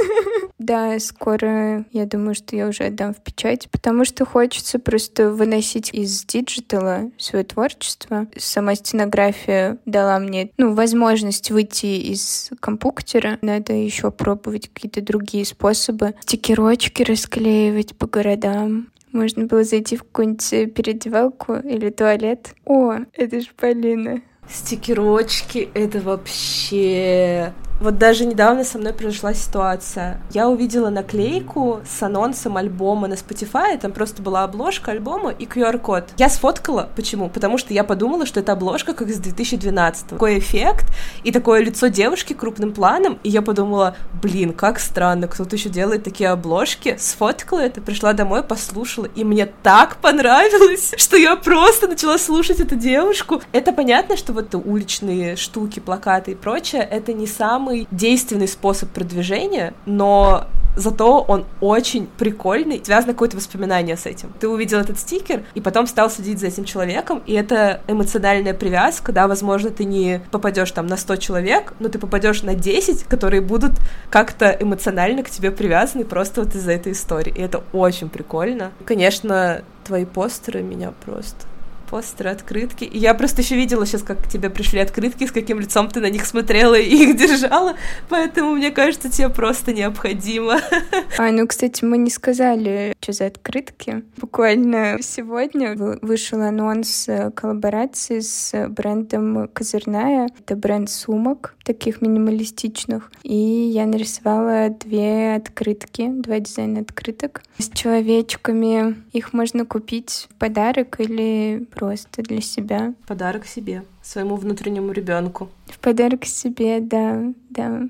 Да, 0.63 0.97
скоро, 1.01 1.85
я 1.91 2.07
думаю, 2.07 2.37
что 2.37 2.55
я 2.55 2.69
уже 2.69 2.85
отдам 2.85 3.15
в 3.15 3.21
печать, 3.21 3.69
потому 3.73 4.05
что 4.05 4.25
хочется 4.25 4.79
просто 4.79 5.31
выносить 5.31 5.91
из 5.93 6.25
digital 6.25 7.00
а 7.00 7.11
свое 7.19 7.45
творчество. 7.45 8.29
Сама 8.39 8.77
стенография 8.77 9.79
дала 9.87 10.21
мне, 10.21 10.51
ну, 10.59 10.75
возможность 10.75 11.51
выйти 11.51 11.87
из 11.87 12.51
компьютера. 12.61 13.39
Надо 13.43 13.73
еще 13.73 14.13
пробовать 14.13 14.69
какие-то 14.73 15.03
другие 15.03 15.45
способы. 15.45 16.15
Стикерочки 16.21 17.03
расклеивать 17.03 17.97
по 17.97 18.07
городам. 18.07 18.89
Можно 19.11 19.47
было 19.47 19.65
зайти 19.65 19.97
в 19.97 20.05
какую-нибудь 20.05 20.75
переодевалку 20.75 21.55
или 21.57 21.91
туалет. 21.91 22.55
О, 22.65 22.99
это 23.15 23.41
же 23.41 23.49
Полина. 23.57 24.23
Стикерочки— 24.49 25.71
это 25.75 26.01
вообще 26.01 27.53
вот 27.83 27.99
даже 27.99 28.25
недавно 28.25 28.65
со 28.65 28.79
мной 28.79 28.93
произошла 28.93 29.35
ситуация. 29.35 30.21
Я 30.31 30.49
увидела 30.49 30.89
наклейку 30.89 31.81
с 31.85 32.03
анонсом 32.03 32.57
альбома 32.57 33.09
на 33.09 33.15
Spotify, 33.15 33.77
там 33.79 33.93
просто 33.93 34.23
была 34.23 34.45
обложка 34.45 34.93
альбома 34.93 35.31
и 35.31 35.47
QR-код. 35.47 36.11
Я 36.17 36.29
сфоткала. 36.29 36.89
Почему? 36.95 37.29
Потому 37.29 37.59
что 37.59 37.75
я 37.75 37.83
подумала, 37.83 38.25
что 38.25 38.39
это 38.41 38.53
обложка 38.53 38.95
как 38.95 39.09
из 39.09 39.19
2012 39.19 40.07
Такой 40.07 40.39
эффект 40.39 40.87
и 41.25 41.33
такое 41.33 41.61
лицо 41.61 41.89
девушки 41.89 42.35
крупным 42.35 42.73
планом, 42.73 43.19
и 43.25 43.31
я 43.31 43.43
подумала, 43.43 43.97
блин, 44.23 44.53
как 44.53 44.79
странно, 44.79 45.27
кто-то 45.27 45.57
еще 45.57 45.69
делает 45.69 46.05
такие 46.05 46.31
обложки. 46.31 46.97
Сфоткала 46.99 47.61
это, 47.61 47.81
пришла 47.81 48.13
домой, 48.13 48.45
послушала, 48.45 49.07
и 49.07 49.25
мне 49.25 49.47
так 49.47 49.97
понравилось, 49.97 50.95
что 50.97 51.17
я 51.17 51.35
просто 51.35 51.89
начала 51.89 52.17
слушать 52.19 52.61
эту 52.61 52.77
девушку. 52.77 53.43
Это 53.51 53.73
понятно, 53.73 54.17
что 54.17 54.33
вот 54.33 54.55
уличные 54.55 55.35
штуки, 55.35 55.81
плакаты 55.81 56.33
и 56.33 56.35
прочее, 56.35 56.87
это 56.89 57.13
не 57.13 57.27
самый 57.27 57.72
самый 57.73 57.89
действенный 57.91 58.49
способ 58.49 58.91
продвижения, 58.91 59.73
но 59.87 60.47
зато 60.77 61.21
он 61.21 61.45
очень 61.61 62.07
прикольный, 62.19 62.81
связано 62.85 63.13
какое-то 63.13 63.37
воспоминание 63.37 63.97
с 63.97 64.07
этим. 64.07 64.33
Ты 64.41 64.49
увидел 64.49 64.79
этот 64.79 64.99
стикер, 64.99 65.45
и 65.55 65.61
потом 65.61 65.87
стал 65.87 66.11
следить 66.11 66.39
за 66.41 66.47
этим 66.47 66.65
человеком, 66.65 67.23
и 67.27 67.35
это 67.35 67.83
эмоциональная 67.89 68.55
привязка, 68.55 69.13
да, 69.13 69.27
возможно, 69.29 69.71
ты 69.71 69.85
не 69.85 70.21
попадешь 70.31 70.71
там 70.73 70.87
на 70.87 70.97
100 70.97 71.17
человек, 71.17 71.75
но 71.79 71.89
ты 71.89 71.99
попадешь 71.99 72.43
на 72.43 72.55
10, 72.55 73.05
которые 73.05 73.43
будут 73.43 73.73
как-то 74.11 74.57
эмоционально 74.61 75.23
к 75.23 75.31
тебе 75.31 75.51
привязаны 75.51 76.05
просто 76.05 76.43
вот 76.43 76.55
из-за 76.55 76.73
этой 76.73 76.93
истории, 76.93 77.33
и 77.37 77.41
это 77.41 77.63
очень 77.73 78.09
прикольно. 78.09 78.73
Конечно, 78.85 79.63
твои 79.85 80.05
постеры 80.05 80.63
меня 80.63 80.93
просто 81.05 81.52
постеры, 81.93 82.31
открытки. 82.31 82.85
И 82.85 82.97
я 82.97 83.13
просто 83.13 83.43
еще 83.43 83.55
видела 83.55 83.85
сейчас, 83.85 84.03
как 84.03 84.25
к 84.25 84.27
тебе 84.27 84.49
пришли 84.49 84.81
открытки, 84.81 85.27
с 85.27 85.31
каким 85.31 85.61
лицом 85.61 85.89
ты 85.91 86.01
на 86.01 86.09
них 86.09 86.25
смотрела 86.25 86.75
и 86.75 86.89
их 86.89 87.17
держала, 87.19 87.75
поэтому 88.09 88.55
мне 88.55 88.71
кажется, 88.71 89.11
тебе 89.11 89.29
просто 89.29 89.75
необходимо. 89.75 90.59
А, 91.19 91.31
ну, 91.31 91.47
кстати, 91.47 91.85
мы 91.85 91.99
не 91.99 92.11
сказали, 92.11 92.95
что 93.01 93.13
за 93.13 93.27
открытки. 93.27 94.03
Буквально 94.17 94.97
сегодня 95.03 95.75
вышел 95.77 96.41
анонс 96.41 97.09
э, 97.09 97.31
коллаборации 97.33 98.21
с 98.21 98.69
брендом 98.69 99.49
Козырная. 99.53 100.29
Это 100.39 100.57
бренд 100.57 100.89
сумок, 100.89 101.55
таких 101.65 102.01
минималистичных. 102.01 103.13
И 103.23 103.37
я 103.37 103.85
нарисовала 103.87 104.71
две 104.71 105.35
открытки, 105.35 106.09
два 106.09 106.39
дизайна 106.39 106.81
открыток 106.81 107.43
с 107.59 107.69
человечками. 107.69 108.97
Их 109.13 109.33
можно 109.33 109.67
купить 109.67 110.29
в 110.31 110.35
подарок 110.39 110.99
или 110.99 111.67
просто 111.83 112.23
для 112.23 112.41
себя. 112.41 112.95
Подарок 113.09 113.45
себе, 113.45 113.85
своему 114.03 114.37
внутреннему 114.37 114.93
ребенку. 114.93 115.51
В 115.67 115.81
подарок 115.81 116.25
себе, 116.25 116.79
да, 116.79 117.21
да. 117.51 117.89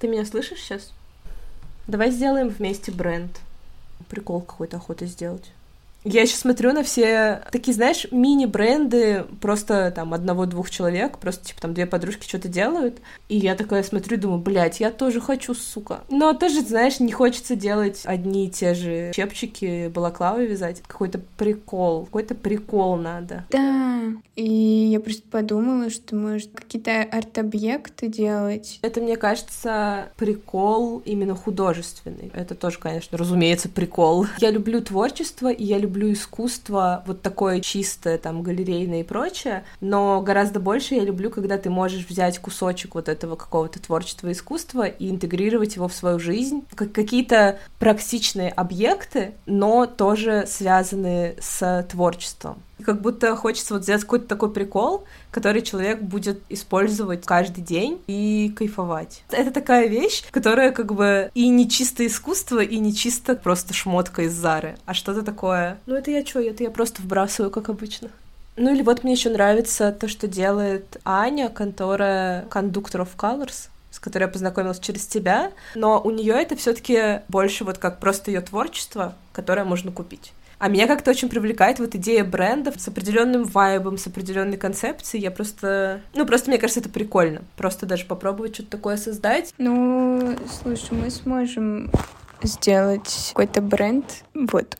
Ты 0.00 0.08
меня 0.08 0.24
слышишь 0.24 0.58
сейчас? 0.58 0.92
Давай 1.86 2.10
сделаем 2.10 2.48
вместе 2.48 2.90
бренд. 2.90 3.30
Прикол 4.08 4.40
какой-то 4.40 4.78
охота 4.78 5.06
сделать. 5.06 5.52
Я 6.06 6.22
еще 6.22 6.36
смотрю 6.36 6.72
на 6.72 6.84
все 6.84 7.42
такие, 7.50 7.74
знаешь, 7.74 8.06
мини-бренды 8.12 9.24
просто 9.40 9.92
там 9.94 10.14
одного-двух 10.14 10.70
человек, 10.70 11.18
просто 11.18 11.46
типа 11.46 11.60
там 11.60 11.74
две 11.74 11.84
подружки 11.84 12.28
что-то 12.28 12.46
делают, 12.46 12.98
и 13.28 13.36
я 13.36 13.56
такая 13.56 13.82
смотрю, 13.82 14.16
думаю, 14.16 14.40
блядь, 14.40 14.78
я 14.78 14.92
тоже 14.92 15.20
хочу, 15.20 15.52
сука. 15.52 16.04
Но 16.08 16.32
тоже, 16.32 16.60
знаешь, 16.60 17.00
не 17.00 17.10
хочется 17.10 17.56
делать 17.56 18.02
одни 18.04 18.46
и 18.46 18.50
те 18.50 18.74
же 18.74 19.10
чепчики, 19.14 19.88
балаклавы 19.88 20.46
вязать. 20.46 20.80
Какой-то 20.86 21.20
прикол, 21.36 22.04
какой-то 22.04 22.36
прикол 22.36 22.96
надо. 22.96 23.44
Да, 23.50 24.02
и 24.36 24.44
я 24.44 25.00
просто 25.00 25.26
подумала, 25.28 25.90
что 25.90 26.14
может 26.14 26.52
какие-то 26.54 27.02
арт-объекты 27.02 28.06
делать. 28.06 28.78
Это, 28.82 29.00
мне 29.00 29.16
кажется, 29.16 30.10
прикол 30.16 31.02
именно 31.04 31.34
художественный. 31.34 32.30
Это 32.32 32.54
тоже, 32.54 32.78
конечно, 32.78 33.18
разумеется, 33.18 33.68
прикол. 33.68 34.26
Я 34.38 34.52
люблю 34.52 34.80
творчество, 34.80 35.50
и 35.50 35.64
я 35.64 35.78
люблю 35.78 35.95
люблю 35.96 36.12
искусство 36.12 37.02
вот 37.06 37.22
такое 37.22 37.60
чистое, 37.60 38.18
там, 38.18 38.42
галерейное 38.42 39.00
и 39.00 39.04
прочее, 39.04 39.64
но 39.80 40.20
гораздо 40.20 40.60
больше 40.60 40.94
я 40.94 41.04
люблю, 41.04 41.30
когда 41.30 41.56
ты 41.56 41.70
можешь 41.70 42.06
взять 42.06 42.38
кусочек 42.38 42.94
вот 42.94 43.08
этого 43.08 43.34
какого-то 43.34 43.80
творчества 43.80 44.30
искусства 44.30 44.86
и 44.86 45.10
интегрировать 45.10 45.76
его 45.76 45.88
в 45.88 45.94
свою 45.94 46.18
жизнь, 46.18 46.64
как 46.74 46.92
какие-то 46.92 47.58
практичные 47.78 48.50
объекты, 48.50 49.32
но 49.46 49.86
тоже 49.86 50.44
связанные 50.46 51.36
с 51.40 51.86
творчеством. 51.90 52.62
Как 52.84 53.00
будто 53.00 53.34
хочется 53.36 53.74
вот 53.74 53.82
взять 53.82 54.02
какой-то 54.02 54.26
такой 54.26 54.52
прикол, 54.52 55.04
который 55.30 55.62
человек 55.62 56.02
будет 56.02 56.40
использовать 56.48 57.24
каждый 57.24 57.62
день 57.62 58.00
и 58.06 58.52
кайфовать. 58.56 59.22
Это 59.30 59.50
такая 59.50 59.86
вещь, 59.88 60.22
которая 60.30 60.72
как 60.72 60.92
бы 60.94 61.30
и 61.34 61.48
не 61.48 61.68
чисто 61.68 62.06
искусство, 62.06 62.60
и 62.60 62.78
не 62.78 62.94
чисто 62.94 63.34
просто 63.34 63.72
шмотка 63.72 64.22
из 64.22 64.34
Зары, 64.34 64.76
а 64.84 64.94
что-то 64.94 65.22
такое. 65.22 65.78
Ну 65.86 65.94
это 65.94 66.10
я 66.10 66.22
чё, 66.22 66.40
это 66.40 66.62
я 66.62 66.70
просто 66.70 67.02
вбрасываю, 67.02 67.50
как 67.50 67.68
обычно. 67.68 68.10
Ну 68.56 68.72
или 68.72 68.82
вот 68.82 69.04
мне 69.04 69.12
еще 69.12 69.30
нравится 69.30 69.92
то, 69.92 70.08
что 70.08 70.26
делает 70.26 70.98
Аня, 71.04 71.50
контора 71.50 72.44
Conductor 72.50 73.06
of 73.06 73.08
Colors, 73.16 73.68
с 73.90 73.98
которой 73.98 74.24
я 74.24 74.28
познакомилась 74.28 74.78
через 74.78 75.06
тебя, 75.06 75.52
но 75.74 76.00
у 76.00 76.10
нее 76.10 76.34
это 76.34 76.56
все-таки 76.56 77.20
больше 77.28 77.64
вот 77.64 77.78
как 77.78 78.00
просто 78.00 78.30
ее 78.30 78.40
творчество, 78.40 79.14
которое 79.32 79.64
можно 79.64 79.92
купить. 79.92 80.32
А 80.58 80.68
меня 80.68 80.86
как-то 80.86 81.10
очень 81.10 81.28
привлекает 81.28 81.78
вот 81.78 81.94
идея 81.94 82.24
брендов 82.24 82.80
с 82.80 82.88
определенным 82.88 83.44
вайбом, 83.44 83.98
с 83.98 84.06
определенной 84.06 84.56
концепцией. 84.56 85.22
Я 85.22 85.30
просто... 85.30 86.00
Ну, 86.14 86.24
просто 86.24 86.48
мне 86.50 86.58
кажется, 86.58 86.80
это 86.80 86.88
прикольно. 86.88 87.42
Просто 87.56 87.84
даже 87.84 88.06
попробовать 88.06 88.54
что-то 88.54 88.70
такое 88.70 88.96
создать. 88.96 89.52
Ну, 89.58 90.36
слушай, 90.62 90.92
мы 90.92 91.10
сможем 91.10 91.90
сделать 92.42 93.30
какой-то 93.30 93.60
бренд. 93.60 94.24
Вот. 94.34 94.78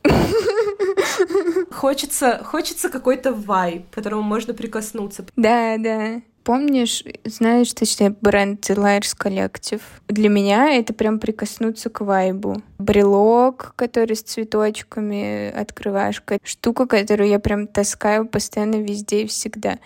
Хочется, 1.71 2.43
хочется 2.43 2.89
какой-то 2.89 3.33
вайб, 3.33 3.89
к 3.89 3.93
которому 3.93 4.23
можно 4.23 4.53
прикоснуться. 4.53 5.25
Да, 5.35 5.77
да 5.77 6.21
помнишь, 6.47 7.03
знаешь, 7.25 7.73
точнее, 7.73 8.15
бренд 8.21 8.69
Liars 8.69 9.17
Collective? 9.19 9.81
Для 10.07 10.29
меня 10.29 10.75
это 10.75 10.93
прям 10.93 11.19
прикоснуться 11.19 11.89
к 11.89 11.99
вайбу. 11.99 12.63
Брелок, 12.77 13.73
который 13.75 14.15
с 14.15 14.21
цветочками, 14.21 15.51
открывашка. 15.51 16.37
Штука, 16.43 16.87
которую 16.87 17.27
я 17.27 17.39
прям 17.39 17.67
таскаю 17.67 18.25
постоянно 18.25 18.77
везде 18.77 19.23
и 19.23 19.27
всегда 19.27 19.77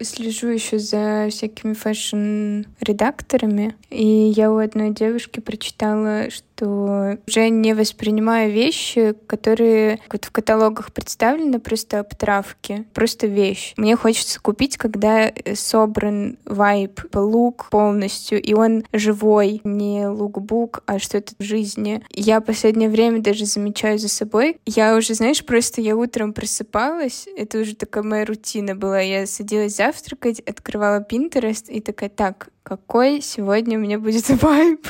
слежу 0.00 0.48
еще 0.48 0.78
за 0.78 1.28
всякими 1.30 1.72
фэшн-редакторами, 1.72 3.74
и 3.88 4.06
я 4.06 4.52
у 4.52 4.58
одной 4.58 4.90
девушки 4.90 5.40
прочитала, 5.40 6.28
что 6.30 6.45
уже 6.62 7.48
не 7.48 7.74
воспринимаю 7.74 8.52
вещи, 8.52 9.14
которые 9.26 10.00
вот 10.10 10.24
в 10.24 10.30
каталогах 10.30 10.92
представлены, 10.92 11.58
просто 11.60 12.00
обтравки, 12.00 12.84
просто 12.94 13.26
вещь. 13.26 13.74
Мне 13.76 13.96
хочется 13.96 14.40
купить, 14.40 14.76
когда 14.76 15.32
собран 15.54 16.38
вайб, 16.44 17.00
лук 17.14 17.68
полностью, 17.70 18.40
и 18.40 18.54
он 18.54 18.84
живой, 18.92 19.60
не 19.64 20.06
лукбук, 20.06 20.82
а 20.86 20.98
что-то 20.98 21.34
в 21.38 21.42
жизни. 21.42 22.02
Я 22.10 22.40
последнее 22.40 22.88
время 22.88 23.20
даже 23.20 23.44
замечаю 23.44 23.98
за 23.98 24.08
собой. 24.08 24.58
Я 24.66 24.96
уже, 24.96 25.14
знаешь, 25.14 25.44
просто 25.44 25.80
я 25.80 25.96
утром 25.96 26.32
просыпалась, 26.32 27.28
это 27.36 27.58
уже 27.58 27.74
такая 27.74 28.02
моя 28.02 28.24
рутина 28.24 28.74
была, 28.74 29.00
я 29.00 29.26
садилась 29.26 29.76
завтракать, 29.76 30.40
открывала 30.40 31.04
Pinterest 31.08 31.68
и 31.68 31.80
такая, 31.80 32.08
так, 32.08 32.48
какой 32.66 33.20
сегодня 33.20 33.78
у 33.78 33.80
меня 33.80 34.00
будет 34.00 34.28
вайб. 34.42 34.88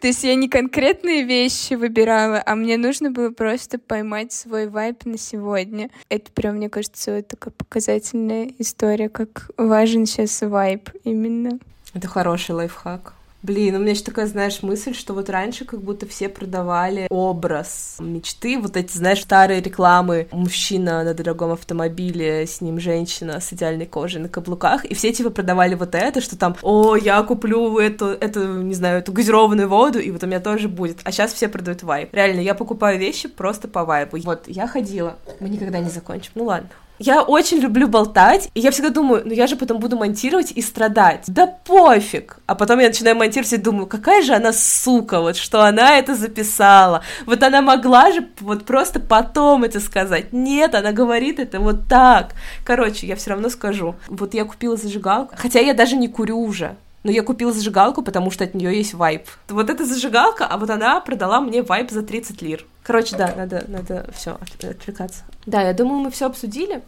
То 0.00 0.06
есть 0.06 0.24
я 0.24 0.34
не 0.34 0.48
конкретные 0.48 1.24
вещи 1.24 1.74
выбирала, 1.74 2.42
а 2.44 2.54
мне 2.54 2.78
нужно 2.78 3.10
было 3.10 3.28
просто 3.28 3.78
поймать 3.78 4.32
свой 4.32 4.66
вайб 4.66 5.04
на 5.04 5.18
сегодня. 5.18 5.90
Это 6.08 6.32
прям, 6.32 6.56
мне 6.56 6.70
кажется, 6.70 7.22
такая 7.22 7.52
показательная 7.52 8.50
история, 8.58 9.10
как 9.10 9.50
важен 9.58 10.06
сейчас 10.06 10.40
вайб 10.40 10.88
именно. 11.04 11.58
Это 11.92 12.08
хороший 12.08 12.52
лайфхак. 12.52 13.12
Блин, 13.42 13.74
у 13.74 13.78
меня 13.80 13.90
еще 13.90 14.04
такая, 14.04 14.26
знаешь, 14.26 14.62
мысль, 14.62 14.94
что 14.94 15.14
вот 15.14 15.28
раньше 15.28 15.64
как 15.64 15.82
будто 15.82 16.06
все 16.06 16.28
продавали 16.28 17.08
образ 17.10 17.96
мечты, 17.98 18.56
вот 18.56 18.76
эти, 18.76 18.96
знаешь, 18.96 19.22
старые 19.22 19.60
рекламы 19.60 20.28
мужчина 20.30 21.02
на 21.02 21.12
дорогом 21.12 21.50
автомобиле, 21.50 22.46
с 22.46 22.60
ним 22.60 22.78
женщина 22.78 23.40
с 23.40 23.52
идеальной 23.52 23.86
кожей 23.86 24.20
на 24.20 24.28
каблуках, 24.28 24.84
и 24.84 24.94
все 24.94 25.12
типа 25.12 25.30
продавали 25.30 25.74
вот 25.74 25.96
это, 25.96 26.20
что 26.20 26.38
там, 26.38 26.56
о, 26.62 26.94
я 26.94 27.20
куплю 27.24 27.78
эту, 27.78 28.06
эту, 28.06 28.62
не 28.62 28.74
знаю, 28.74 29.00
эту 29.00 29.12
газированную 29.12 29.68
воду, 29.68 29.98
и 29.98 30.12
вот 30.12 30.22
у 30.22 30.26
меня 30.28 30.38
тоже 30.38 30.68
будет. 30.68 31.00
А 31.02 31.10
сейчас 31.10 31.32
все 31.32 31.48
продают 31.48 31.82
вайп. 31.82 32.14
Реально, 32.14 32.40
я 32.40 32.54
покупаю 32.54 33.00
вещи 33.00 33.26
просто 33.26 33.66
по 33.66 33.84
вайпу. 33.84 34.18
Вот, 34.22 34.44
я 34.46 34.68
ходила, 34.68 35.16
мы 35.40 35.48
никогда 35.48 35.80
не 35.80 35.90
закончим, 35.90 36.30
ну 36.36 36.44
ладно. 36.44 36.70
Я 37.04 37.22
очень 37.22 37.58
люблю 37.58 37.88
болтать, 37.88 38.48
и 38.54 38.60
я 38.60 38.70
всегда 38.70 38.90
думаю, 38.90 39.22
ну 39.24 39.32
я 39.32 39.48
же 39.48 39.56
потом 39.56 39.78
буду 39.78 39.96
монтировать 39.96 40.52
и 40.52 40.62
страдать. 40.62 41.24
Да 41.26 41.48
пофиг. 41.48 42.38
А 42.46 42.54
потом 42.54 42.78
я 42.78 42.86
начинаю 42.86 43.16
монтировать 43.16 43.52
и 43.52 43.56
думаю, 43.56 43.88
какая 43.88 44.22
же 44.22 44.34
она 44.34 44.52
сука, 44.52 45.20
вот 45.20 45.36
что 45.36 45.64
она 45.64 45.98
это 45.98 46.14
записала. 46.14 47.02
Вот 47.26 47.42
она 47.42 47.60
могла 47.60 48.12
же 48.12 48.28
вот 48.38 48.64
просто 48.64 49.00
потом 49.00 49.64
это 49.64 49.80
сказать. 49.80 50.32
Нет, 50.32 50.76
она 50.76 50.92
говорит 50.92 51.40
это 51.40 51.58
вот 51.58 51.88
так. 51.88 52.34
Короче, 52.64 53.08
я 53.08 53.16
все 53.16 53.30
равно 53.30 53.48
скажу. 53.48 53.96
Вот 54.06 54.32
я 54.34 54.44
купила 54.44 54.76
зажигалку, 54.76 55.34
хотя 55.36 55.58
я 55.58 55.74
даже 55.74 55.96
не 55.96 56.06
курю 56.06 56.38
уже. 56.38 56.76
Но 57.02 57.10
я 57.10 57.24
купила 57.24 57.52
зажигалку, 57.52 58.02
потому 58.02 58.30
что 58.30 58.44
от 58.44 58.54
нее 58.54 58.76
есть 58.76 58.94
вайп. 58.94 59.26
Вот 59.48 59.70
эта 59.70 59.84
зажигалка, 59.84 60.46
а 60.46 60.56
вот 60.56 60.70
она 60.70 61.00
продала 61.00 61.40
мне 61.40 61.62
вайп 61.62 61.90
за 61.90 62.02
30 62.02 62.42
лир. 62.42 62.64
Короче, 62.84 63.16
да, 63.16 63.34
надо, 63.36 63.64
надо 63.66 64.06
все 64.14 64.38
отвлекаться. 64.60 65.24
Да, 65.46 65.62
я 65.62 65.72
думаю, 65.72 66.00
мы 66.00 66.10
все 66.10 66.26
обсудили. 66.26 66.82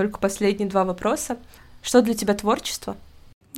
Только 0.00 0.18
последние 0.18 0.66
два 0.66 0.84
вопроса. 0.84 1.36
Что 1.82 2.00
для 2.00 2.14
тебя 2.14 2.32
творчество? 2.32 2.96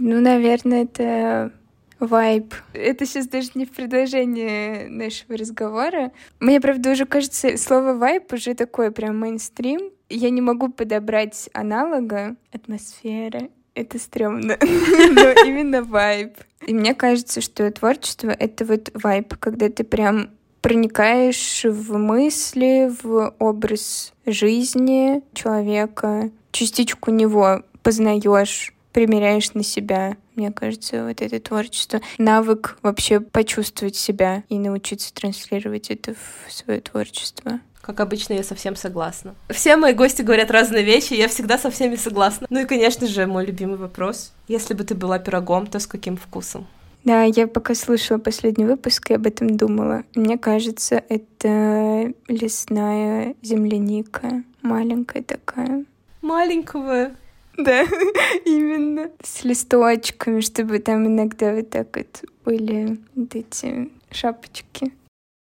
Ну, 0.01 0.21
наверное, 0.21 0.83
это 0.83 1.53
вайб. 2.01 2.53
Это 2.73 3.07
сейчас 3.07 3.29
даже 3.29 3.51
не 3.55 3.65
в 3.65 3.71
предложении 3.71 4.89
нашего 4.89 5.37
разговора. 5.37 6.11
Мне, 6.41 6.61
правда, 6.61 6.91
уже 6.91 7.07
кажется, 7.07 7.57
слово 7.57 7.95
вайб 7.95 8.33
уже 8.33 8.55
такое 8.55 8.91
прям 8.91 9.21
мейнстрим. 9.21 9.93
Я 10.09 10.31
не 10.31 10.41
могу 10.41 10.69
подобрать 10.69 11.49
аналога 11.53 12.35
атмосферы 12.53 13.51
это 13.75 14.01
стрёмно, 14.01 14.59
но 14.61 15.31
именно 15.47 15.85
вайб. 15.85 16.35
И 16.67 16.75
мне 16.75 16.95
кажется, 16.95 17.41
что 17.41 17.71
творчество— 17.71 18.31
это 18.39 18.65
вот 18.65 18.91
вайб, 18.95 19.37
когда 19.39 19.69
ты 19.69 19.85
прям 19.85 20.31
проникаешь 20.63 21.65
в 21.65 21.99
мысли, 21.99 22.91
в 23.03 23.35
образ 23.39 24.15
жизни 24.25 25.23
человека, 25.35 26.31
частичку 26.53 27.11
него 27.11 27.63
познаешь, 27.83 28.73
примеряешь 28.93 29.53
на 29.55 29.65
себя. 29.65 30.17
Мне 30.37 30.51
кажется, 30.53 31.05
вот 31.05 31.21
это 31.21 31.41
творчество. 31.41 32.01
Навык 32.17 32.79
вообще 32.83 33.21
почувствовать 33.21 33.97
себя 33.97 34.45
и 34.49 34.59
научиться 34.59 35.13
транслировать 35.13 35.91
это 35.91 36.15
в 36.15 36.53
свое 36.53 36.81
творчество. 36.81 37.61
Как 37.83 37.99
обычно, 37.99 38.35
я 38.35 38.45
совсем 38.45 38.77
согласна. 38.77 39.35
Все 39.51 39.77
мои 39.77 39.93
гости 39.93 40.23
говорят 40.23 40.53
разные 40.53 40.85
вещи, 40.85 41.15
я 41.15 41.27
всегда 41.27 41.59
со 41.59 41.69
всеми 41.69 41.97
согласна. 41.97 42.47
Ну 42.49 42.61
и, 42.61 42.65
конечно 42.65 43.09
же, 43.09 43.27
мой 43.27 43.45
любимый 43.45 43.77
вопрос. 43.77 44.33
Если 44.47 44.75
бы 44.75 44.85
ты 44.85 44.95
была 44.95 45.19
пирогом, 45.19 45.67
то 45.67 45.81
с 45.81 45.89
каким 45.89 46.17
вкусом? 46.17 46.69
Да, 47.05 47.25
я 47.25 47.47
пока 47.49 47.75
слушала 47.75 48.19
последний 48.19 48.65
выпуск 48.65 49.11
и 49.11 49.15
об 49.15 49.27
этом 49.27 49.57
думала. 49.57 50.05
Мне 50.15 50.39
кажется, 50.39 51.03
это 51.09 52.13
лесная 52.29 53.35
земляника. 53.43 54.45
Маленькая 54.63 55.23
такая. 55.23 55.85
Маленького. 56.21 57.11
Да, 57.59 57.83
именно. 58.45 59.11
С 59.23 59.45
листочками, 59.45 60.41
чтобы 60.41 60.79
там 60.79 61.07
иногда 61.07 61.55
вот 61.55 61.71
так 61.71 61.97
вот 61.97 62.25
были 62.45 62.99
вот 63.15 63.35
эти 63.35 63.91
шапочки. 64.11 64.93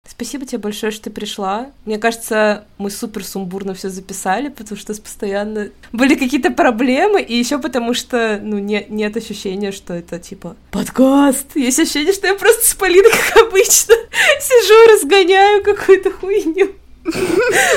Спасибо 0.08 0.46
тебе 0.46 0.58
большое, 0.58 0.90
что 0.90 1.04
ты 1.04 1.10
пришла. 1.10 1.70
Мне 1.84 1.98
кажется, 1.98 2.64
мы 2.78 2.90
супер 2.90 3.24
сумбурно 3.24 3.74
все 3.74 3.90
записали, 3.90 4.48
потому 4.48 4.78
что 4.78 4.94
постоянно 4.94 5.70
были 5.92 6.14
какие-то 6.14 6.50
проблемы, 6.50 7.20
и 7.20 7.36
еще 7.36 7.58
потому 7.58 7.92
что, 7.92 8.40
ну, 8.42 8.58
не, 8.58 8.86
нет 8.88 9.16
ощущения, 9.16 9.70
что 9.70 9.92
это 9.92 10.18
типа 10.18 10.56
подкаст. 10.70 11.54
Есть 11.56 11.78
ощущение, 11.78 12.14
что 12.14 12.26
я 12.26 12.34
просто 12.34 12.66
с 12.66 12.74
Полиной, 12.74 13.10
как 13.10 13.48
обычно, 13.48 13.94
сижу, 14.40 14.94
разгоняю 14.94 15.62
какую-то 15.62 16.10
хуйню. 16.10 16.70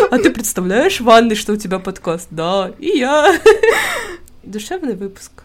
А 0.09 0.17
ты 0.17 0.29
представляешь 0.29 0.99
в 0.99 1.03
ванной, 1.03 1.35
что 1.35 1.53
у 1.53 1.57
тебя 1.57 1.79
подкаст? 1.79 2.27
Да, 2.31 2.71
и 2.79 2.97
я. 2.97 3.39
Душевный 4.43 4.95
выпуск. 4.95 5.43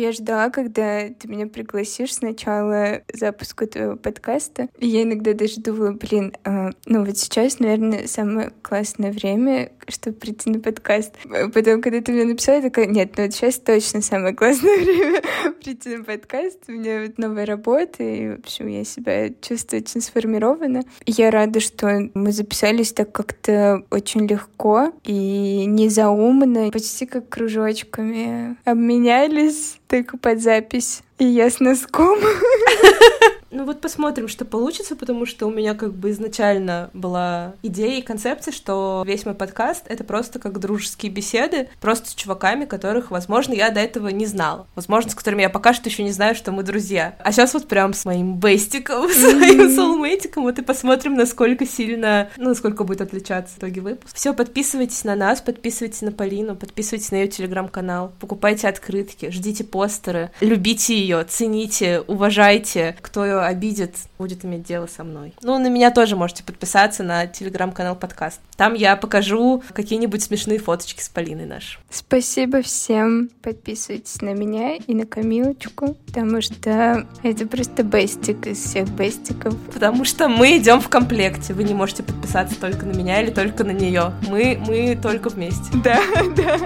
Я 0.00 0.12
ждала, 0.12 0.48
когда 0.50 1.08
ты 1.08 1.26
меня 1.26 1.48
пригласишь 1.48 2.14
сначала 2.14 3.02
запуску 3.12 3.66
твоего 3.66 3.96
подкаста. 3.96 4.68
И 4.78 4.86
я 4.86 5.02
иногда 5.02 5.32
даже 5.32 5.60
думала, 5.60 5.90
блин, 5.90 6.34
э, 6.44 6.70
ну 6.86 7.04
вот 7.04 7.18
сейчас, 7.18 7.58
наверное, 7.58 8.06
самое 8.06 8.52
классное 8.62 9.10
время, 9.10 9.72
чтобы 9.88 10.16
прийти 10.18 10.50
на 10.50 10.60
подкаст. 10.60 11.16
Потом, 11.52 11.82
когда 11.82 12.00
ты 12.00 12.12
мне 12.12 12.26
написала, 12.26 12.58
я 12.58 12.62
такая, 12.62 12.86
нет, 12.86 13.14
ну 13.16 13.24
вот 13.24 13.34
сейчас 13.34 13.58
точно 13.58 14.00
самое 14.00 14.36
классное 14.36 14.76
время 14.84 15.20
прийти 15.64 15.96
на 15.96 16.04
подкаст. 16.04 16.60
У 16.68 16.72
меня 16.74 17.02
вот 17.02 17.18
новая 17.18 17.44
работа, 17.44 18.04
и, 18.04 18.36
в 18.36 18.38
общем, 18.38 18.68
я 18.68 18.84
себя 18.84 19.30
чувствую 19.40 19.82
очень 19.82 20.00
сформирована. 20.00 20.84
Я 21.06 21.32
рада, 21.32 21.58
что 21.58 22.08
мы 22.14 22.30
записались 22.30 22.92
так 22.92 23.10
как-то 23.10 23.82
очень 23.90 24.28
легко 24.28 24.92
и 25.02 25.64
незаумно, 25.66 26.70
почти 26.70 27.04
как 27.04 27.28
кружочками 27.28 28.56
обменялись 28.64 29.80
только 29.88 30.16
под 30.16 30.40
запись. 30.40 31.02
И 31.18 31.24
я 31.24 31.50
с 31.50 31.60
носком. 31.60 32.18
Ну 33.50 33.64
вот 33.64 33.80
посмотрим, 33.80 34.28
что 34.28 34.44
получится, 34.44 34.96
потому 34.96 35.26
что 35.26 35.46
у 35.46 35.50
меня 35.50 35.74
как 35.74 35.94
бы 35.94 36.10
изначально 36.10 36.90
была 36.92 37.54
идея 37.62 37.98
и 37.98 38.02
концепция, 38.02 38.52
что 38.52 39.04
весь 39.06 39.24
мой 39.24 39.34
подкаст— 39.34 39.84
это 39.88 40.04
просто 40.04 40.38
как 40.38 40.58
дружеские 40.58 41.10
беседы, 41.10 41.68
просто 41.80 42.10
с 42.10 42.14
чуваками, 42.14 42.64
которых, 42.64 43.10
возможно, 43.10 43.54
я 43.54 43.70
до 43.70 43.80
этого 43.80 44.08
не 44.08 44.26
знала. 44.26 44.66
Возможно, 44.74 45.10
с 45.10 45.14
которыми 45.14 45.42
я 45.42 45.50
пока 45.50 45.72
что 45.72 45.88
еще 45.88 46.02
не 46.02 46.12
знаю, 46.12 46.34
что 46.34 46.52
мы 46.52 46.62
друзья. 46.62 47.16
А 47.20 47.32
сейчас 47.32 47.54
вот 47.54 47.68
прям 47.68 47.94
с 47.94 48.04
моим 48.04 48.36
бестиком, 48.36 49.06
mm-hmm. 49.06 49.30
своим 49.30 49.74
соулмейтиком, 49.74 50.42
вот 50.42 50.58
и 50.58 50.62
посмотрим, 50.62 51.14
насколько 51.14 51.66
сильно, 51.66 52.30
ну, 52.36 52.50
насколько 52.50 52.84
будет 52.84 53.00
отличаться 53.00 53.54
в 53.54 53.58
итоге 53.58 53.80
выпуск. 53.80 54.14
Все, 54.14 54.34
подписывайтесь 54.34 55.04
на 55.04 55.14
нас, 55.14 55.40
подписывайтесь 55.40 56.02
на 56.02 56.12
Полину, 56.12 56.56
подписывайтесь 56.56 57.10
на 57.10 57.16
ее 57.16 57.28
телеграм-канал, 57.28 58.12
покупайте 58.20 58.68
открытки, 58.68 59.30
ждите 59.30 59.64
постеры, 59.64 60.30
любите 60.40 60.98
ее, 60.98 61.24
цените, 61.24 62.02
уважайте, 62.06 62.96
кто 63.00 63.24
ее 63.38 63.46
обидит, 63.46 63.96
будет 64.18 64.44
иметь 64.44 64.62
дело 64.62 64.86
со 64.86 65.04
мной. 65.04 65.34
Ну, 65.42 65.58
на 65.58 65.68
меня 65.68 65.90
тоже 65.90 66.16
можете 66.16 66.42
подписаться 66.42 67.02
на 67.02 67.26
телеграм-канал 67.26 67.96
подкаст. 67.96 68.40
Там 68.56 68.74
я 68.74 68.96
покажу 68.96 69.62
какие-нибудь 69.72 70.22
смешные 70.22 70.58
фоточки 70.58 71.00
с 71.00 71.08
Полиной 71.08 71.46
наш. 71.46 71.80
Спасибо 71.90 72.62
всем. 72.62 73.30
Подписывайтесь 73.42 74.20
на 74.22 74.34
меня 74.34 74.76
и 74.76 74.94
на 74.94 75.06
Камилочку, 75.06 75.96
потому 76.06 76.40
что 76.40 77.06
это 77.22 77.46
просто 77.46 77.82
бестик 77.82 78.46
из 78.46 78.58
всех 78.58 78.88
бестиков. 78.90 79.56
Потому 79.72 80.04
что 80.04 80.28
мы 80.28 80.56
идем 80.58 80.80
в 80.80 80.88
комплекте. 80.88 81.54
Вы 81.54 81.64
не 81.64 81.74
можете 81.74 82.02
подписаться 82.02 82.58
только 82.60 82.86
на 82.86 82.92
меня 82.92 83.22
или 83.22 83.30
только 83.30 83.64
на 83.64 83.72
нее. 83.72 84.12
Мы, 84.28 84.60
мы 84.66 84.98
только 85.00 85.28
вместе. 85.28 85.70
Да, 85.82 86.00
да. 86.36 86.58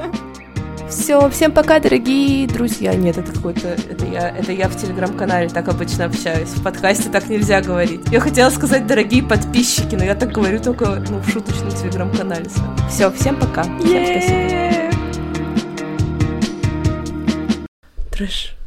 Все, 0.92 1.30
всем 1.30 1.52
пока, 1.52 1.80
дорогие 1.80 2.46
друзья. 2.46 2.94
Нет, 2.94 3.16
это 3.16 3.32
какой-то, 3.32 3.68
это 3.68 4.04
я, 4.04 4.28
это 4.28 4.52
я 4.52 4.68
в 4.68 4.76
телеграм-канале 4.76 5.48
так 5.48 5.68
обычно 5.68 6.04
общаюсь. 6.04 6.50
В 6.50 6.62
подкасте 6.62 7.08
так 7.08 7.30
нельзя 7.30 7.62
говорить. 7.62 8.02
Я 8.10 8.20
хотела 8.20 8.50
сказать, 8.50 8.86
дорогие 8.86 9.22
подписчики, 9.22 9.94
но 9.94 10.04
я 10.04 10.14
так 10.14 10.32
говорю 10.32 10.60
только 10.60 11.02
ну, 11.08 11.18
в 11.18 11.28
шуточном 11.30 11.70
телеграм-канале. 11.70 12.44
Все, 12.90 13.10
всем 13.10 13.40
пока. 13.40 13.62
Всем 13.62 14.06
спасибо. 14.06 14.92
Трэш. 18.10 18.54